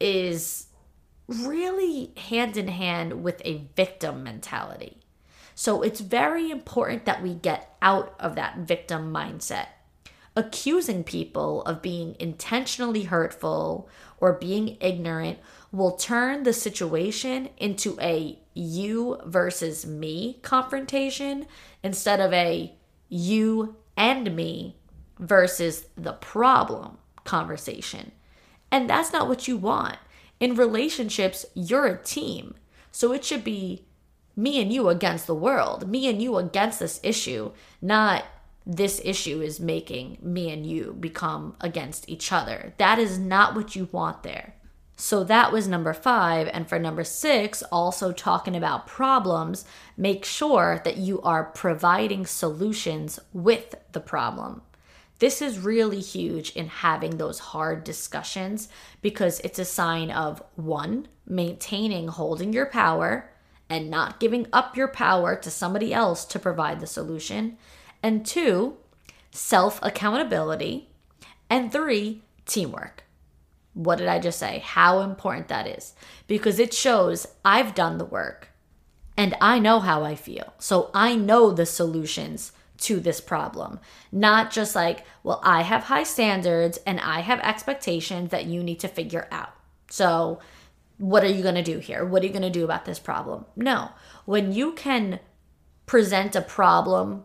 is 0.00 0.68
really 1.28 2.12
hand 2.16 2.56
in 2.56 2.68
hand 2.68 3.22
with 3.22 3.40
a 3.44 3.66
victim 3.76 4.22
mentality. 4.22 4.98
So 5.54 5.82
it's 5.82 6.00
very 6.00 6.50
important 6.50 7.04
that 7.04 7.22
we 7.22 7.34
get 7.34 7.76
out 7.80 8.14
of 8.18 8.34
that 8.34 8.58
victim 8.58 9.12
mindset. 9.12 9.68
Accusing 10.36 11.04
people 11.04 11.62
of 11.62 11.80
being 11.80 12.16
intentionally 12.18 13.04
hurtful 13.04 13.88
or 14.18 14.32
being 14.32 14.76
ignorant 14.80 15.38
will 15.70 15.96
turn 15.96 16.42
the 16.42 16.52
situation 16.52 17.50
into 17.56 17.96
a 18.00 18.38
you 18.52 19.20
versus 19.24 19.86
me 19.86 20.38
confrontation 20.42 21.46
instead 21.82 22.20
of 22.20 22.32
a 22.32 22.74
you 23.08 23.76
and 23.96 24.34
me 24.34 24.76
versus 25.18 25.86
the 25.96 26.12
problem 26.12 26.98
conversation. 27.24 28.12
And 28.70 28.88
that's 28.88 29.12
not 29.12 29.28
what 29.28 29.48
you 29.48 29.56
want. 29.56 29.98
In 30.40 30.56
relationships, 30.56 31.46
you're 31.54 31.86
a 31.86 32.02
team. 32.02 32.54
So 32.90 33.12
it 33.12 33.24
should 33.24 33.44
be 33.44 33.84
me 34.36 34.60
and 34.60 34.72
you 34.72 34.88
against 34.88 35.26
the 35.26 35.34
world, 35.34 35.88
me 35.88 36.08
and 36.08 36.20
you 36.20 36.36
against 36.36 36.80
this 36.80 37.00
issue, 37.02 37.52
not 37.80 38.24
this 38.66 39.00
issue 39.04 39.40
is 39.40 39.60
making 39.60 40.18
me 40.22 40.50
and 40.50 40.66
you 40.66 40.96
become 40.98 41.54
against 41.60 42.08
each 42.08 42.32
other. 42.32 42.72
That 42.78 42.98
is 42.98 43.18
not 43.18 43.54
what 43.54 43.76
you 43.76 43.88
want 43.92 44.22
there. 44.22 44.54
So 44.96 45.24
that 45.24 45.52
was 45.52 45.68
number 45.68 45.92
five. 45.92 46.48
And 46.52 46.68
for 46.68 46.78
number 46.78 47.04
six, 47.04 47.62
also 47.64 48.12
talking 48.12 48.56
about 48.56 48.86
problems, 48.86 49.64
make 49.96 50.24
sure 50.24 50.80
that 50.84 50.96
you 50.96 51.20
are 51.22 51.44
providing 51.44 52.26
solutions 52.26 53.18
with 53.32 53.74
the 53.92 54.00
problem. 54.00 54.62
This 55.18 55.40
is 55.40 55.58
really 55.58 56.00
huge 56.00 56.50
in 56.50 56.68
having 56.68 57.16
those 57.16 57.38
hard 57.38 57.84
discussions 57.84 58.68
because 59.00 59.40
it's 59.40 59.58
a 59.58 59.64
sign 59.64 60.10
of 60.10 60.42
one, 60.56 61.08
maintaining 61.26 62.08
holding 62.08 62.52
your 62.52 62.66
power 62.66 63.30
and 63.70 63.90
not 63.90 64.20
giving 64.20 64.46
up 64.52 64.76
your 64.76 64.88
power 64.88 65.36
to 65.36 65.50
somebody 65.50 65.94
else 65.94 66.24
to 66.26 66.38
provide 66.38 66.80
the 66.80 66.86
solution, 66.86 67.56
and 68.02 68.26
two, 68.26 68.76
self 69.30 69.80
accountability, 69.82 70.90
and 71.48 71.72
three, 71.72 72.22
teamwork. 72.44 73.04
What 73.72 73.98
did 73.98 74.08
I 74.08 74.18
just 74.18 74.38
say? 74.38 74.60
How 74.64 75.00
important 75.00 75.48
that 75.48 75.66
is. 75.66 75.94
Because 76.26 76.58
it 76.58 76.72
shows 76.72 77.26
I've 77.44 77.74
done 77.74 77.98
the 77.98 78.04
work 78.04 78.50
and 79.16 79.36
I 79.40 79.58
know 79.58 79.80
how 79.80 80.04
I 80.04 80.14
feel. 80.14 80.54
So 80.58 80.90
I 80.94 81.16
know 81.16 81.50
the 81.50 81.66
solutions 81.66 82.52
to 82.84 83.00
this 83.00 83.20
problem. 83.20 83.80
Not 84.12 84.50
just 84.50 84.74
like, 84.74 85.04
well, 85.22 85.40
I 85.42 85.62
have 85.62 85.84
high 85.84 86.02
standards 86.02 86.78
and 86.86 87.00
I 87.00 87.20
have 87.20 87.40
expectations 87.40 88.30
that 88.30 88.46
you 88.46 88.62
need 88.62 88.80
to 88.80 88.88
figure 88.88 89.26
out. 89.30 89.50
So, 89.90 90.40
what 90.98 91.24
are 91.24 91.28
you 91.28 91.42
going 91.42 91.56
to 91.56 91.62
do 91.62 91.78
here? 91.78 92.04
What 92.04 92.22
are 92.22 92.26
you 92.26 92.32
going 92.32 92.42
to 92.42 92.50
do 92.50 92.64
about 92.64 92.84
this 92.84 92.98
problem? 92.98 93.46
No. 93.56 93.90
When 94.26 94.52
you 94.52 94.72
can 94.72 95.18
present 95.86 96.36
a 96.36 96.40
problem 96.40 97.24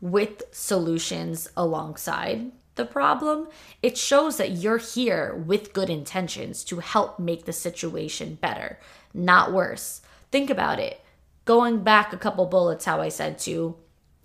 with 0.00 0.42
solutions 0.52 1.48
alongside, 1.56 2.52
the 2.76 2.86
problem, 2.86 3.48
it 3.82 3.98
shows 3.98 4.38
that 4.38 4.52
you're 4.52 4.78
here 4.78 5.34
with 5.34 5.74
good 5.74 5.90
intentions 5.90 6.64
to 6.64 6.78
help 6.78 7.18
make 7.18 7.44
the 7.44 7.52
situation 7.52 8.36
better, 8.36 8.78
not 9.12 9.52
worse. 9.52 10.00
Think 10.30 10.48
about 10.48 10.78
it. 10.78 11.00
Going 11.44 11.82
back 11.82 12.12
a 12.12 12.16
couple 12.16 12.46
bullets, 12.46 12.86
how 12.86 13.00
I 13.02 13.10
said 13.10 13.38
to 13.40 13.76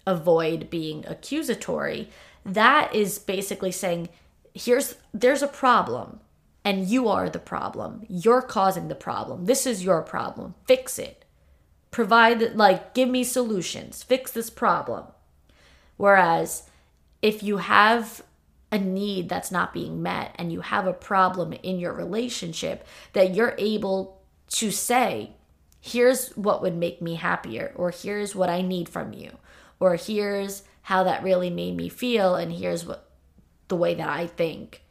avoid 0.06 0.70
being 0.70 1.06
accusatory, 1.08 2.10
that 2.46 2.94
is 2.94 3.20
basically 3.20 3.72
saying, 3.72 4.10
here's 4.54 4.96
there's 5.14 5.42
a 5.42 5.48
problem 5.48 6.20
and 6.64 6.88
you 6.88 7.08
are 7.08 7.30
the 7.30 7.40
problem. 7.40 8.06
You're 8.10 8.42
causing 8.42 8.88
the 8.88 8.96
problem. 8.96 9.46
This 9.46 9.68
is 9.68 9.84
your 9.84 10.02
problem. 10.02 10.56
Fix 10.66 10.98
it. 10.98 11.26
Provide 11.92 12.56
like 12.56 12.94
give 12.94 13.10
me 13.10 13.24
solutions. 13.24 14.04
Fix 14.04 14.32
this 14.32 14.50
problem. 14.50 15.06
Whereas 15.98 16.70
if 17.22 17.42
you 17.42 17.58
have 17.58 18.24
a 18.72 18.78
need 18.78 19.30
that's 19.30 19.52
not 19.52 19.74
being 19.74 20.02
met 20.02 20.36
and 20.36 20.52
you 20.52 20.62
have 20.62 20.88
a 20.88 20.94
problem 20.94 21.54
in 21.54 21.80
your 21.80 21.94
relationship 21.94 22.86
that 23.14 23.34
you're 23.34 23.56
able 23.58 24.22
to 24.50 24.72
say, 24.72 25.32
here's 25.80 26.30
what 26.30 26.62
would 26.62 26.76
make 26.76 27.02
me 27.02 27.16
happier, 27.16 27.72
or 27.76 27.92
here's 27.92 28.36
what 28.36 28.50
I 28.50 28.62
need 28.62 28.90
from 28.90 29.14
you, 29.14 29.32
or 29.80 29.96
here's 29.96 30.64
how 30.84 31.04
that 31.04 31.24
really 31.24 31.50
made 31.50 31.76
me 31.76 31.90
feel, 31.90 32.36
and 32.36 32.52
here's 32.52 32.86
what 32.86 33.10
the 33.68 33.76
way 33.76 33.96
that 33.96 34.10
I 34.10 34.28
think 34.28 34.84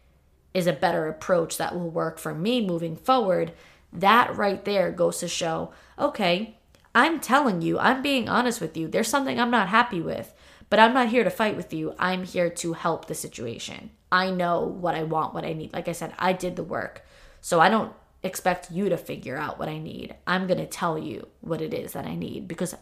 is 0.53 0.67
a 0.67 0.73
better 0.73 1.07
approach 1.09 1.57
that 1.59 1.75
will 1.75 1.91
work 1.91 2.19
for 2.19 2.35
me 2.35 2.65
moving 2.65 2.97
forward. 2.97 3.53
That 3.93 4.37
right 4.37 4.65
there 4.65 4.91
goes 4.91 5.19
to 5.19 5.29
show, 5.29 5.73
okay, 5.99 6.59
I'm 6.95 7.21
telling 7.21 7.63
you, 7.63 7.79
I'm 7.79 8.03
being 8.03 8.29
honest 8.29 8.61
with 8.61 8.77
you. 8.77 8.89
There's 8.89 9.09
something 9.09 9.39
I'm 9.39 9.51
not 9.51 9.69
happy 9.69 10.01
with. 10.01 10.33
But 10.71 10.81
I'm 10.81 10.95
not 10.95 11.09
here 11.09 11.25
to 11.25 11.31
fight 11.31 11.57
with 11.57 11.73
you. 11.73 11.95
I'm 11.99 12.25
here 12.25 12.51
to 12.51 12.73
help 12.73 13.07
the 13.07 13.15
situation. 13.15 13.91
I 14.11 14.31
know 14.31 14.63
what 14.65 14.95
I 14.95 15.03
want, 15.03 15.35
what 15.35 15.45
I 15.45 15.53
need. 15.53 15.73
Like 15.73 15.89
I 15.89 15.93
said, 15.93 16.15
I 16.19 16.33
did 16.33 16.57
the 16.57 16.65
work. 16.65 17.05
So 17.41 17.61
I 17.61 17.69
don't 17.69 17.93
expect 18.23 18.71
you 18.71 18.89
to 18.89 18.97
figure 18.97 19.37
out 19.37 19.59
what 19.59 19.69
I 19.69 19.79
need. 19.79 20.17
I'm 20.27 20.47
going 20.47 20.59
to 20.59 20.67
tell 20.67 20.99
you 20.99 21.29
what 21.41 21.61
it 21.61 21.75
is 21.75 21.93
that 21.93 22.07
I 22.07 22.15
need 22.15 22.49
because 22.49 22.75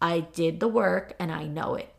I 0.00 0.20
did 0.20 0.60
the 0.60 0.68
work 0.68 1.14
and 1.18 1.30
I 1.30 1.44
know 1.44 1.74
it. 1.74 1.92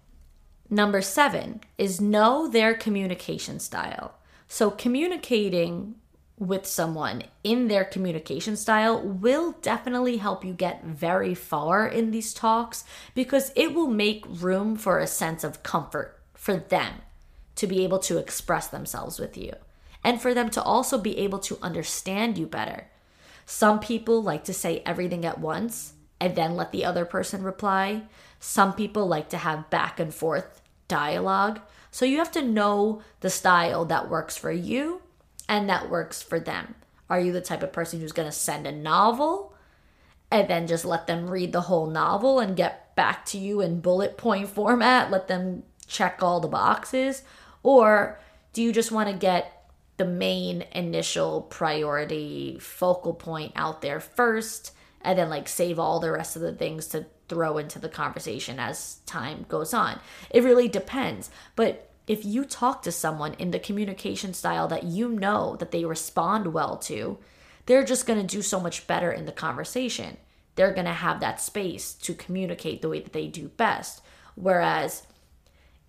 Number 0.70 1.02
seven 1.02 1.62
is 1.78 1.99
know 1.99 2.47
their 2.47 2.74
communication 2.74 3.60
style. 3.60 4.16
So, 4.47 4.72
communicating 4.72 5.95
with 6.38 6.66
someone 6.66 7.22
in 7.43 7.68
their 7.68 7.86
communication 7.86 8.58
style 8.58 8.99
will 8.99 9.52
definitely 9.62 10.18
help 10.18 10.43
you 10.43 10.54
get 10.54 10.84
very 10.84 11.36
far 11.36 11.88
in 11.88 12.10
these 12.10 12.34
talks 12.34 12.84
because 13.14 13.52
it 13.56 13.76
will 13.76 13.88
make 13.88 14.26
room 14.28 14.76
for 14.76 14.97
a 14.97 15.06
sense 15.06 15.43
of 15.43 15.62
comfort 15.62 16.20
for 16.34 16.58
them 16.58 16.93
to 17.56 17.68
be 17.68 17.84
able 17.84 17.99
to 17.99 18.18
express 18.18 18.68
themselves 18.68 19.20
with 19.20 19.38
you 19.38 19.54
and 20.04 20.20
for 20.20 20.34
them 20.34 20.49
to 20.49 20.64
also 20.64 20.97
be 20.97 21.18
able 21.20 21.38
to 21.38 21.60
understand 21.62 22.38
you 22.38 22.47
better. 22.47 22.88
Some 23.45 23.80
people 23.80 24.24
like 24.24 24.43
to 24.45 24.54
say 24.54 24.82
everything 24.84 25.26
at 25.26 25.39
once 25.39 25.93
and 26.22 26.36
then 26.36 26.55
let 26.55 26.72
the 26.72 26.86
other 26.86 27.03
person 27.03 27.41
reply. 27.41 28.03
Some 28.39 28.74
people 28.74 29.07
like 29.07 29.30
to 29.30 29.38
have 29.38 29.72
back 29.72 29.99
and 29.99 30.13
forth 30.13 30.61
dialogue. 30.88 31.59
So 31.89 32.05
you 32.05 32.19
have 32.19 32.32
to 32.34 32.43
know 32.43 33.01
the 33.22 33.30
style 33.32 33.86
that 33.86 34.07
works 34.07 34.38
for 34.38 34.51
you 34.51 35.01
and 35.49 35.67
that 35.67 35.89
works 35.89 36.22
for 36.22 36.39
them. 36.39 36.76
Are 37.09 37.19
you 37.19 37.34
the 37.34 37.41
type 37.41 37.63
of 37.63 37.74
person 37.74 37.99
who's 37.99 38.11
going 38.11 38.30
to 38.30 38.32
send 38.32 38.67
a 38.67 38.72
novel 38.72 39.55
and 40.30 40.47
then 40.47 40.67
just 40.67 40.86
let 40.86 41.07
them 41.07 41.28
read 41.28 41.53
the 41.53 41.61
whole 41.61 41.88
novel 41.88 42.39
and 42.39 42.55
get 42.55 42.95
back 42.95 43.26
to 43.26 43.39
you 43.39 43.59
in 43.59 43.82
bullet 43.82 44.15
point 44.15 44.47
format, 44.47 45.09
let 45.09 45.28
them 45.28 45.63
check 45.88 46.19
all 46.22 46.39
the 46.39 46.47
boxes? 46.47 47.24
Or 47.63 48.19
do 48.53 48.61
you 48.61 48.72
just 48.72 48.91
want 48.91 49.09
to 49.09 49.17
get 49.17 49.67
the 49.97 50.05
main 50.05 50.65
initial 50.72 51.41
priority 51.41 52.59
focal 52.59 53.15
point 53.15 53.53
out 53.55 53.82
there 53.82 53.99
first 53.99 54.72
and 55.04 55.18
then 55.18 55.30
like 55.30 55.47
save 55.47 55.80
all 55.80 55.99
the 55.99 56.12
rest 56.12 56.36
of 56.36 56.41
the 56.41 56.54
things 56.54 56.88
to 56.88 57.06
throw 57.28 57.58
into 57.58 57.80
the 57.80 57.89
conversation 57.89 58.60
as 58.60 58.95
time 59.06 59.45
goes 59.47 59.74
on? 59.74 59.99
It 60.30 60.43
really 60.43 60.68
depends. 60.68 61.30
But 61.56 61.89
if 62.08 62.26
you 62.26 62.45
talk 62.45 62.82
to 62.84 62.91
someone 62.91 63.36
in 63.36 63.52
the 63.52 63.60
communication 63.60 64.34
style 64.34 64.68
that 64.68 64.84
you 64.84 65.10
know 65.10 65.56
that 65.58 65.72
they 65.72 65.86
respond 65.86 66.54
well 66.54 66.78
to, 66.78 67.20
they're 67.66 67.86
just 67.86 68.06
going 68.06 68.20
to 68.20 68.36
do 68.36 68.41
so 68.41 68.60
much 68.60 68.88
better 68.88 69.12
in 69.12 69.26
the 69.26 69.32
conversation. 69.32 70.18
They're 70.56 70.74
going 70.74 70.86
to 70.86 70.93
have 70.93 71.20
that 71.20 71.39
space 71.39 71.93
to 71.93 72.14
communicate 72.14 72.82
the 72.82 72.89
way 72.89 72.99
that 72.99 73.14
they 73.14 73.28
do 73.28 73.47
best. 73.49 74.02
Whereas 74.36 75.08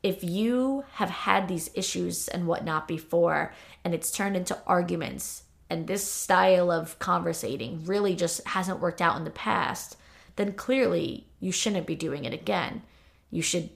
if 0.02 0.22
you 0.22 0.84
have 0.94 1.10
had 1.10 1.48
these 1.48 1.70
issues 1.74 2.28
and 2.28 2.46
whatnot 2.46 2.88
before 2.88 3.52
and 3.84 3.94
it's 3.94 4.10
turned 4.10 4.36
into 4.36 4.58
arguments 4.66 5.41
and 5.72 5.86
this 5.86 6.06
style 6.06 6.70
of 6.70 6.98
conversating 6.98 7.82
really 7.86 8.14
just 8.14 8.46
hasn't 8.48 8.80
worked 8.80 9.00
out 9.00 9.16
in 9.16 9.24
the 9.24 9.30
past, 9.30 9.96
then 10.36 10.52
clearly 10.52 11.26
you 11.40 11.50
shouldn't 11.50 11.86
be 11.86 11.94
doing 11.94 12.26
it 12.26 12.34
again. 12.34 12.82
You 13.30 13.40
should 13.40 13.70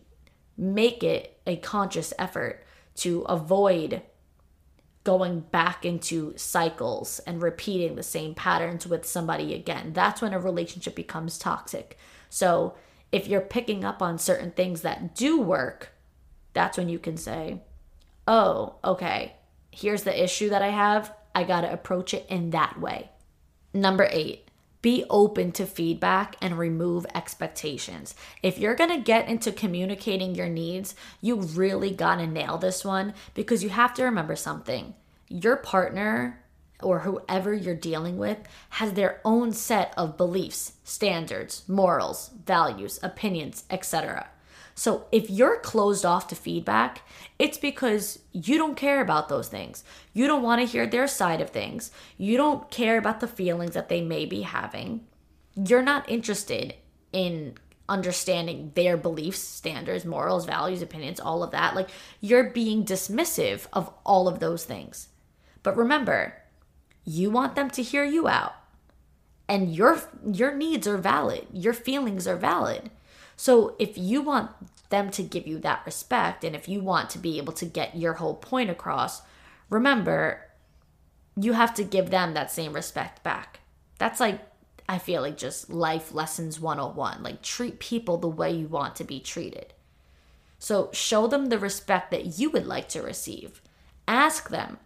make 0.59 1.03
it 1.03 1.41
a 1.47 1.57
conscious 1.57 2.13
effort 2.19 2.63
to 2.97 3.23
avoid 3.23 4.03
going 5.05 5.41
back 5.41 5.87
into 5.87 6.37
cycles 6.37 7.19
and 7.21 7.41
repeating 7.41 7.97
the 7.97 8.03
same 8.03 8.35
patterns 8.35 8.87
with 8.87 9.07
somebody 9.07 9.55
again. 9.55 9.95
That's 9.95 10.21
when 10.21 10.35
a 10.35 10.39
relationship 10.39 10.95
becomes 10.95 11.39
toxic. 11.39 11.97
So, 12.29 12.75
if 13.11 13.27
you're 13.27 13.41
picking 13.41 13.85
up 13.85 14.03
on 14.03 14.19
certain 14.19 14.51
things 14.51 14.83
that 14.83 15.15
do 15.15 15.41
work, 15.41 15.93
that's 16.53 16.77
when 16.77 16.91
you 16.91 16.99
can 16.99 17.17
say, 17.17 17.63
oh, 18.29 18.75
okay, 18.85 19.37
here's 19.71 20.03
the 20.03 20.23
issue 20.23 20.51
that 20.51 20.61
I 20.61 20.69
have. 20.69 21.15
I 21.37 21.45
got 21.45 21.61
to 21.61 21.73
approach 21.73 22.15
it 22.15 22.25
in 22.31 22.49
that 22.51 22.81
way. 22.81 23.11
Number 23.75 24.09
eight, 24.11 24.51
be 24.81 25.05
open 25.11 25.53
to 25.53 25.67
feedback 25.67 26.35
and 26.41 26.59
remove 26.59 27.05
expectations. 27.15 28.15
If 28.43 28.59
you're 28.59 28.75
to 28.75 28.97
get 28.97 29.29
into 29.29 29.53
communicating 29.53 30.35
your 30.35 30.49
needs, 30.49 30.95
you 31.21 31.37
really 31.37 31.91
got 31.91 32.17
to 32.17 32.27
nail 32.27 32.57
this 32.57 32.87
one 32.87 33.13
because 33.35 33.63
you 33.63 33.69
have 33.69 33.93
to 33.95 34.05
remember 34.05 34.35
something. 34.35 34.95
Your 35.29 35.57
partner 35.57 36.43
or 36.83 37.01
whoever 37.01 37.53
you're 37.53 37.75
dealing 37.75 38.17
with 38.17 38.39
has 38.71 38.95
their 38.95 39.21
own 39.23 39.53
set 39.53 39.93
of 39.95 40.17
beliefs, 40.17 40.73
standards, 40.85 41.69
morals, 41.69 42.31
values, 42.47 42.99
opinions, 43.03 43.65
etc. 43.69 44.27
So 44.79 45.07
if 45.11 45.31
you're 45.31 45.59
closed 45.61 46.05
off 46.05 46.29
to 46.29 46.35
feedback, 46.35 47.01
it's 47.39 47.57
because 47.57 48.19
you 48.33 48.59
don't 48.59 48.77
care 48.77 49.01
about 49.01 49.31
those 49.31 49.49
things. 49.49 49.83
You 50.13 50.27
don't 50.27 50.43
want 50.43 50.61
to 50.61 50.67
hear 50.67 50.87
their 50.87 51.09
side 51.09 51.41
of 51.41 51.49
things. 51.49 51.91
You 52.19 52.37
don't 52.37 52.71
care 52.71 52.99
about 52.99 53.21
the 53.21 53.27
feelings 53.27 53.73
that 53.73 53.89
they 53.89 54.03
may 54.03 54.27
be 54.27 54.43
having. 54.43 55.07
You're 55.55 55.83
not 55.83 56.09
interested 56.11 56.75
in 57.11 57.55
understanding 57.89 58.73
their 58.75 58.99
beliefs, 58.99 59.39
standards, 59.39 60.05
morals, 60.05 60.45
values, 60.45 60.83
opinions, 60.83 61.21
all 61.21 61.43
of 61.43 61.53
that. 61.53 61.75
Like 61.75 61.89
you're 62.21 62.51
being 62.51 62.85
dismissive 62.85 63.67
of 63.73 63.91
all 64.05 64.29
of 64.29 64.41
those 64.41 64.67
things. 64.67 65.09
But 65.63 65.79
remember, 65.79 66.35
you 67.07 67.31
want 67.31 67.55
them 67.55 67.71
to 67.71 67.83
hear 67.83 68.05
you 68.05 68.29
out. 68.29 68.55
And 69.49 69.75
your 69.75 70.03
your 70.31 70.55
needs 70.55 70.87
are 70.87 70.99
valid. 70.99 71.47
Your 71.53 71.73
feelings 71.73 72.27
are 72.27 72.37
valid. 72.37 72.91
So 73.37 73.77
if 73.79 73.97
you 73.99 74.23
want 74.23 74.51
them 74.89 75.11
to 75.11 75.23
give 75.23 75.47
you 75.47 75.59
that 75.59 75.85
respect 75.85 76.45
and 76.45 76.57
if 76.57 76.69
you 76.69 76.81
want 76.81 77.11
to 77.11 77.19
be 77.19 77.39
able 77.39 77.53
to 77.55 77.67
get 77.67 77.97
your 77.97 78.15
whole 78.15 78.35
point 78.35 78.71
across, 78.71 79.23
remember 79.69 80.43
you 81.39 81.53
have 81.53 81.75
to 81.75 81.85
give 81.85 82.11
them 82.11 82.35
that 82.35 82.51
same 82.51 82.73
respect 82.73 83.23
back. 83.23 83.61
That's 83.99 84.21
like 84.21 84.41
I 84.89 84.99
feel 84.99 85.23
like 85.23 85.37
just 85.37 85.69
life 85.69 86.15
lessons 86.15 86.61
101. 86.61 87.23
Like 87.23 87.43
treat 87.43 87.79
people 87.79 88.19
the 88.19 88.29
way 88.29 88.53
you 88.53 88.69
want 88.69 88.97
to 88.97 89.05
be 89.05 89.21
treated. 89.21 89.75
So 90.59 90.91
show 90.93 91.27
them 91.27 91.47
the 91.47 91.59
respect 91.59 92.11
that 92.13 92.39
you 92.39 92.51
would 92.51 92.67
like 92.67 92.89
to 92.91 93.03
receive. 93.03 93.61
Ask 94.09 94.49
them, 94.49 94.79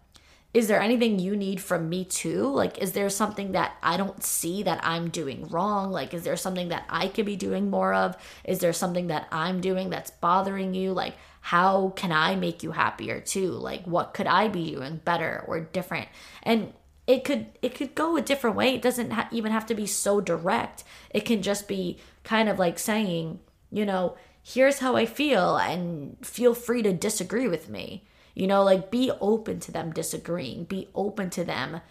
is 0.53 0.67
there 0.67 0.81
anything 0.81 1.19
you 1.21 1.37
need 1.37 1.61
from 1.61 1.89
me 1.89 2.05
too? 2.05 2.49
Like, 2.49 2.79
is 2.79 2.93
there 2.93 3.09
something 3.09 3.53
that 3.53 3.77
I 3.83 3.97
don't 3.97 4.23
see 4.25 4.65
that 4.65 4.81
I'm 4.83 5.09
doing 5.09 5.47
wrong? 5.49 5.93
Like, 5.93 6.13
is 6.13 6.25
there 6.25 6.37
something 6.37 6.69
that 6.71 6.87
I 6.89 7.07
could 7.07 7.27
be 7.27 7.37
doing 7.37 7.71
more 7.71 7.95
of? 7.95 8.17
Is 8.45 8.59
there 8.59 8.73
something 8.73 9.07
that 9.09 9.29
I'm 9.31 9.61
doing 9.61 9.91
that's 9.91 10.11
bothering 10.11 10.75
you? 10.75 10.93
Like, 10.93 11.15
how 11.41 11.91
can 11.91 12.11
I 12.11 12.35
make 12.35 12.65
you 12.65 12.73
happier 12.73 13.21
too? 13.21 13.53
Like, 13.53 13.85
what 13.85 14.13
could 14.13 14.27
I 14.27 14.49
be 14.49 14.75
doing 14.75 15.01
better 15.05 15.45
or 15.47 15.61
different? 15.61 16.09
And 16.43 16.73
it 17.07 17.25
could 17.25 17.47
it 17.63 17.75
could 17.75 17.95
go 17.95 18.17
a 18.17 18.23
different 18.23 18.57
way. 18.57 18.75
It 18.75 18.83
doesn't 18.83 19.13
ha- 19.13 19.29
even 19.31 19.53
have 19.53 19.67
to 19.67 19.75
be 19.75 19.87
so 19.87 20.21
direct. 20.21 20.83
It 21.11 21.25
can 21.25 21.43
just 21.43 21.69
be 21.69 21.99
kind 22.25 22.49
of 22.49 22.59
like 22.59 22.79
saying, 22.79 23.39
you 23.71 23.87
know, 23.87 24.17
here's 24.43 24.81
how 24.81 24.97
I 24.97 25.07
feel, 25.07 25.57
and 25.57 26.17
feel 26.27 26.55
free 26.55 26.83
to 26.83 26.93
disagree 26.93 27.47
with 27.47 27.69
me 27.69 28.05
you 28.41 28.47
know, 28.47 28.63
like 28.63 28.91
be 28.91 29.13
open 29.21 29.61
to 29.61 29.71
them 29.71 29.93
disagreeing, 29.93 30.65
be 30.65 30.89
open 30.95 31.29
to 31.29 31.45
them 31.45 31.83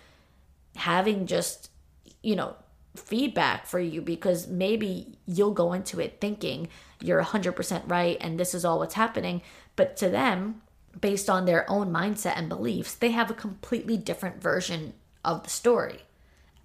having 0.76 1.28
just, 1.28 1.70
you 2.24 2.36
know, 2.36 2.56
feedback 2.96 3.68
for 3.68 3.80
you 3.80 4.02
because 4.02 4.48
maybe 4.48 5.20
you'll 5.28 5.54
go 5.54 5.74
into 5.74 6.00
it 6.00 6.20
thinking 6.20 6.68
you're 7.02 7.24
100% 7.24 7.84
right 7.86 8.18
and 8.20 8.40
this 8.40 8.56
is 8.56 8.66
all 8.66 8.80
what's 8.80 8.96
happening. 8.96 9.44
But 9.76 9.96
to 9.98 10.10
them, 10.10 10.64
based 11.00 11.30
on 11.30 11.46
their 11.46 11.70
own 11.70 11.94
mindset 11.94 12.34
and 12.36 12.50
beliefs, 12.50 12.96
they 12.96 13.12
have 13.12 13.30
a 13.30 13.36
completely 13.36 13.96
different 13.96 14.42
version 14.42 14.94
of 15.24 15.44
the 15.44 15.52
story. 15.52 16.00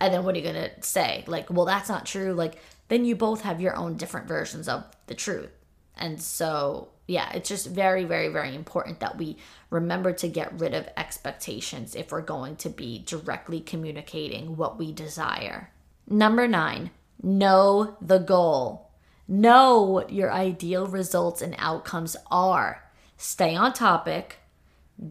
And 0.00 0.14
then 0.14 0.24
what 0.24 0.34
are 0.34 0.38
you 0.38 0.50
going 0.50 0.70
to 0.70 0.82
say? 0.82 1.24
Like, 1.26 1.50
well, 1.50 1.66
that's 1.66 1.90
not 1.90 2.06
true. 2.06 2.32
Like, 2.32 2.58
then 2.88 3.04
you 3.04 3.16
both 3.16 3.42
have 3.42 3.60
your 3.60 3.76
own 3.76 3.98
different 3.98 4.28
versions 4.28 4.66
of 4.66 4.86
the 5.08 5.14
truth. 5.14 5.50
And 5.94 6.22
so 6.22 6.88
yeah, 7.06 7.30
it's 7.34 7.48
just 7.48 7.66
very, 7.68 8.04
very, 8.04 8.28
very 8.28 8.54
important 8.54 9.00
that 9.00 9.18
we 9.18 9.36
remember 9.68 10.12
to 10.14 10.28
get 10.28 10.58
rid 10.58 10.74
of 10.74 10.88
expectations 10.96 11.94
if 11.94 12.10
we're 12.10 12.22
going 12.22 12.56
to 12.56 12.70
be 12.70 13.04
directly 13.06 13.60
communicating 13.60 14.56
what 14.56 14.78
we 14.78 14.92
desire. 14.92 15.70
Number 16.08 16.48
nine, 16.48 16.90
know 17.22 17.96
the 18.00 18.18
goal. 18.18 18.90
Know 19.28 19.82
what 19.82 20.12
your 20.12 20.32
ideal 20.32 20.86
results 20.86 21.42
and 21.42 21.54
outcomes 21.58 22.16
are. 22.30 22.84
Stay 23.16 23.54
on 23.54 23.72
topic. 23.72 24.38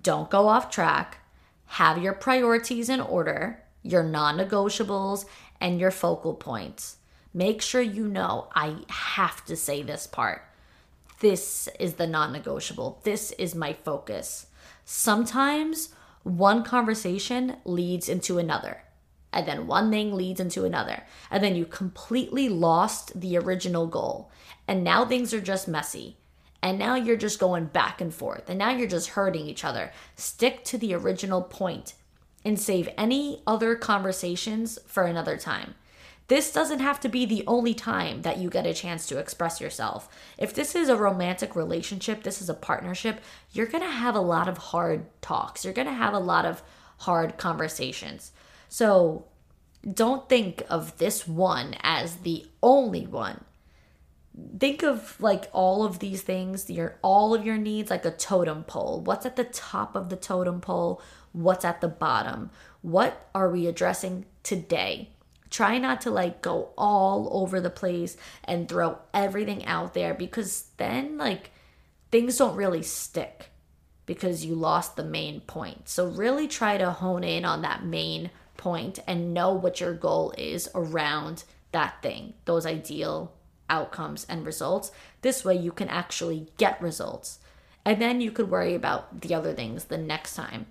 Don't 0.01 0.29
go 0.29 0.47
off 0.47 0.71
track. 0.71 1.19
Have 1.65 2.01
your 2.01 2.13
priorities 2.13 2.89
in 2.89 3.01
order, 3.01 3.63
your 3.81 4.03
non 4.03 4.37
negotiables, 4.37 5.25
and 5.59 5.79
your 5.79 5.91
focal 5.91 6.33
points. 6.33 6.97
Make 7.33 7.61
sure 7.61 7.81
you 7.81 8.07
know 8.07 8.49
I 8.55 8.77
have 8.89 9.43
to 9.45 9.55
say 9.55 9.81
this 9.81 10.05
part 10.05 10.43
this 11.23 11.69
is 11.79 11.93
the 11.93 12.05
non 12.05 12.33
negotiable. 12.33 12.99
This 13.03 13.31
is 13.31 13.55
my 13.55 13.71
focus. 13.71 14.47
Sometimes 14.83 15.93
one 16.23 16.63
conversation 16.63 17.55
leads 17.63 18.09
into 18.09 18.37
another, 18.39 18.83
and 19.31 19.47
then 19.47 19.65
one 19.65 19.89
thing 19.89 20.13
leads 20.13 20.41
into 20.41 20.65
another, 20.65 21.03
and 21.31 21.41
then 21.41 21.55
you 21.55 21.65
completely 21.65 22.49
lost 22.49 23.17
the 23.17 23.37
original 23.37 23.87
goal. 23.87 24.31
And 24.67 24.83
now 24.83 25.05
things 25.05 25.33
are 25.33 25.39
just 25.39 25.65
messy. 25.65 26.17
And 26.61 26.77
now 26.77 26.95
you're 26.95 27.15
just 27.15 27.39
going 27.39 27.67
back 27.67 28.01
and 28.01 28.13
forth, 28.13 28.49
and 28.49 28.59
now 28.59 28.71
you're 28.71 28.87
just 28.87 29.09
hurting 29.09 29.47
each 29.47 29.63
other. 29.63 29.93
Stick 30.17 30.65
to 30.65 30.77
the 30.77 30.93
original 30.93 31.41
point 31.41 31.93
and 32.43 32.59
save 32.59 32.89
any 32.97 33.41
other 33.47 33.75
conversations 33.75 34.77
for 34.87 35.03
another 35.03 35.37
time. 35.37 35.75
This 36.27 36.51
doesn't 36.51 36.79
have 36.79 36.99
to 37.01 37.09
be 37.09 37.25
the 37.25 37.43
only 37.47 37.73
time 37.73 38.21
that 38.21 38.37
you 38.37 38.49
get 38.49 38.65
a 38.65 38.73
chance 38.73 39.05
to 39.07 39.17
express 39.17 39.59
yourself. 39.59 40.07
If 40.37 40.53
this 40.53 40.73
is 40.73 40.89
a 40.89 40.95
romantic 40.95 41.55
relationship, 41.55 42.23
this 42.23 42.41
is 42.41 42.49
a 42.49 42.53
partnership, 42.53 43.21
you're 43.51 43.67
gonna 43.67 43.91
have 43.91 44.15
a 44.15 44.21
lot 44.21 44.47
of 44.47 44.57
hard 44.57 45.05
talks. 45.21 45.65
You're 45.65 45.73
gonna 45.73 45.93
have 45.93 46.13
a 46.13 46.19
lot 46.19 46.45
of 46.45 46.63
hard 46.99 47.37
conversations. 47.37 48.31
So 48.69 49.25
don't 49.91 50.29
think 50.29 50.63
of 50.69 50.97
this 50.97 51.27
one 51.27 51.75
as 51.81 52.17
the 52.17 52.45
only 52.61 53.05
one. 53.05 53.43
Think 54.57 54.81
of 54.81 55.19
like 55.19 55.49
all 55.51 55.83
of 55.83 55.99
these 55.99 56.21
things, 56.21 56.69
your 56.69 56.97
all 57.03 57.35
of 57.35 57.45
your 57.45 57.57
needs 57.57 57.91
like 57.91 58.05
a 58.05 58.11
totem 58.11 58.63
pole. 58.63 59.01
What's 59.01 59.25
at 59.25 59.35
the 59.35 59.43
top 59.43 59.95
of 59.95 60.09
the 60.09 60.15
totem 60.15 60.61
pole? 60.61 61.01
What's 61.33 61.65
at 61.65 61.81
the 61.81 61.87
bottom? 61.87 62.49
What 62.81 63.29
are 63.35 63.49
we 63.49 63.67
addressing 63.67 64.25
today? 64.41 65.09
Try 65.53 65.77
not 65.77 66.01
to 66.01 66.09
like 66.09 66.41
go 66.41 66.71
all 66.75 67.29
over 67.31 67.61
the 67.61 67.69
place 67.69 68.17
and 68.43 68.67
throw 68.67 68.97
everything 69.13 69.63
out 69.67 69.93
there 69.93 70.15
because 70.15 70.69
then 70.77 71.19
like 71.19 71.51
things 72.09 72.37
don't 72.37 72.55
really 72.55 72.81
stick 72.81 73.51
because 74.07 74.43
you 74.43 74.55
lost 74.55 74.95
the 74.95 75.03
main 75.03 75.41
point. 75.41 75.87
So 75.87 76.07
really 76.07 76.47
try 76.47 76.79
to 76.79 76.89
hone 76.89 77.23
in 77.23 77.45
on 77.45 77.61
that 77.61 77.85
main 77.85 78.31
point 78.57 78.97
and 79.05 79.31
know 79.31 79.53
what 79.53 79.79
your 79.79 79.93
goal 79.93 80.33
is 80.39 80.69
around 80.73 81.43
that 81.71 82.01
thing, 82.01 82.33
those 82.45 82.65
ideal 82.65 83.31
outcomes 83.69 84.25
and 84.27 84.47
results. 84.47 84.91
This 85.21 85.45
way 85.45 85.53
you 85.55 85.71
can 85.71 85.87
actually 85.87 86.47
get 86.57 86.81
results. 86.81 87.37
And 87.85 88.01
then 88.01 88.21
you 88.21 88.31
could 88.31 88.49
worry 88.49 88.73
about 88.73 89.21
the 89.21 89.35
other 89.35 89.53
things 89.53 89.83
the 89.83 89.99
next 89.99 90.33
time. 90.33 90.65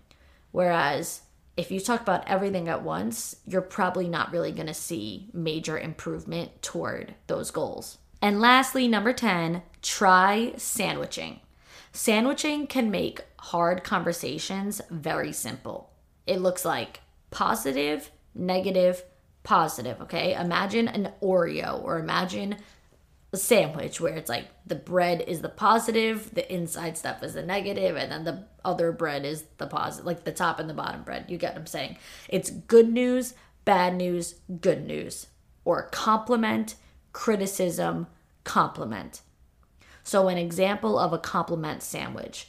Whereas 0.50 1.20
if 1.56 1.70
you 1.70 1.80
talk 1.80 2.00
about 2.00 2.26
everything 2.28 2.68
at 2.68 2.82
once, 2.82 3.36
you're 3.46 3.60
probably 3.60 4.08
not 4.08 4.32
really 4.32 4.52
going 4.52 4.66
to 4.66 4.74
see 4.74 5.28
major 5.32 5.78
improvement 5.78 6.62
toward 6.62 7.14
those 7.26 7.50
goals. 7.50 7.98
And 8.22 8.40
lastly, 8.40 8.88
number 8.88 9.12
10, 9.12 9.62
try 9.82 10.54
sandwiching. 10.56 11.40
Sandwiching 11.92 12.66
can 12.66 12.90
make 12.90 13.20
hard 13.38 13.84
conversations 13.84 14.80
very 14.90 15.32
simple. 15.32 15.90
It 16.26 16.40
looks 16.40 16.64
like 16.64 17.00
positive, 17.30 18.10
negative, 18.34 19.02
positive, 19.42 20.00
okay? 20.00 20.34
Imagine 20.34 20.88
an 20.88 21.12
Oreo 21.20 21.82
or 21.82 21.98
imagine 21.98 22.56
a 23.32 23.36
sandwich 23.38 24.00
where 24.00 24.14
it's 24.14 24.28
like 24.28 24.48
the 24.66 24.74
bread 24.74 25.24
is 25.26 25.40
the 25.40 25.48
positive, 25.48 26.34
the 26.34 26.52
inside 26.52 26.98
stuff 26.98 27.22
is 27.22 27.32
the 27.32 27.42
negative, 27.42 27.96
and 27.96 28.12
then 28.12 28.24
the 28.24 28.44
other 28.64 28.92
bread 28.92 29.24
is 29.24 29.44
the 29.56 29.66
positive, 29.66 30.04
like 30.04 30.24
the 30.24 30.32
top 30.32 30.60
and 30.60 30.68
the 30.68 30.74
bottom 30.74 31.02
bread. 31.02 31.24
You 31.28 31.38
get 31.38 31.54
what 31.54 31.60
I'm 31.60 31.66
saying? 31.66 31.96
It's 32.28 32.50
good 32.50 32.92
news, 32.92 33.34
bad 33.64 33.94
news, 33.94 34.34
good 34.60 34.86
news, 34.86 35.28
or 35.64 35.88
compliment, 35.90 36.74
criticism, 37.12 38.06
compliment. 38.44 39.22
So, 40.04 40.28
an 40.28 40.36
example 40.36 40.98
of 40.98 41.14
a 41.14 41.18
compliment 41.18 41.82
sandwich 41.82 42.48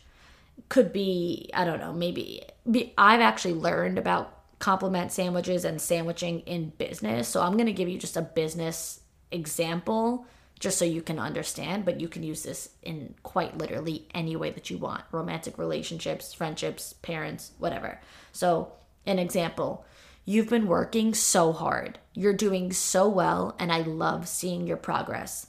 could 0.68 0.92
be 0.92 1.50
I 1.54 1.64
don't 1.64 1.80
know, 1.80 1.94
maybe 1.94 2.44
be, 2.70 2.94
I've 2.98 3.22
actually 3.22 3.54
learned 3.54 3.98
about 3.98 4.38
compliment 4.60 5.14
sandwiches 5.14 5.64
and 5.64 5.80
sandwiching 5.80 6.42
in 6.42 6.74
business. 6.78 7.30
So, 7.30 7.42
I'm 7.42 7.54
going 7.54 7.68
to 7.68 7.74
give 7.74 7.88
you 7.88 7.98
just 7.98 8.18
a 8.18 8.22
business 8.22 9.00
example 9.32 10.26
just 10.60 10.78
so 10.78 10.86
you 10.86 11.02
can 11.02 11.20
understand, 11.20 11.86
but 11.86 12.00
you 12.00 12.08
can 12.08 12.24
use 12.24 12.44
this 12.44 12.70
in 12.82 13.16
quite 13.24 13.58
literally 13.58 14.08
any 14.14 14.36
way 14.36 14.50
that 14.52 14.70
you 14.70 14.78
want 14.78 15.04
romantic 15.12 15.58
relationships, 15.58 16.34
friendships, 16.34 16.94
parents, 17.02 17.52
whatever. 17.58 18.00
So, 18.32 18.72
an 19.06 19.20
example 19.20 19.86
you've 20.26 20.50
been 20.50 20.68
working 20.68 21.14
so 21.14 21.52
hard, 21.52 22.00
you're 22.14 22.34
doing 22.34 22.72
so 22.72 23.10
well, 23.10 23.56
and 23.60 23.72
I 23.72 23.82
love 23.82 24.28
seeing 24.28 24.66
your 24.66 24.78
progress. 24.78 25.48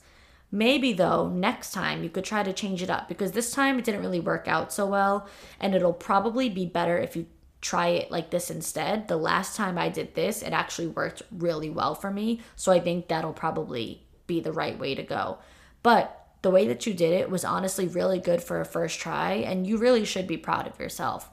Maybe 0.51 0.93
though, 0.93 1.29
next 1.29 1.73
time 1.73 2.03
you 2.03 2.11
could 2.11 2.25
try 2.25 2.43
to 2.43 2.53
change 2.53 2.83
it 2.83 2.91
up 2.91 3.09
because 3.09 3.33
this 3.33 3.53
time 3.53 3.79
it 3.79 3.85
didn't 3.85 4.03
really 4.03 4.21
work 4.21 4.49
out 4.49 4.73
so 4.73 4.87
well, 4.87 5.29
and 5.61 5.75
it'll 5.75 5.93
probably 5.93 6.49
be 6.49 6.67
better 6.67 6.99
if 6.99 7.17
you 7.17 7.27
try 7.61 7.89
it 7.89 8.11
like 8.11 8.31
this 8.31 8.51
instead. 8.51 9.09
The 9.09 9.17
last 9.17 9.57
time 9.57 9.79
I 9.79 9.89
did 9.89 10.15
this, 10.15 10.43
it 10.43 10.53
actually 10.53 10.89
worked 10.89 11.23
really 11.33 11.71
well 11.71 11.95
for 11.95 12.11
me. 12.11 12.41
So 12.57 12.71
I 12.71 12.79
think 12.79 13.09
that'll 13.09 13.33
probably 13.33 14.04
be 14.27 14.41
the 14.41 14.53
right 14.53 14.79
way 14.79 14.95
to 14.95 15.03
go. 15.03 15.39
But 15.83 16.25
the 16.43 16.51
way 16.51 16.67
that 16.69 16.87
you 16.87 16.95
did 16.95 17.13
it 17.13 17.31
was 17.31 17.45
honestly 17.45 17.89
really 17.89 18.19
good 18.19 18.43
for 18.43 18.61
a 18.61 18.65
first 18.65 19.01
try, 19.01 19.33
and 19.33 19.67
you 19.67 19.79
really 19.79 20.05
should 20.05 20.27
be 20.27 20.37
proud 20.37 20.67
of 20.67 20.79
yourself. 20.79 21.31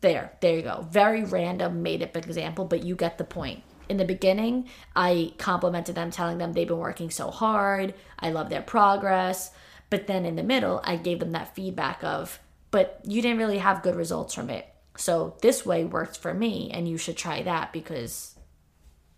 There, 0.00 0.32
there 0.40 0.56
you 0.56 0.62
go. 0.62 0.86
Very 0.90 1.22
random, 1.22 1.82
made 1.82 2.02
up 2.02 2.16
example, 2.16 2.64
but 2.64 2.84
you 2.84 2.96
get 2.96 3.18
the 3.18 3.24
point. 3.24 3.62
In 3.88 3.96
the 3.98 4.04
beginning, 4.04 4.68
I 4.96 5.32
complimented 5.38 5.94
them, 5.94 6.10
telling 6.10 6.38
them 6.38 6.52
they've 6.52 6.66
been 6.66 6.78
working 6.78 7.10
so 7.10 7.30
hard. 7.30 7.94
I 8.18 8.30
love 8.30 8.50
their 8.50 8.62
progress. 8.62 9.52
But 9.90 10.06
then 10.06 10.24
in 10.24 10.36
the 10.36 10.42
middle, 10.42 10.80
I 10.82 10.96
gave 10.96 11.20
them 11.20 11.32
that 11.32 11.54
feedback 11.54 12.02
of, 12.02 12.40
but 12.70 13.00
you 13.04 13.22
didn't 13.22 13.38
really 13.38 13.58
have 13.58 13.82
good 13.82 13.94
results 13.94 14.34
from 14.34 14.50
it. 14.50 14.66
So 14.96 15.36
this 15.42 15.64
way 15.64 15.84
worked 15.84 16.16
for 16.16 16.34
me, 16.34 16.70
and 16.72 16.88
you 16.88 16.96
should 16.96 17.16
try 17.16 17.42
that 17.42 17.72
because 17.72 18.34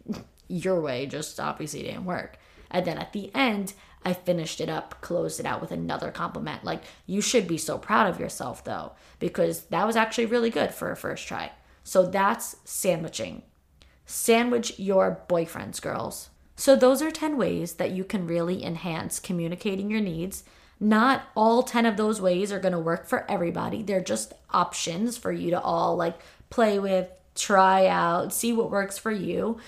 your 0.49 0.81
way 0.81 1.07
just 1.07 1.41
obviously 1.41 1.83
didn't 1.83 2.05
work. 2.05 2.39
And 2.75 2.85
then 2.85 2.99
at 2.99 3.13
the 3.13 3.33
end, 3.35 3.73
I 4.05 4.13
finished 4.13 4.61
it 4.61 4.69
up, 4.69 5.01
closed 5.01 5.39
it 5.39 5.47
out 5.47 5.61
with 5.61 5.71
another 5.71 6.11
compliment. 6.11 6.65
Like, 6.65 6.83
you 7.07 7.21
should 7.21 7.47
be 7.47 7.57
so 7.57 7.79
proud 7.79 8.09
of 8.09 8.19
yourself, 8.21 8.65
though, 8.65 8.93
because 9.21 9.67
that 9.67 9.87
was 9.87 9.97
actually 9.97 10.27
really 10.27 10.51
good 10.51 10.75
for 10.75 10.91
a 10.91 10.97
first 10.97 11.27
try. 11.27 11.53
So 11.85 12.05
that's 12.05 12.57
sandwiching. 12.65 13.43
Sandwich 14.05 14.79
your 14.79 15.23
boyfriends, 15.29 15.81
girls. 15.81 16.31
So, 16.57 16.77
those 16.77 17.01
are 17.01 17.11
10 17.11 17.37
ways 17.37 17.75
that 17.75 17.93
you 17.93 18.05
can 18.05 18.27
really 18.27 18.65
enhance 18.65 19.19
communicating 19.21 19.91
your 19.91 20.01
needs. 20.01 20.45
Not 20.81 21.23
all 21.37 21.63
10 21.63 21.87
of 21.87 21.97
those 21.97 22.21
ways 22.21 22.53
are 22.53 22.61
going 22.61 22.73
to 22.73 22.79
work 22.79 23.07
for 23.07 23.29
everybody. 23.31 23.83
They're 23.83 24.01
just 24.01 24.35
options 24.51 25.17
for 25.17 25.33
you 25.33 25.51
to 25.51 25.61
all 25.61 25.97
like 25.97 26.19
play 26.51 26.79
with, 26.79 27.09
try 27.35 27.87
out, 27.87 28.33
see 28.33 28.53
what 28.53 28.71
works 28.71 28.99
for 28.99 29.11
you. 29.13 29.59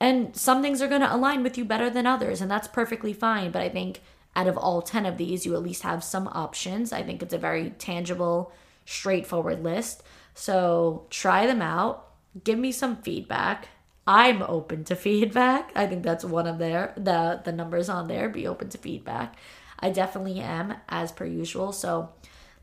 And 0.00 0.36
some 0.36 0.60
things 0.60 0.82
are 0.82 0.88
going 0.88 1.00
to 1.00 1.14
align 1.14 1.42
with 1.42 1.56
you 1.56 1.64
better 1.64 1.88
than 1.88 2.06
others, 2.06 2.40
and 2.40 2.50
that's 2.50 2.68
perfectly 2.68 3.12
fine. 3.12 3.50
But 3.50 3.62
I 3.62 3.68
think 3.68 4.00
out 4.36 4.48
of 4.48 4.56
all 4.56 4.82
10 4.82 5.06
of 5.06 5.16
these, 5.16 5.46
you 5.46 5.54
at 5.54 5.62
least 5.62 5.82
have 5.82 6.02
some 6.02 6.28
options. 6.28 6.92
I 6.92 7.02
think 7.02 7.22
it's 7.22 7.34
a 7.34 7.38
very 7.38 7.70
tangible, 7.70 8.52
straightforward 8.84 9.62
list. 9.62 10.02
So 10.34 11.06
try 11.10 11.46
them 11.46 11.62
out, 11.62 12.08
give 12.42 12.58
me 12.58 12.72
some 12.72 12.96
feedback. 12.96 13.68
I'm 14.06 14.42
open 14.42 14.84
to 14.84 14.96
feedback. 14.96 15.70
I 15.74 15.86
think 15.86 16.02
that's 16.02 16.24
one 16.24 16.46
of 16.46 16.58
their 16.58 16.92
the 16.96 17.40
the 17.44 17.52
numbers 17.52 17.88
on 17.88 18.08
there. 18.08 18.28
Be 18.28 18.46
open 18.46 18.68
to 18.70 18.78
feedback. 18.78 19.36
I 19.78 19.90
definitely 19.90 20.40
am 20.40 20.74
as 20.88 21.12
per 21.12 21.24
usual. 21.24 21.72
So 21.72 22.10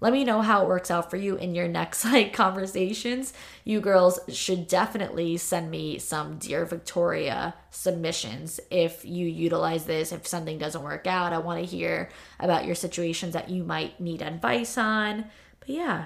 let 0.01 0.13
me 0.13 0.23
know 0.23 0.41
how 0.41 0.63
it 0.63 0.67
works 0.67 0.89
out 0.89 1.11
for 1.11 1.15
you 1.15 1.35
in 1.35 1.53
your 1.53 1.67
next 1.67 2.03
like 2.05 2.33
conversations. 2.33 3.33
You 3.63 3.79
girls 3.79 4.19
should 4.27 4.67
definitely 4.67 5.37
send 5.37 5.69
me 5.69 5.99
some 5.99 6.37
Dear 6.39 6.65
Victoria 6.65 7.53
submissions 7.69 8.59
if 8.69 9.05
you 9.05 9.27
utilize 9.27 9.85
this. 9.85 10.11
If 10.11 10.27
something 10.27 10.57
doesn't 10.57 10.83
work 10.83 11.05
out, 11.07 11.33
I 11.33 11.37
want 11.37 11.59
to 11.59 11.65
hear 11.65 12.09
about 12.39 12.65
your 12.65 12.75
situations 12.75 13.33
that 13.33 13.49
you 13.49 13.63
might 13.63 14.01
need 14.01 14.23
advice 14.23 14.77
on. 14.77 15.25
But 15.59 15.69
yeah, 15.69 16.05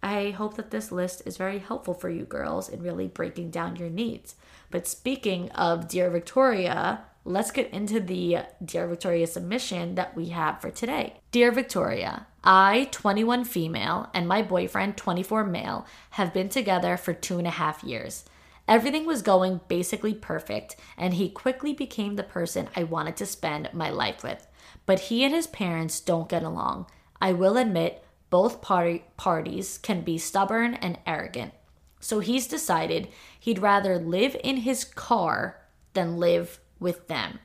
I 0.00 0.30
hope 0.30 0.56
that 0.56 0.70
this 0.70 0.92
list 0.92 1.22
is 1.26 1.36
very 1.36 1.58
helpful 1.58 1.94
for 1.94 2.08
you 2.08 2.24
girls 2.24 2.68
in 2.68 2.82
really 2.82 3.08
breaking 3.08 3.50
down 3.50 3.76
your 3.76 3.90
needs. 3.90 4.36
But 4.70 4.86
speaking 4.86 5.50
of 5.52 5.88
Dear 5.88 6.08
Victoria, 6.08 7.04
let's 7.24 7.50
get 7.50 7.70
into 7.70 7.98
the 7.98 8.38
Dear 8.64 8.86
Victoria 8.86 9.26
submission 9.26 9.96
that 9.96 10.14
we 10.14 10.26
have 10.26 10.60
for 10.60 10.70
today. 10.70 11.20
Dear 11.32 11.50
Victoria, 11.50 12.26
I, 12.44 12.88
21 12.92 13.44
female, 13.44 14.10
and 14.12 14.28
my 14.28 14.42
boyfriend, 14.42 14.96
24 14.96 15.44
male, 15.44 15.86
have 16.10 16.34
been 16.34 16.50
together 16.50 16.96
for 16.96 17.14
two 17.14 17.38
and 17.38 17.46
a 17.46 17.50
half 17.50 17.82
years. 17.82 18.24
Everything 18.68 19.06
was 19.06 19.22
going 19.22 19.60
basically 19.66 20.14
perfect, 20.14 20.76
and 20.96 21.14
he 21.14 21.28
quickly 21.28 21.72
became 21.72 22.16
the 22.16 22.22
person 22.22 22.68
I 22.76 22.84
wanted 22.84 23.16
to 23.16 23.26
spend 23.26 23.70
my 23.72 23.90
life 23.90 24.22
with. 24.22 24.46
But 24.86 25.00
he 25.00 25.24
and 25.24 25.34
his 25.34 25.46
parents 25.46 26.00
don't 26.00 26.28
get 26.28 26.42
along. 26.42 26.86
I 27.20 27.32
will 27.32 27.56
admit, 27.56 28.04
both 28.30 28.60
party- 28.60 29.04
parties 29.16 29.78
can 29.78 30.02
be 30.02 30.18
stubborn 30.18 30.74
and 30.74 30.98
arrogant. 31.06 31.52
So 32.00 32.20
he's 32.20 32.46
decided 32.46 33.08
he'd 33.40 33.58
rather 33.58 33.98
live 33.98 34.36
in 34.44 34.58
his 34.58 34.84
car 34.84 35.60
than 35.94 36.18
live 36.18 36.60
with 36.78 37.08
them. 37.08 37.38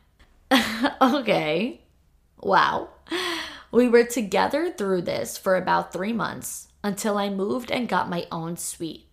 okay. 1.02 1.82
Wow. 2.42 2.90
We 3.72 3.88
were 3.88 4.04
together 4.04 4.72
through 4.72 5.04
this 5.04 5.38
for 5.38 5.56
about 5.56 5.94
three 5.94 6.14
months 6.14 6.70
until 6.84 7.18
I 7.18 7.30
moved 7.30 7.72
and 7.72 7.88
got 7.88 8.10
my 8.10 8.26
own 8.32 8.58
suite. 8.58 9.06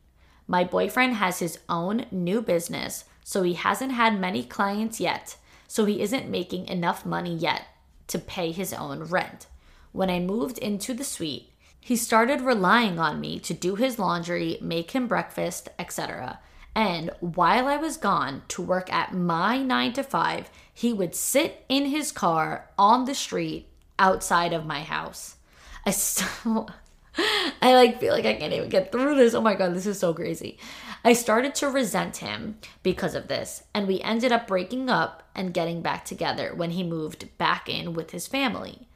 My 0.47 0.65
boyfriend 0.65 1.15
has 1.17 1.41
his 1.41 1.59
own 1.69 2.07
new 2.11 2.41
business, 2.41 3.05
so 3.23 3.43
he 3.43 3.55
hasn't 3.55 3.93
had 3.93 4.19
many 4.19 4.43
clients 4.43 4.99
yet, 4.99 5.37
so 5.69 5.85
he 5.85 6.01
isn't 6.01 6.31
making 6.31 6.69
enough 6.69 7.05
money 7.05 7.35
yet 7.35 7.67
to 8.07 8.19
pay 8.19 8.51
his 8.51 8.73
own 8.73 9.03
rent. 9.05 9.47
When 9.93 10.09
I 10.09 10.21
moved 10.21 10.59
into 10.59 10.95
the 10.95 11.05
suite, 11.05 11.53
he 11.79 11.97
started 11.97 12.41
relying 12.41 12.99
on 12.99 13.21
me 13.21 13.39
to 13.41 13.53
do 13.53 13.75
his 13.75 13.99
laundry, 13.99 14.59
make 14.63 14.93
him 14.93 15.07
breakfast, 15.07 15.69
etc. 15.79 16.39
And 16.75 17.11
while 17.21 17.67
I 17.67 17.77
was 17.77 17.97
gone 17.97 18.43
to 18.49 18.63
work 18.63 18.93
at 18.93 19.13
my 19.13 19.59
nine 19.59 19.93
to 19.95 20.03
five, 20.03 20.51
he 20.73 20.93
would 20.93 21.15
sit 21.15 21.65
in 21.69 21.87
his 21.87 22.11
car 22.11 22.71
on 22.79 23.05
the 23.05 23.15
street 23.15 23.69
outside 23.99 24.53
of 24.53 24.67
my 24.67 24.83
house. 24.83 25.37
I 25.85 25.91
still, 25.91 26.69
I 27.63 27.75
like 27.75 28.01
feel 28.01 28.13
like 28.13 28.27
I 28.27 28.35
can't 28.35 28.53
even 28.53 28.69
get 28.69 28.93
through 28.93 29.17
this. 29.17 29.35
Oh 29.35 29.41
my 29.41 29.55
God, 29.55 29.75
this 29.75 29.87
is 29.87 29.99
so 29.99 30.13
crazy. 30.13 30.59
I 31.05 31.13
started 31.13 31.55
to 31.57 31.69
resent 31.69 32.17
him 32.17 32.59
because 32.83 33.15
of 33.15 33.29
this, 33.29 33.63
and 33.73 33.87
we 33.87 34.01
ended 34.01 34.33
up 34.33 34.49
breaking 34.49 34.91
up 34.91 35.23
and 35.35 35.55
getting 35.55 35.81
back 35.81 36.05
together 36.05 36.53
when 36.55 36.73
he 36.73 36.83
moved 36.83 37.37
back 37.39 37.69
in 37.69 37.93
with 37.95 38.11
his 38.11 38.27
family. 38.27 38.89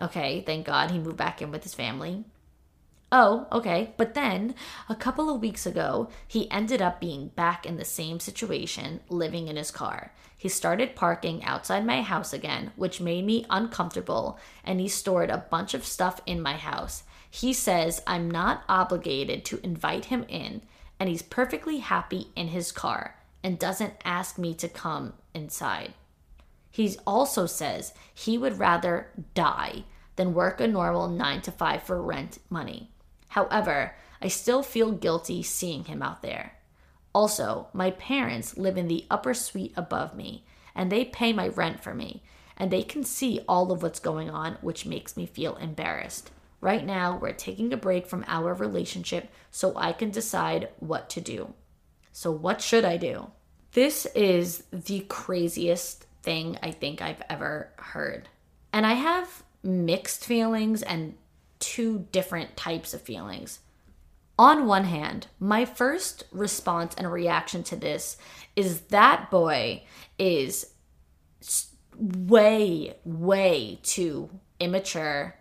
Okay, 0.00 0.42
thank 0.46 0.66
God 0.66 0.90
he 0.90 0.98
moved 0.98 1.16
back 1.16 1.42
in 1.42 1.50
with 1.50 1.64
his 1.64 1.74
family. 1.74 2.24
Oh, 3.10 3.46
okay. 3.50 3.94
But 3.96 4.14
then, 4.14 4.54
a 4.88 4.94
couple 4.94 5.34
of 5.34 5.40
weeks 5.40 5.64
ago, 5.66 6.10
he 6.26 6.50
ended 6.50 6.82
up 6.82 7.00
being 7.00 7.28
back 7.28 7.64
in 7.64 7.76
the 7.76 7.84
same 7.84 8.20
situation, 8.20 9.00
living 9.08 9.48
in 9.48 9.56
his 9.56 9.70
car. 9.70 10.12
He 10.38 10.48
started 10.48 10.94
parking 10.94 11.42
outside 11.42 11.84
my 11.84 12.00
house 12.00 12.32
again, 12.32 12.70
which 12.76 13.00
made 13.00 13.26
me 13.26 13.44
uncomfortable, 13.50 14.38
and 14.62 14.80
he 14.80 14.86
stored 14.86 15.30
a 15.30 15.44
bunch 15.50 15.74
of 15.74 15.84
stuff 15.84 16.20
in 16.26 16.40
my 16.40 16.54
house. 16.54 17.02
He 17.28 17.52
says 17.52 18.00
I'm 18.06 18.30
not 18.30 18.62
obligated 18.68 19.44
to 19.46 19.60
invite 19.64 20.06
him 20.06 20.24
in, 20.28 20.62
and 21.00 21.08
he's 21.08 21.22
perfectly 21.22 21.78
happy 21.78 22.28
in 22.36 22.48
his 22.48 22.70
car 22.70 23.16
and 23.42 23.58
doesn't 23.58 23.94
ask 24.04 24.38
me 24.38 24.54
to 24.54 24.68
come 24.68 25.14
inside. 25.34 25.94
He 26.70 26.96
also 27.04 27.46
says 27.46 27.92
he 28.14 28.38
would 28.38 28.60
rather 28.60 29.08
die 29.34 29.84
than 30.14 30.34
work 30.34 30.60
a 30.60 30.68
normal 30.68 31.08
9 31.08 31.42
to 31.42 31.50
5 31.50 31.82
for 31.82 32.00
rent 32.00 32.38
money. 32.48 32.92
However, 33.30 33.96
I 34.22 34.28
still 34.28 34.62
feel 34.62 34.92
guilty 34.92 35.42
seeing 35.42 35.84
him 35.84 36.00
out 36.00 36.22
there. 36.22 36.57
Also, 37.14 37.68
my 37.72 37.90
parents 37.90 38.56
live 38.56 38.76
in 38.76 38.88
the 38.88 39.06
upper 39.10 39.34
suite 39.34 39.72
above 39.76 40.14
me, 40.14 40.44
and 40.74 40.90
they 40.90 41.04
pay 41.04 41.32
my 41.32 41.48
rent 41.48 41.82
for 41.82 41.94
me, 41.94 42.22
and 42.56 42.70
they 42.70 42.82
can 42.82 43.04
see 43.04 43.40
all 43.48 43.72
of 43.72 43.82
what's 43.82 44.00
going 44.00 44.30
on, 44.30 44.58
which 44.60 44.86
makes 44.86 45.16
me 45.16 45.26
feel 45.26 45.56
embarrassed. 45.56 46.30
Right 46.60 46.84
now, 46.84 47.16
we're 47.16 47.32
taking 47.32 47.72
a 47.72 47.76
break 47.76 48.06
from 48.06 48.24
our 48.26 48.52
relationship 48.52 49.30
so 49.50 49.76
I 49.76 49.92
can 49.92 50.10
decide 50.10 50.68
what 50.80 51.08
to 51.10 51.20
do. 51.20 51.54
So, 52.12 52.32
what 52.32 52.60
should 52.60 52.84
I 52.84 52.96
do? 52.96 53.30
This 53.72 54.06
is 54.06 54.64
the 54.72 55.00
craziest 55.08 56.06
thing 56.22 56.58
I 56.62 56.72
think 56.72 57.00
I've 57.00 57.22
ever 57.30 57.70
heard. 57.76 58.28
And 58.72 58.84
I 58.84 58.94
have 58.94 59.44
mixed 59.62 60.24
feelings 60.24 60.82
and 60.82 61.14
two 61.58 62.06
different 62.12 62.56
types 62.56 62.92
of 62.92 63.02
feelings. 63.02 63.60
On 64.38 64.66
one 64.66 64.84
hand, 64.84 65.26
my 65.40 65.64
first 65.64 66.22
response 66.30 66.94
and 66.96 67.10
reaction 67.10 67.64
to 67.64 67.76
this 67.76 68.16
is 68.54 68.82
that 68.82 69.32
boy 69.32 69.82
is 70.16 70.74
way, 71.96 72.96
way 73.04 73.80
too 73.82 74.30
immature, 74.60 75.34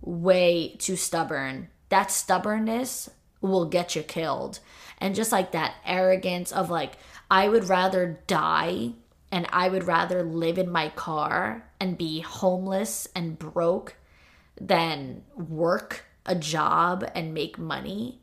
way 0.00 0.76
too 0.78 0.94
stubborn. 0.94 1.68
That 1.88 2.12
stubbornness 2.12 3.10
will 3.40 3.66
get 3.66 3.96
you 3.96 4.04
killed. 4.04 4.60
And 4.98 5.16
just 5.16 5.32
like 5.32 5.50
that 5.50 5.74
arrogance 5.84 6.52
of 6.52 6.70
like, 6.70 6.92
I 7.28 7.48
would 7.48 7.68
rather 7.68 8.22
die 8.28 8.92
and 9.32 9.46
I 9.50 9.68
would 9.68 9.84
rather 9.84 10.22
live 10.22 10.58
in 10.58 10.70
my 10.70 10.90
car 10.90 11.68
and 11.80 11.98
be 11.98 12.20
homeless 12.20 13.08
and 13.14 13.36
broke 13.36 13.96
than 14.60 15.24
work 15.34 16.04
a 16.24 16.36
job 16.36 17.08
and 17.14 17.34
make 17.34 17.58
money 17.58 18.20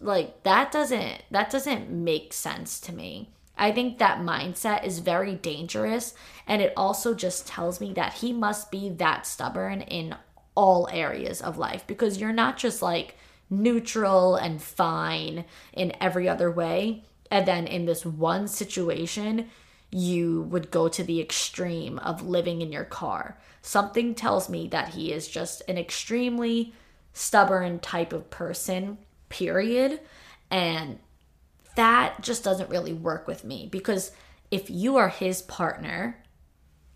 like 0.00 0.42
that 0.42 0.70
doesn't 0.72 1.22
that 1.30 1.50
doesn't 1.50 1.90
make 1.90 2.32
sense 2.32 2.80
to 2.80 2.92
me 2.92 3.30
i 3.56 3.70
think 3.70 3.98
that 3.98 4.20
mindset 4.20 4.84
is 4.84 4.98
very 4.98 5.34
dangerous 5.34 6.14
and 6.46 6.60
it 6.60 6.72
also 6.76 7.14
just 7.14 7.46
tells 7.46 7.80
me 7.80 7.92
that 7.92 8.14
he 8.14 8.32
must 8.32 8.70
be 8.70 8.88
that 8.88 9.26
stubborn 9.26 9.80
in 9.82 10.14
all 10.54 10.88
areas 10.92 11.40
of 11.40 11.58
life 11.58 11.86
because 11.86 12.20
you're 12.20 12.32
not 12.32 12.56
just 12.56 12.82
like 12.82 13.16
neutral 13.50 14.36
and 14.36 14.62
fine 14.62 15.44
in 15.72 15.92
every 16.00 16.28
other 16.28 16.50
way 16.50 17.04
and 17.30 17.46
then 17.46 17.66
in 17.66 17.84
this 17.84 18.04
one 18.06 18.46
situation 18.46 19.48
you 19.90 20.42
would 20.50 20.72
go 20.72 20.88
to 20.88 21.04
the 21.04 21.20
extreme 21.20 22.00
of 22.00 22.26
living 22.26 22.60
in 22.60 22.72
your 22.72 22.84
car. 22.84 23.38
Something 23.62 24.16
tells 24.16 24.48
me 24.48 24.66
that 24.68 24.88
he 24.88 25.12
is 25.12 25.28
just 25.28 25.62
an 25.68 25.78
extremely 25.78 26.74
stubborn 27.12 27.78
type 27.78 28.12
of 28.12 28.28
person, 28.28 28.98
period. 29.34 30.00
And 30.50 30.98
that 31.74 32.22
just 32.22 32.44
doesn't 32.44 32.70
really 32.70 32.92
work 32.92 33.26
with 33.26 33.44
me 33.44 33.68
because 33.70 34.12
if 34.50 34.70
you 34.70 34.96
are 34.96 35.08
his 35.08 35.42
partner, 35.42 36.22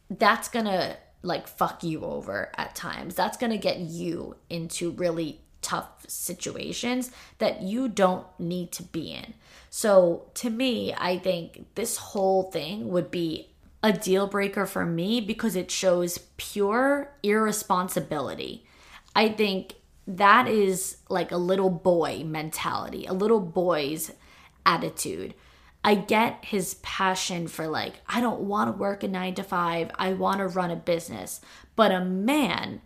that's 0.08 0.48
gonna 0.48 0.96
like 1.22 1.48
fuck 1.48 1.82
you 1.82 2.04
over 2.04 2.52
at 2.56 2.76
times. 2.76 3.16
That's 3.16 3.36
gonna 3.36 3.58
get 3.58 3.80
you 3.80 4.36
into 4.48 4.92
really 4.92 5.40
tough 5.60 6.04
situations 6.06 7.10
that 7.38 7.62
you 7.62 7.88
don't 7.88 8.26
need 8.38 8.70
to 8.72 8.84
be 8.84 9.12
in. 9.12 9.34
So 9.70 10.30
to 10.34 10.50
me, 10.50 10.94
I 10.96 11.18
think 11.18 11.74
this 11.74 11.96
whole 11.96 12.44
thing 12.44 12.88
would 12.90 13.10
be 13.10 13.48
a 13.82 13.92
deal 13.92 14.28
breaker 14.28 14.66
for 14.66 14.86
me 14.86 15.20
because 15.20 15.56
it 15.56 15.70
shows 15.70 16.18
pure 16.36 17.10
irresponsibility. 17.24 18.64
I 19.14 19.28
think 19.30 19.74
that 20.08 20.48
is 20.48 20.96
like 21.10 21.30
a 21.30 21.36
little 21.36 21.68
boy 21.68 22.24
mentality, 22.24 23.04
a 23.04 23.12
little 23.12 23.40
boy's 23.40 24.10
attitude. 24.64 25.34
I 25.84 25.96
get 25.96 26.46
his 26.46 26.74
passion 26.82 27.46
for 27.46 27.68
like, 27.68 27.96
I 28.08 28.22
don't 28.22 28.40
want 28.40 28.68
to 28.68 28.78
work 28.78 29.02
a 29.02 29.08
nine 29.08 29.34
to 29.34 29.42
five, 29.42 29.90
I 29.96 30.14
want 30.14 30.38
to 30.38 30.48
run 30.48 30.70
a 30.70 30.76
business. 30.76 31.42
But 31.76 31.92
a 31.92 32.04
man 32.04 32.80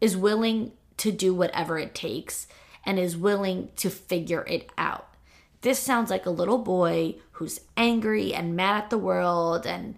is 0.00 0.16
willing 0.16 0.72
to 0.96 1.12
do 1.12 1.32
whatever 1.32 1.78
it 1.78 1.94
takes 1.94 2.48
and 2.84 2.98
is 2.98 3.16
willing 3.16 3.70
to 3.76 3.88
figure 3.88 4.44
it 4.48 4.68
out. 4.76 5.08
This 5.60 5.78
sounds 5.78 6.10
like 6.10 6.26
a 6.26 6.30
little 6.30 6.58
boy 6.58 7.16
who's 7.32 7.60
angry 7.76 8.34
and 8.34 8.56
mad 8.56 8.84
at 8.84 8.90
the 8.90 8.98
world 8.98 9.64
and 9.64 9.94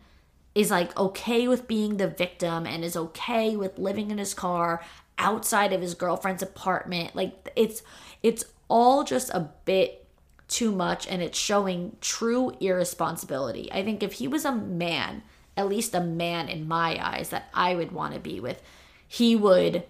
is 0.55 0.71
like 0.71 0.97
okay 0.97 1.49
with 1.49 1.67
being 1.67 1.97
the 1.97 2.09
victim 2.09 2.67
and 2.67 2.85
is 2.85 2.97
okay 2.97 3.57
with 3.57 3.79
living 3.79 4.11
in 4.11 4.19
his 4.19 4.35
car 4.35 4.83
outside 5.19 5.73
of 5.73 5.81
his 5.81 5.95
girlfriend's 5.95 6.43
apartment. 6.43 7.15
Like 7.15 7.51
it's 7.57 7.83
it's 8.23 8.45
all 8.69 9.05
just 9.05 9.31
a 9.31 9.51
bit 9.65 10.07
too 10.49 10.73
much 10.73 11.07
and 11.07 11.23
it's 11.23 11.39
showing 11.39 11.97
true 12.01 12.53
irresponsibility. 12.61 13.71
I 13.73 13.83
think 13.83 14.03
if 14.03 14.15
he 14.15 14.29
was 14.29 14.45
a 14.45 14.53
man, 14.53 15.23
at 15.57 15.69
least 15.69 15.95
a 15.95 16.01
man 16.01 16.49
in 16.49 16.69
my 16.69 16.99
eyes 17.05 17.31
that 17.31 17.49
I 17.53 17.75
would 17.75 17.93
want 17.93 18.15
to 18.15 18.21
be 18.21 18.41
with, 18.41 18.63
he 19.09 19.37
would 19.37 19.85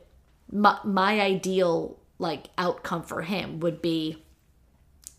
my, 0.51 0.79
my 0.85 1.21
ideal 1.21 1.99
like 2.19 2.47
outcome 2.57 3.03
for 3.03 3.23
him 3.23 3.61
would 3.61 3.83
be 3.83 4.25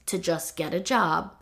to 0.05 0.17
just 0.17 0.55
get 0.55 0.73
a 0.73 0.79
job 0.79 1.33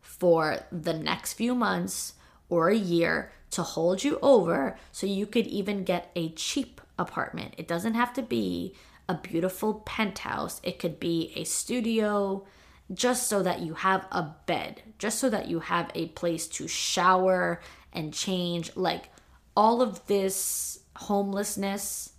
for 0.00 0.60
the 0.72 0.92
next 0.92 1.34
few 1.34 1.54
months 1.54 2.14
or 2.48 2.68
a 2.68 2.76
year 2.76 3.32
to 3.50 3.62
hold 3.62 4.04
you 4.04 4.18
over 4.20 4.76
so 4.92 5.06
you 5.06 5.26
could 5.26 5.46
even 5.46 5.84
get 5.84 6.10
a 6.16 6.30
cheap 6.30 6.77
apartment. 6.98 7.54
It 7.58 7.68
doesn't 7.68 7.94
have 7.94 8.12
to 8.14 8.22
be 8.22 8.74
a 9.08 9.14
beautiful 9.14 9.74
penthouse, 9.86 10.60
it 10.62 10.78
could 10.78 11.00
be 11.00 11.32
a 11.34 11.44
studio 11.44 12.46
just 12.92 13.28
so 13.28 13.42
that 13.42 13.60
you 13.60 13.74
have 13.74 14.06
a 14.10 14.34
bed, 14.46 14.82
just 14.98 15.18
so 15.18 15.30
that 15.30 15.48
you 15.48 15.60
have 15.60 15.90
a 15.94 16.08
place 16.08 16.46
to 16.46 16.66
shower 16.68 17.60
and 17.92 18.12
change. 18.12 18.74
Like 18.76 19.10
all 19.56 19.82
of 19.82 20.06
this 20.06 20.80
homelessness 20.96 22.12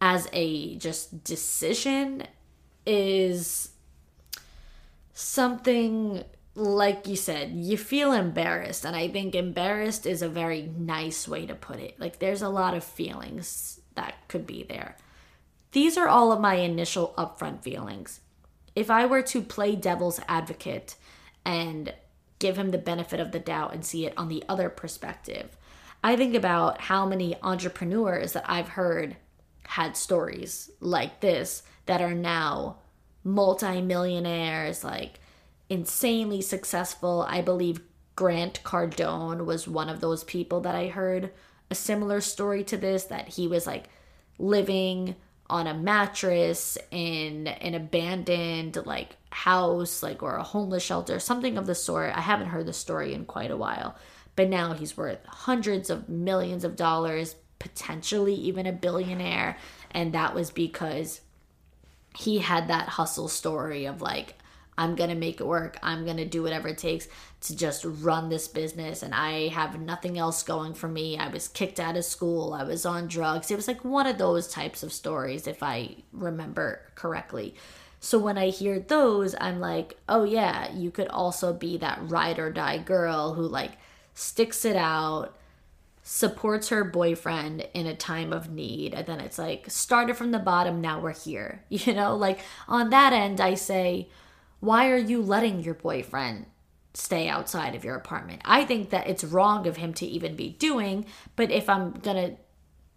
as 0.00 0.28
a 0.32 0.76
just 0.76 1.22
decision 1.24 2.24
is 2.86 3.70
something 5.12 6.24
like 6.54 7.08
you 7.08 7.16
said, 7.16 7.52
you 7.52 7.76
feel 7.78 8.12
embarrassed. 8.12 8.84
And 8.84 8.94
I 8.94 9.08
think 9.08 9.34
embarrassed 9.34 10.06
is 10.06 10.22
a 10.22 10.28
very 10.28 10.62
nice 10.62 11.26
way 11.26 11.46
to 11.46 11.54
put 11.54 11.78
it. 11.78 11.98
Like, 11.98 12.18
there's 12.18 12.42
a 12.42 12.48
lot 12.48 12.74
of 12.74 12.84
feelings 12.84 13.80
that 13.94 14.28
could 14.28 14.46
be 14.46 14.62
there. 14.62 14.96
These 15.72 15.96
are 15.96 16.08
all 16.08 16.32
of 16.32 16.40
my 16.40 16.56
initial 16.56 17.14
upfront 17.16 17.62
feelings. 17.62 18.20
If 18.74 18.90
I 18.90 19.06
were 19.06 19.22
to 19.22 19.42
play 19.42 19.76
devil's 19.76 20.20
advocate 20.28 20.96
and 21.44 21.94
give 22.38 22.58
him 22.58 22.70
the 22.70 22.78
benefit 22.78 23.20
of 23.20 23.32
the 23.32 23.38
doubt 23.38 23.72
and 23.72 23.84
see 23.84 24.06
it 24.06 24.14
on 24.16 24.28
the 24.28 24.44
other 24.48 24.68
perspective, 24.68 25.56
I 26.04 26.16
think 26.16 26.34
about 26.34 26.80
how 26.80 27.06
many 27.06 27.36
entrepreneurs 27.42 28.32
that 28.32 28.44
I've 28.48 28.68
heard 28.68 29.16
had 29.64 29.96
stories 29.96 30.70
like 30.80 31.20
this 31.20 31.62
that 31.86 32.02
are 32.02 32.14
now 32.14 32.78
multimillionaires, 33.24 34.82
like 34.84 35.20
insanely 35.72 36.42
successful. 36.42 37.26
I 37.26 37.40
believe 37.40 37.80
Grant 38.14 38.62
Cardone 38.62 39.46
was 39.46 39.66
one 39.66 39.88
of 39.88 40.00
those 40.00 40.22
people 40.22 40.60
that 40.60 40.74
I 40.74 40.88
heard 40.88 41.32
a 41.70 41.74
similar 41.74 42.20
story 42.20 42.62
to 42.64 42.76
this 42.76 43.04
that 43.04 43.28
he 43.28 43.48
was 43.48 43.66
like 43.66 43.88
living 44.38 45.16
on 45.48 45.66
a 45.66 45.74
mattress 45.74 46.76
in 46.90 47.46
an 47.46 47.74
abandoned 47.74 48.84
like 48.84 49.16
house, 49.30 50.02
like, 50.02 50.22
or 50.22 50.36
a 50.36 50.42
homeless 50.42 50.82
shelter, 50.82 51.18
something 51.18 51.56
of 51.56 51.66
the 51.66 51.74
sort. 51.74 52.14
I 52.14 52.20
haven't 52.20 52.48
heard 52.48 52.66
the 52.66 52.74
story 52.74 53.14
in 53.14 53.24
quite 53.24 53.50
a 53.50 53.56
while. 53.56 53.96
But 54.36 54.50
now 54.50 54.74
he's 54.74 54.96
worth 54.96 55.24
hundreds 55.26 55.88
of 55.88 56.08
millions 56.08 56.64
of 56.64 56.76
dollars, 56.76 57.34
potentially 57.58 58.34
even 58.34 58.66
a 58.66 58.72
billionaire. 58.72 59.56
And 59.90 60.12
that 60.12 60.34
was 60.34 60.50
because 60.50 61.22
he 62.14 62.38
had 62.38 62.68
that 62.68 62.88
hustle 62.88 63.28
story 63.28 63.86
of 63.86 64.02
like, 64.02 64.34
I'm 64.78 64.94
going 64.94 65.10
to 65.10 65.16
make 65.16 65.40
it 65.40 65.46
work. 65.46 65.78
I'm 65.82 66.04
going 66.04 66.16
to 66.16 66.24
do 66.24 66.42
whatever 66.42 66.68
it 66.68 66.78
takes 66.78 67.06
to 67.42 67.56
just 67.56 67.84
run 67.84 68.28
this 68.28 68.48
business. 68.48 69.02
And 69.02 69.14
I 69.14 69.48
have 69.48 69.80
nothing 69.80 70.18
else 70.18 70.42
going 70.42 70.74
for 70.74 70.88
me. 70.88 71.18
I 71.18 71.28
was 71.28 71.48
kicked 71.48 71.78
out 71.78 71.96
of 71.96 72.04
school. 72.04 72.54
I 72.54 72.64
was 72.64 72.86
on 72.86 73.08
drugs. 73.08 73.50
It 73.50 73.56
was 73.56 73.68
like 73.68 73.84
one 73.84 74.06
of 74.06 74.18
those 74.18 74.48
types 74.48 74.82
of 74.82 74.92
stories, 74.92 75.46
if 75.46 75.62
I 75.62 75.96
remember 76.12 76.80
correctly. 76.94 77.54
So 78.00 78.18
when 78.18 78.38
I 78.38 78.48
hear 78.48 78.80
those, 78.80 79.34
I'm 79.40 79.60
like, 79.60 79.96
oh 80.08 80.24
yeah, 80.24 80.72
you 80.72 80.90
could 80.90 81.08
also 81.08 81.52
be 81.52 81.76
that 81.76 82.00
ride 82.02 82.38
or 82.38 82.50
die 82.50 82.78
girl 82.78 83.34
who 83.34 83.42
like 83.42 83.72
sticks 84.14 84.64
it 84.64 84.74
out, 84.74 85.36
supports 86.02 86.70
her 86.70 86.82
boyfriend 86.82 87.68
in 87.74 87.86
a 87.86 87.94
time 87.94 88.32
of 88.32 88.50
need. 88.50 88.94
And 88.94 89.06
then 89.06 89.20
it's 89.20 89.38
like, 89.38 89.70
started 89.70 90.16
from 90.16 90.32
the 90.32 90.40
bottom, 90.40 90.80
now 90.80 90.98
we're 91.00 91.12
here. 91.12 91.62
You 91.68 91.94
know, 91.94 92.16
like 92.16 92.40
on 92.66 92.90
that 92.90 93.12
end, 93.12 93.40
I 93.40 93.54
say, 93.54 94.08
why 94.62 94.90
are 94.90 94.96
you 94.96 95.20
letting 95.20 95.60
your 95.60 95.74
boyfriend 95.74 96.46
stay 96.94 97.28
outside 97.28 97.74
of 97.74 97.82
your 97.84 97.96
apartment? 97.96 98.40
I 98.44 98.64
think 98.64 98.90
that 98.90 99.08
it's 99.08 99.24
wrong 99.24 99.66
of 99.66 99.76
him 99.76 99.92
to 99.94 100.06
even 100.06 100.36
be 100.36 100.50
doing, 100.50 101.04
but 101.34 101.50
if 101.50 101.68
I'm 101.68 101.90
going 101.94 102.16
to 102.16 102.36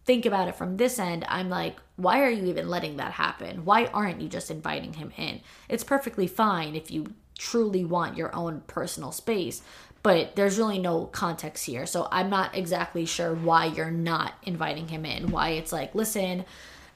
think 0.05 0.27
about 0.27 0.47
it 0.47 0.55
from 0.55 0.77
this 0.77 0.99
end, 0.99 1.25
I'm 1.27 1.49
like, 1.49 1.77
why 1.95 2.21
are 2.21 2.29
you 2.29 2.45
even 2.45 2.69
letting 2.69 2.97
that 2.97 3.13
happen? 3.13 3.65
Why 3.65 3.87
aren't 3.87 4.21
you 4.21 4.29
just 4.29 4.51
inviting 4.51 4.93
him 4.93 5.11
in? 5.17 5.41
It's 5.67 5.83
perfectly 5.83 6.27
fine 6.27 6.75
if 6.75 6.91
you 6.91 7.15
truly 7.35 7.83
want 7.83 8.15
your 8.15 8.33
own 8.35 8.61
personal 8.67 9.11
space, 9.11 9.63
but 10.03 10.35
there's 10.35 10.59
really 10.59 10.77
no 10.77 11.05
context 11.05 11.65
here. 11.65 11.87
So 11.87 12.07
I'm 12.11 12.29
not 12.29 12.55
exactly 12.55 13.07
sure 13.07 13.33
why 13.33 13.65
you're 13.65 13.89
not 13.89 14.33
inviting 14.43 14.87
him 14.87 15.03
in. 15.03 15.31
Why 15.31 15.49
it's 15.49 15.71
like, 15.71 15.95
listen, 15.95 16.45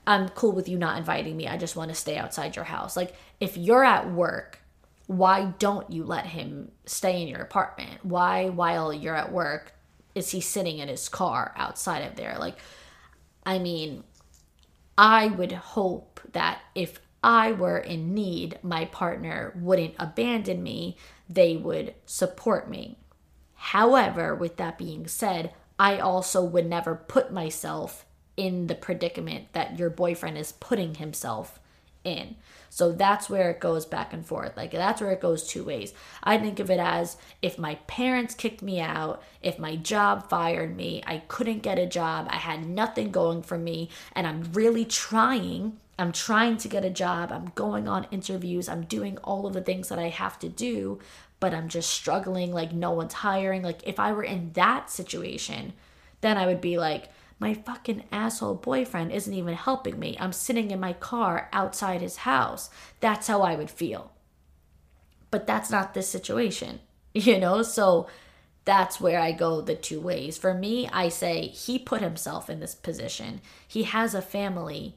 I'm 0.05 0.29
cool 0.29 0.51
with 0.51 0.69
you 0.69 0.77
not 0.77 0.99
inviting 0.99 1.35
me. 1.35 1.47
I 1.47 1.57
just 1.57 1.75
want 1.75 1.89
to 1.89 1.95
stay 1.95 2.17
outside 2.17 2.55
your 2.55 2.65
house. 2.65 2.95
Like, 2.95 3.15
if 3.39 3.57
you're 3.57 3.83
at 3.83 4.11
work, 4.11 4.58
why 5.09 5.45
don't 5.57 5.89
you 5.89 6.03
let 6.03 6.27
him 6.27 6.71
stay 6.85 7.23
in 7.23 7.27
your 7.27 7.41
apartment? 7.41 8.05
Why, 8.05 8.49
while 8.49 8.93
you're 8.93 9.15
at 9.15 9.31
work, 9.31 9.73
is 10.13 10.29
he 10.29 10.39
sitting 10.39 10.77
in 10.77 10.87
his 10.87 11.09
car 11.09 11.51
outside 11.57 12.03
of 12.03 12.15
there? 12.15 12.35
Like, 12.37 12.59
I 13.43 13.57
mean, 13.57 14.03
I 14.99 15.25
would 15.25 15.51
hope 15.51 16.19
that 16.33 16.59
if 16.75 16.99
I 17.23 17.53
were 17.53 17.79
in 17.79 18.13
need, 18.13 18.59
my 18.61 18.85
partner 18.85 19.57
wouldn't 19.59 19.95
abandon 19.97 20.61
me, 20.61 20.95
they 21.27 21.57
would 21.57 21.95
support 22.05 22.69
me. 22.69 22.99
However, 23.55 24.35
with 24.35 24.57
that 24.57 24.77
being 24.77 25.07
said, 25.07 25.55
I 25.79 25.97
also 25.97 26.43
would 26.43 26.67
never 26.67 26.93
put 26.93 27.33
myself 27.33 28.05
in 28.37 28.67
the 28.67 28.75
predicament 28.75 29.53
that 29.53 29.79
your 29.79 29.89
boyfriend 29.89 30.37
is 30.37 30.51
putting 30.51 30.93
himself 30.93 31.59
in. 32.03 32.35
So 32.69 32.91
that's 32.91 33.29
where 33.29 33.49
it 33.49 33.59
goes 33.59 33.85
back 33.85 34.13
and 34.13 34.25
forth. 34.25 34.55
Like 34.55 34.71
that's 34.71 35.01
where 35.01 35.11
it 35.11 35.21
goes 35.21 35.47
two 35.47 35.63
ways. 35.63 35.93
I 36.23 36.37
think 36.37 36.59
of 36.59 36.69
it 36.69 36.79
as 36.79 37.17
if 37.41 37.57
my 37.57 37.75
parents 37.87 38.35
kicked 38.35 38.61
me 38.61 38.79
out, 38.79 39.21
if 39.41 39.59
my 39.59 39.75
job 39.75 40.29
fired 40.29 40.75
me, 40.75 41.03
I 41.05 41.23
couldn't 41.27 41.63
get 41.63 41.79
a 41.79 41.85
job, 41.85 42.27
I 42.29 42.37
had 42.37 42.67
nothing 42.67 43.11
going 43.11 43.41
for 43.41 43.57
me, 43.57 43.89
and 44.13 44.27
I'm 44.27 44.51
really 44.53 44.85
trying. 44.85 45.77
I'm 45.97 46.13
trying 46.13 46.57
to 46.57 46.69
get 46.69 46.85
a 46.85 46.89
job. 46.89 47.31
I'm 47.31 47.51
going 47.55 47.89
on 47.89 48.07
interviews. 48.09 48.69
I'm 48.69 48.83
doing 48.83 49.17
all 49.17 49.45
of 49.45 49.53
the 49.53 49.61
things 49.61 49.89
that 49.89 49.99
I 49.99 50.07
have 50.07 50.39
to 50.39 50.47
do, 50.47 50.99
but 51.41 51.53
I'm 51.53 51.67
just 51.67 51.89
struggling 51.89 52.53
like 52.53 52.71
no 52.71 52.91
one's 52.91 53.15
hiring. 53.15 53.63
Like 53.63 53.85
if 53.85 53.99
I 53.99 54.13
were 54.13 54.23
in 54.23 54.53
that 54.53 54.89
situation, 54.89 55.73
then 56.21 56.37
I 56.37 56.45
would 56.45 56.61
be 56.61 56.77
like, 56.77 57.09
my 57.39 57.53
fucking 57.53 58.03
asshole 58.11 58.55
boyfriend 58.55 59.13
isn't 59.13 59.33
even 59.33 59.55
helping 59.55 59.97
me. 59.97 60.17
I'm 60.19 60.33
sitting 60.33 60.71
in 60.71 60.79
my 60.79 60.93
car 60.93 61.49
outside 61.53 62.01
his 62.01 62.17
house. 62.17 62.69
That's 62.99 63.27
how 63.27 63.41
I 63.41 63.55
would 63.55 63.71
feel. 63.71 64.11
But 65.31 65.47
that's 65.47 65.71
not 65.71 65.93
this 65.93 66.09
situation, 66.09 66.81
you 67.13 67.39
know? 67.39 67.61
So 67.63 68.07
that's 68.65 68.99
where 68.99 69.19
I 69.19 69.31
go 69.31 69.61
the 69.61 69.75
two 69.75 70.01
ways. 70.01 70.37
For 70.37 70.53
me, 70.53 70.89
I 70.91 71.07
say 71.07 71.47
he 71.47 71.79
put 71.79 72.01
himself 72.01 72.49
in 72.49 72.59
this 72.59 72.75
position. 72.75 73.39
He 73.65 73.83
has 73.83 74.13
a 74.13 74.21
family 74.21 74.95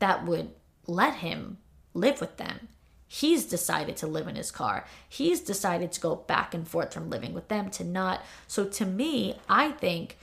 that 0.00 0.26
would 0.26 0.50
let 0.86 1.16
him 1.16 1.58
live 1.94 2.20
with 2.20 2.36
them. 2.36 2.68
He's 3.08 3.44
decided 3.44 3.96
to 3.98 4.08
live 4.08 4.26
in 4.26 4.34
his 4.34 4.50
car. 4.50 4.84
He's 5.08 5.40
decided 5.40 5.92
to 5.92 6.00
go 6.00 6.16
back 6.16 6.52
and 6.52 6.66
forth 6.66 6.92
from 6.92 7.08
living 7.08 7.32
with 7.32 7.46
them 7.46 7.70
to 7.70 7.84
not. 7.84 8.22
So 8.48 8.64
to 8.64 8.84
me, 8.84 9.38
I 9.48 9.70
think 9.70 10.18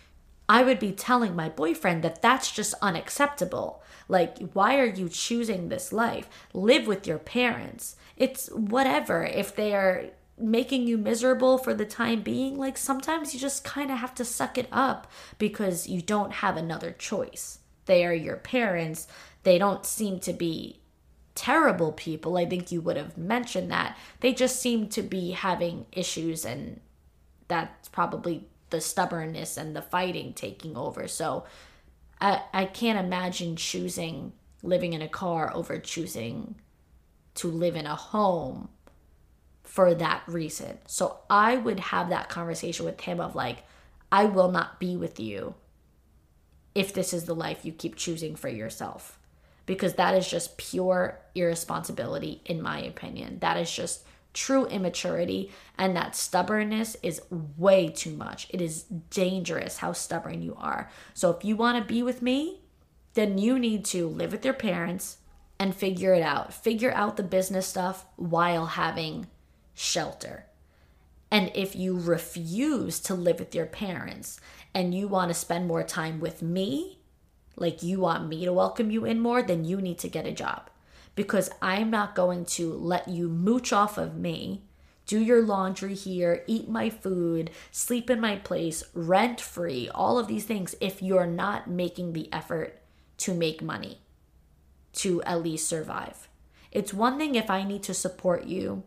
I 0.54 0.62
would 0.62 0.78
be 0.78 0.92
telling 0.92 1.36
my 1.36 1.50
boyfriend 1.50 2.04
that 2.04 2.22
that's 2.22 2.52
just 2.52 2.76
unacceptable. 2.80 3.82
Like, 4.08 4.38
why 4.54 4.78
are 4.78 4.86
you 4.86 5.10
choosing 5.10 5.70
this 5.70 5.92
life? 5.92 6.30
Live 6.54 6.86
with 6.86 7.08
your 7.08 7.18
parents. 7.18 7.96
It's 8.18 8.50
whatever. 8.50 9.24
If 9.24 9.56
they 9.56 9.74
are 9.74 10.12
making 10.38 10.86
you 10.86 10.96
miserable 11.00 11.58
for 11.58 11.74
the 11.74 11.88
time 11.88 12.22
being, 12.22 12.56
like, 12.56 12.78
sometimes 12.78 13.34
you 13.34 13.40
just 13.40 13.64
kind 13.64 13.90
of 13.90 13.98
have 13.98 14.14
to 14.14 14.24
suck 14.24 14.60
it 14.60 14.68
up 14.72 15.12
because 15.40 15.90
you 15.90 16.04
don't 16.04 16.34
have 16.34 16.56
another 16.56 16.92
choice. 16.92 17.58
They 17.86 18.06
are 18.06 18.14
your 18.14 18.38
parents. 18.38 19.08
They 19.42 19.58
don't 19.58 19.88
seem 19.88 20.20
to 20.20 20.34
be 20.34 20.82
terrible 21.34 21.94
people. 21.94 22.38
I 22.38 22.46
think 22.46 22.72
you 22.72 22.80
would 22.82 22.98
have 22.98 23.18
mentioned 23.18 23.72
that. 23.72 23.98
They 24.20 24.36
just 24.36 24.62
seem 24.62 24.88
to 24.90 25.02
be 25.02 25.32
having 25.32 25.88
issues, 25.92 26.46
and 26.46 26.80
that's 27.48 27.90
probably 27.90 28.46
the 28.74 28.82
stubbornness 28.82 29.56
and 29.56 29.76
the 29.76 29.84
fighting 29.84 30.34
taking 30.34 30.76
over. 30.76 31.08
So 31.08 31.46
I, 32.20 32.42
I 32.52 32.66
can't 32.66 32.98
imagine 32.98 33.56
choosing 33.56 34.34
living 34.64 34.94
in 34.94 35.02
a 35.02 35.08
car 35.08 35.52
over 35.54 35.78
choosing 35.78 36.56
to 37.36 37.50
live 37.50 37.76
in 37.76 37.86
a 37.86 37.96
home 37.96 38.70
for 39.64 39.94
that 39.94 40.24
reason. 40.26 40.80
So 40.88 41.20
I 41.30 41.56
would 41.56 41.80
have 41.80 42.10
that 42.10 42.30
conversation 42.30 42.84
with 42.84 43.00
him 43.00 43.20
of 43.20 43.36
like, 43.36 43.60
I 44.12 44.26
will 44.26 44.52
not 44.52 44.80
be 44.80 44.98
with 44.98 45.20
you 45.20 45.54
if 46.74 46.96
this 46.96 47.14
is 47.14 47.26
the 47.26 47.36
life 47.36 47.64
you 47.64 47.74
keep 47.74 47.96
choosing 47.96 48.36
for 48.36 48.50
yourself. 48.50 49.20
Because 49.68 49.94
that 49.94 50.16
is 50.16 50.28
just 50.28 50.58
pure 50.58 51.20
irresponsibility, 51.36 52.42
in 52.46 52.60
my 52.60 52.80
opinion. 52.80 53.38
That 53.40 53.58
is 53.58 53.72
just 53.72 54.04
true 54.34 54.66
immaturity 54.66 55.52
and 55.78 55.96
that 55.96 56.16
stubbornness 56.16 56.98
is 57.04 57.22
way 57.58 57.90
too 57.90 58.16
much. 58.16 58.48
It 58.50 58.62
is 58.62 58.84
dangerous 59.10 59.78
how 59.78 59.94
stubborn 59.94 60.42
you 60.42 60.56
are. 60.58 60.90
So 61.14 61.32
if 61.32 61.46
you 61.46 61.56
want 61.56 61.78
to 61.78 61.94
be 61.94 62.04
with 62.04 62.22
me, 62.22 62.62
then 63.14 63.38
you 63.38 63.60
need 63.60 63.86
to 63.86 64.08
live 64.08 64.32
with 64.32 64.44
your 64.44 64.54
parents 64.54 65.18
and 65.60 65.76
figure 65.76 66.14
it 66.14 66.24
out. 66.24 66.54
Figure 66.54 66.92
out 66.92 67.16
the 67.16 67.24
business 67.24 67.68
stuff 67.68 68.06
while 68.16 68.66
having 68.66 69.28
shelter. 69.74 70.46
And 71.32 71.52
if 71.56 71.76
you 71.76 71.98
refuse 71.98 73.00
to 73.02 73.16
live 73.16 73.40
with 73.40 73.56
your 73.56 73.66
parents 73.66 74.40
and 74.74 74.94
you 74.94 75.08
want 75.08 75.30
to 75.30 75.36
spend 75.36 75.68
more 75.68 75.84
time 75.84 76.20
with 76.20 76.42
me, 76.42 77.00
like 77.56 77.84
you 77.84 78.00
want 78.00 78.28
me 78.28 78.46
to 78.46 78.54
welcome 78.54 78.90
you 78.90 79.06
in 79.06 79.20
more, 79.20 79.42
then 79.44 79.64
you 79.64 79.80
need 79.80 80.00
to 80.00 80.10
get 80.10 80.26
a 80.26 80.32
job 80.32 80.70
because 81.16 81.50
I'm 81.62 81.90
not 81.90 82.16
going 82.16 82.46
to 82.46 82.74
let 82.74 83.08
you 83.08 83.30
mooch 83.30 83.72
off 83.72 83.98
of 83.98 84.16
me, 84.16 84.64
do 85.06 85.20
your 85.20 85.42
laundry 85.42 85.94
here, 85.94 86.44
eat 86.48 86.70
my 86.70 86.90
food, 86.90 87.52
sleep 87.72 88.10
in 88.10 88.20
my 88.20 88.38
place, 88.38 88.84
rent 88.94 89.40
free, 89.40 89.90
all 89.94 90.18
of 90.18 90.28
these 90.28 90.46
things 90.46 90.76
if 90.80 91.02
you're 91.02 91.28
not 91.28 91.70
making 91.70 92.14
the 92.14 92.32
effort 92.32 92.82
to 93.18 93.34
make 93.34 93.62
money 93.62 94.00
to 94.94 95.22
at 95.24 95.44
least 95.44 95.68
survive. 95.68 96.30
It's 96.72 96.94
one 96.94 97.18
thing 97.18 97.36
if 97.36 97.50
I 97.50 97.64
need 97.64 97.84
to 97.84 97.94
support 97.94 98.46
you 98.46 98.84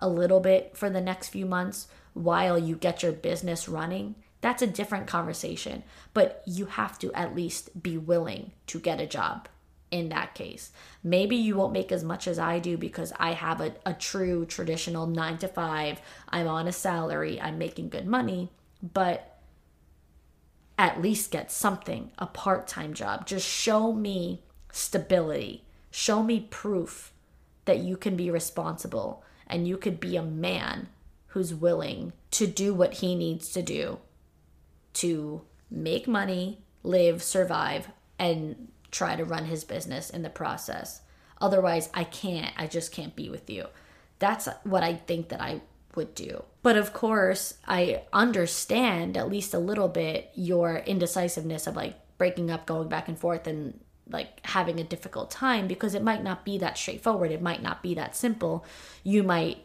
a 0.00 0.08
little 0.08 0.40
bit 0.40 0.76
for 0.76 0.90
the 0.90 1.00
next 1.00 1.28
few 1.28 1.46
months 1.46 1.88
while 2.14 2.58
you 2.58 2.76
get 2.76 3.02
your 3.02 3.12
business 3.12 3.68
running. 3.68 4.14
That's 4.40 4.62
a 4.62 4.66
different 4.66 5.06
conversation, 5.06 5.82
but 6.14 6.42
you 6.46 6.66
have 6.66 6.98
to 7.00 7.12
at 7.12 7.34
least 7.34 7.82
be 7.82 7.98
willing 7.98 8.52
to 8.68 8.80
get 8.80 9.00
a 9.00 9.06
job 9.06 9.48
in 9.90 10.08
that 10.10 10.34
case. 10.34 10.70
Maybe 11.02 11.36
you 11.36 11.56
won't 11.56 11.72
make 11.72 11.90
as 11.90 12.04
much 12.04 12.28
as 12.28 12.38
I 12.38 12.58
do 12.58 12.76
because 12.76 13.12
I 13.18 13.32
have 13.32 13.60
a, 13.60 13.74
a 13.84 13.92
true 13.92 14.46
traditional 14.46 15.06
nine 15.06 15.38
to 15.38 15.48
five. 15.48 16.00
I'm 16.28 16.46
on 16.46 16.68
a 16.68 16.72
salary, 16.72 17.40
I'm 17.40 17.58
making 17.58 17.88
good 17.88 18.06
money, 18.06 18.50
but 18.82 19.38
at 20.78 21.02
least 21.02 21.30
get 21.30 21.52
something, 21.52 22.10
a 22.18 22.26
part 22.26 22.66
time 22.66 22.94
job. 22.94 23.26
Just 23.26 23.46
show 23.46 23.92
me 23.92 24.42
stability, 24.72 25.64
show 25.90 26.22
me 26.22 26.46
proof 26.50 27.12
that 27.64 27.78
you 27.78 27.96
can 27.96 28.16
be 28.16 28.30
responsible 28.30 29.22
and 29.46 29.66
you 29.66 29.76
could 29.76 30.00
be 30.00 30.16
a 30.16 30.22
man 30.22 30.88
who's 31.28 31.52
willing 31.54 32.12
to 32.30 32.46
do 32.46 32.72
what 32.72 32.94
he 32.94 33.14
needs 33.14 33.50
to 33.50 33.62
do 33.62 33.98
to 34.92 35.42
make 35.70 36.08
money, 36.08 36.60
live, 36.82 37.22
survive, 37.22 37.88
and 38.18 38.68
try 38.90 39.16
to 39.16 39.24
run 39.24 39.46
his 39.46 39.64
business 39.64 40.10
in 40.10 40.22
the 40.22 40.30
process. 40.30 41.02
Otherwise, 41.40 41.88
I 41.94 42.04
can't. 42.04 42.52
I 42.56 42.66
just 42.66 42.92
can't 42.92 43.16
be 43.16 43.30
with 43.30 43.48
you. 43.48 43.66
That's 44.18 44.48
what 44.64 44.82
I 44.82 44.94
think 44.94 45.28
that 45.30 45.40
I 45.40 45.62
would 45.94 46.14
do. 46.14 46.44
But 46.62 46.76
of 46.76 46.92
course, 46.92 47.54
I 47.66 48.02
understand 48.12 49.16
at 49.16 49.30
least 49.30 49.54
a 49.54 49.58
little 49.58 49.88
bit 49.88 50.30
your 50.34 50.76
indecisiveness 50.76 51.66
of 51.66 51.76
like 51.76 51.96
breaking 52.18 52.50
up, 52.50 52.66
going 52.66 52.88
back 52.88 53.08
and 53.08 53.18
forth, 53.18 53.46
and 53.46 53.80
like 54.08 54.44
having 54.44 54.78
a 54.78 54.84
difficult 54.84 55.30
time 55.30 55.66
because 55.66 55.94
it 55.94 56.02
might 56.02 56.22
not 56.22 56.44
be 56.44 56.58
that 56.58 56.76
straightforward. 56.76 57.30
It 57.30 57.42
might 57.42 57.62
not 57.62 57.82
be 57.82 57.94
that 57.94 58.14
simple. 58.14 58.64
You 59.02 59.22
might 59.22 59.64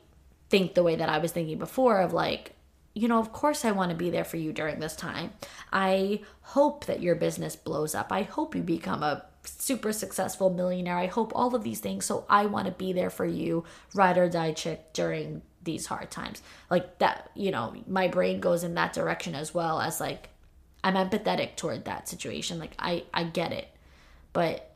think 0.50 0.74
the 0.74 0.84
way 0.84 0.96
that 0.96 1.10
I 1.10 1.18
was 1.18 1.32
thinking 1.32 1.58
before 1.58 2.00
of 2.00 2.14
like, 2.14 2.55
you 2.96 3.10
know, 3.10 3.20
of 3.20 3.34
course 3.34 3.66
I 3.66 3.72
want 3.72 3.92
to 3.92 3.96
be 3.96 4.10
there 4.10 4.24
for 4.24 4.38
you 4.38 4.54
during 4.54 4.80
this 4.80 4.96
time. 4.96 5.34
I 5.72 6.22
hope 6.42 6.86
that 6.86 7.02
your 7.02 7.16
business 7.16 7.56
blows 7.56 7.94
up. 7.94 8.12
I 8.12 8.24
hope 8.24 8.56
you 8.56 8.64
become 8.64 9.04
a 9.04 9.26
super 9.44 9.92
successful 9.92 10.50
millionaire. 10.50 10.98
I 10.98 11.08
hope 11.08 11.34
all 11.36 11.54
of 11.54 11.64
these 11.64 11.82
things. 11.82 12.06
So 12.06 12.26
I 12.30 12.46
want 12.46 12.68
to 12.68 12.72
be 12.72 12.94
there 12.94 13.10
for 13.10 13.26
you, 13.26 13.66
ride 13.94 14.18
or 14.18 14.30
die 14.30 14.54
chick 14.54 14.94
during 14.94 15.42
these 15.62 15.88
hard 15.88 16.10
times. 16.10 16.42
Like 16.72 17.00
that, 17.00 17.30
you 17.36 17.52
know, 17.52 17.76
my 17.86 18.08
brain 18.08 18.40
goes 18.40 18.64
in 18.64 18.76
that 18.76 18.94
direction 18.94 19.36
as 19.36 19.54
well 19.54 19.82
as 19.82 20.00
like 20.00 20.30
I'm 20.82 20.96
empathetic 20.96 21.58
toward 21.58 21.86
that 21.86 22.08
situation. 22.08 22.60
Like 22.60 22.76
I 22.80 23.04
I 23.14 23.26
get 23.26 23.52
it. 23.52 23.68
But 24.32 24.72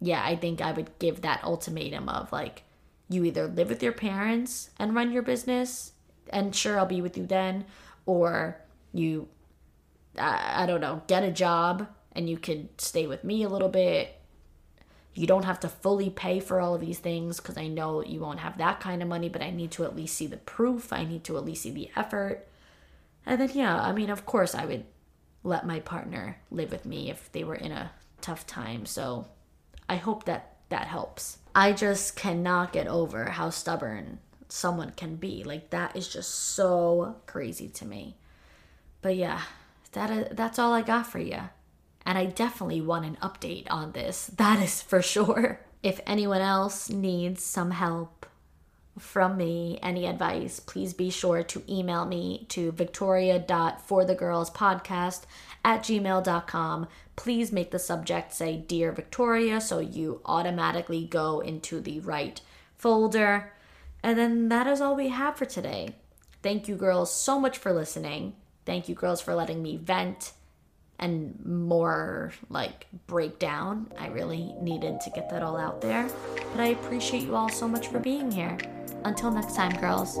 yeah, 0.00 0.22
I 0.24 0.34
think 0.34 0.60
I 0.60 0.72
would 0.72 0.98
give 0.98 1.22
that 1.22 1.44
ultimatum 1.44 2.08
of 2.08 2.32
like 2.32 2.64
you 3.08 3.24
either 3.24 3.46
live 3.46 3.68
with 3.68 3.84
your 3.84 3.92
parents 3.92 4.70
and 4.80 4.96
run 4.96 5.12
your 5.12 5.22
business 5.22 5.92
and 6.30 6.54
sure 6.54 6.78
I'll 6.78 6.86
be 6.86 7.02
with 7.02 7.16
you 7.16 7.26
then 7.26 7.64
or 8.04 8.60
you 8.92 9.28
I, 10.18 10.62
I 10.62 10.66
don't 10.66 10.80
know, 10.80 11.02
get 11.06 11.22
a 11.22 11.30
job 11.30 11.86
and 12.12 12.28
you 12.28 12.38
could 12.38 12.80
stay 12.80 13.06
with 13.06 13.24
me 13.24 13.42
a 13.42 13.48
little 13.48 13.68
bit. 13.68 14.12
You 15.14 15.26
don't 15.26 15.44
have 15.44 15.60
to 15.60 15.68
fully 15.68 16.10
pay 16.10 16.40
for 16.40 16.60
all 16.60 16.74
of 16.74 16.80
these 16.80 16.98
things 16.98 17.38
because 17.38 17.56
I 17.56 17.68
know 17.68 18.02
you 18.02 18.20
won't 18.20 18.40
have 18.40 18.58
that 18.58 18.80
kind 18.80 19.02
of 19.02 19.08
money, 19.08 19.28
but 19.28 19.42
I 19.42 19.50
need 19.50 19.70
to 19.72 19.84
at 19.84 19.96
least 19.96 20.14
see 20.14 20.26
the 20.26 20.36
proof. 20.36 20.92
I 20.92 21.04
need 21.04 21.24
to 21.24 21.36
at 21.36 21.44
least 21.44 21.62
see 21.62 21.70
the 21.70 21.90
effort. 21.96 22.46
And 23.24 23.40
then, 23.40 23.50
yeah, 23.54 23.80
I 23.80 23.92
mean, 23.92 24.10
of 24.10 24.26
course, 24.26 24.54
I 24.54 24.66
would 24.66 24.84
let 25.42 25.66
my 25.66 25.80
partner 25.80 26.38
live 26.50 26.70
with 26.70 26.84
me 26.84 27.10
if 27.10 27.32
they 27.32 27.44
were 27.44 27.54
in 27.54 27.72
a 27.72 27.92
tough 28.20 28.46
time. 28.46 28.84
So 28.84 29.26
I 29.88 29.96
hope 29.96 30.24
that 30.24 30.56
that 30.68 30.86
helps. 30.86 31.38
I 31.54 31.72
just 31.72 32.16
cannot 32.16 32.72
get 32.72 32.86
over 32.86 33.26
how 33.26 33.50
stubborn 33.50 34.18
someone 34.48 34.92
can 34.96 35.16
be. 35.16 35.44
Like 35.44 35.70
that 35.70 35.96
is 35.96 36.08
just 36.08 36.30
so 36.30 37.16
crazy 37.26 37.68
to 37.68 37.84
me. 37.84 38.16
But 39.02 39.16
yeah, 39.16 39.42
that 39.92 40.36
that's 40.36 40.58
all 40.58 40.72
I 40.72 40.82
got 40.82 41.06
for 41.06 41.18
you. 41.18 41.40
And 42.04 42.18
I 42.18 42.26
definitely 42.26 42.80
want 42.80 43.06
an 43.06 43.18
update 43.22 43.66
on 43.70 43.92
this. 43.92 44.30
That 44.36 44.62
is 44.62 44.82
for 44.82 45.02
sure. 45.02 45.60
If 45.82 46.00
anyone 46.06 46.40
else 46.40 46.88
needs 46.90 47.42
some 47.42 47.72
help 47.72 48.26
from 48.98 49.36
me, 49.36 49.78
any 49.82 50.06
advice, 50.06 50.58
please 50.58 50.94
be 50.94 51.10
sure 51.10 51.42
to 51.42 51.62
email 51.68 52.06
me 52.06 52.46
to 52.48 52.72
victoria.forthegirlspodcast 52.72 55.22
at 55.64 55.82
gmail.com. 55.82 56.88
Please 57.14 57.52
make 57.52 57.70
the 57.70 57.78
subject 57.78 58.32
say 58.32 58.56
Dear 58.56 58.92
Victoria 58.92 59.60
so 59.60 59.80
you 59.80 60.22
automatically 60.24 61.04
go 61.04 61.40
into 61.40 61.78
the 61.80 62.00
right 62.00 62.40
folder. 62.76 63.52
And 64.06 64.16
then 64.16 64.50
that 64.50 64.68
is 64.68 64.80
all 64.80 64.94
we 64.94 65.08
have 65.08 65.36
for 65.36 65.46
today. 65.46 65.88
Thank 66.40 66.68
you, 66.68 66.76
girls, 66.76 67.12
so 67.12 67.40
much 67.40 67.58
for 67.58 67.72
listening. 67.72 68.36
Thank 68.64 68.88
you, 68.88 68.94
girls, 68.94 69.20
for 69.20 69.34
letting 69.34 69.60
me 69.60 69.78
vent 69.78 70.30
and 71.00 71.44
more 71.44 72.32
like 72.48 72.86
breakdown. 73.08 73.92
I 73.98 74.06
really 74.06 74.54
needed 74.60 75.00
to 75.00 75.10
get 75.10 75.28
that 75.30 75.42
all 75.42 75.56
out 75.56 75.80
there. 75.80 76.08
But 76.52 76.60
I 76.60 76.66
appreciate 76.66 77.24
you 77.24 77.34
all 77.34 77.48
so 77.48 77.66
much 77.66 77.88
for 77.88 77.98
being 77.98 78.30
here. 78.30 78.56
Until 79.02 79.32
next 79.32 79.56
time, 79.56 79.72
girls. 79.80 80.20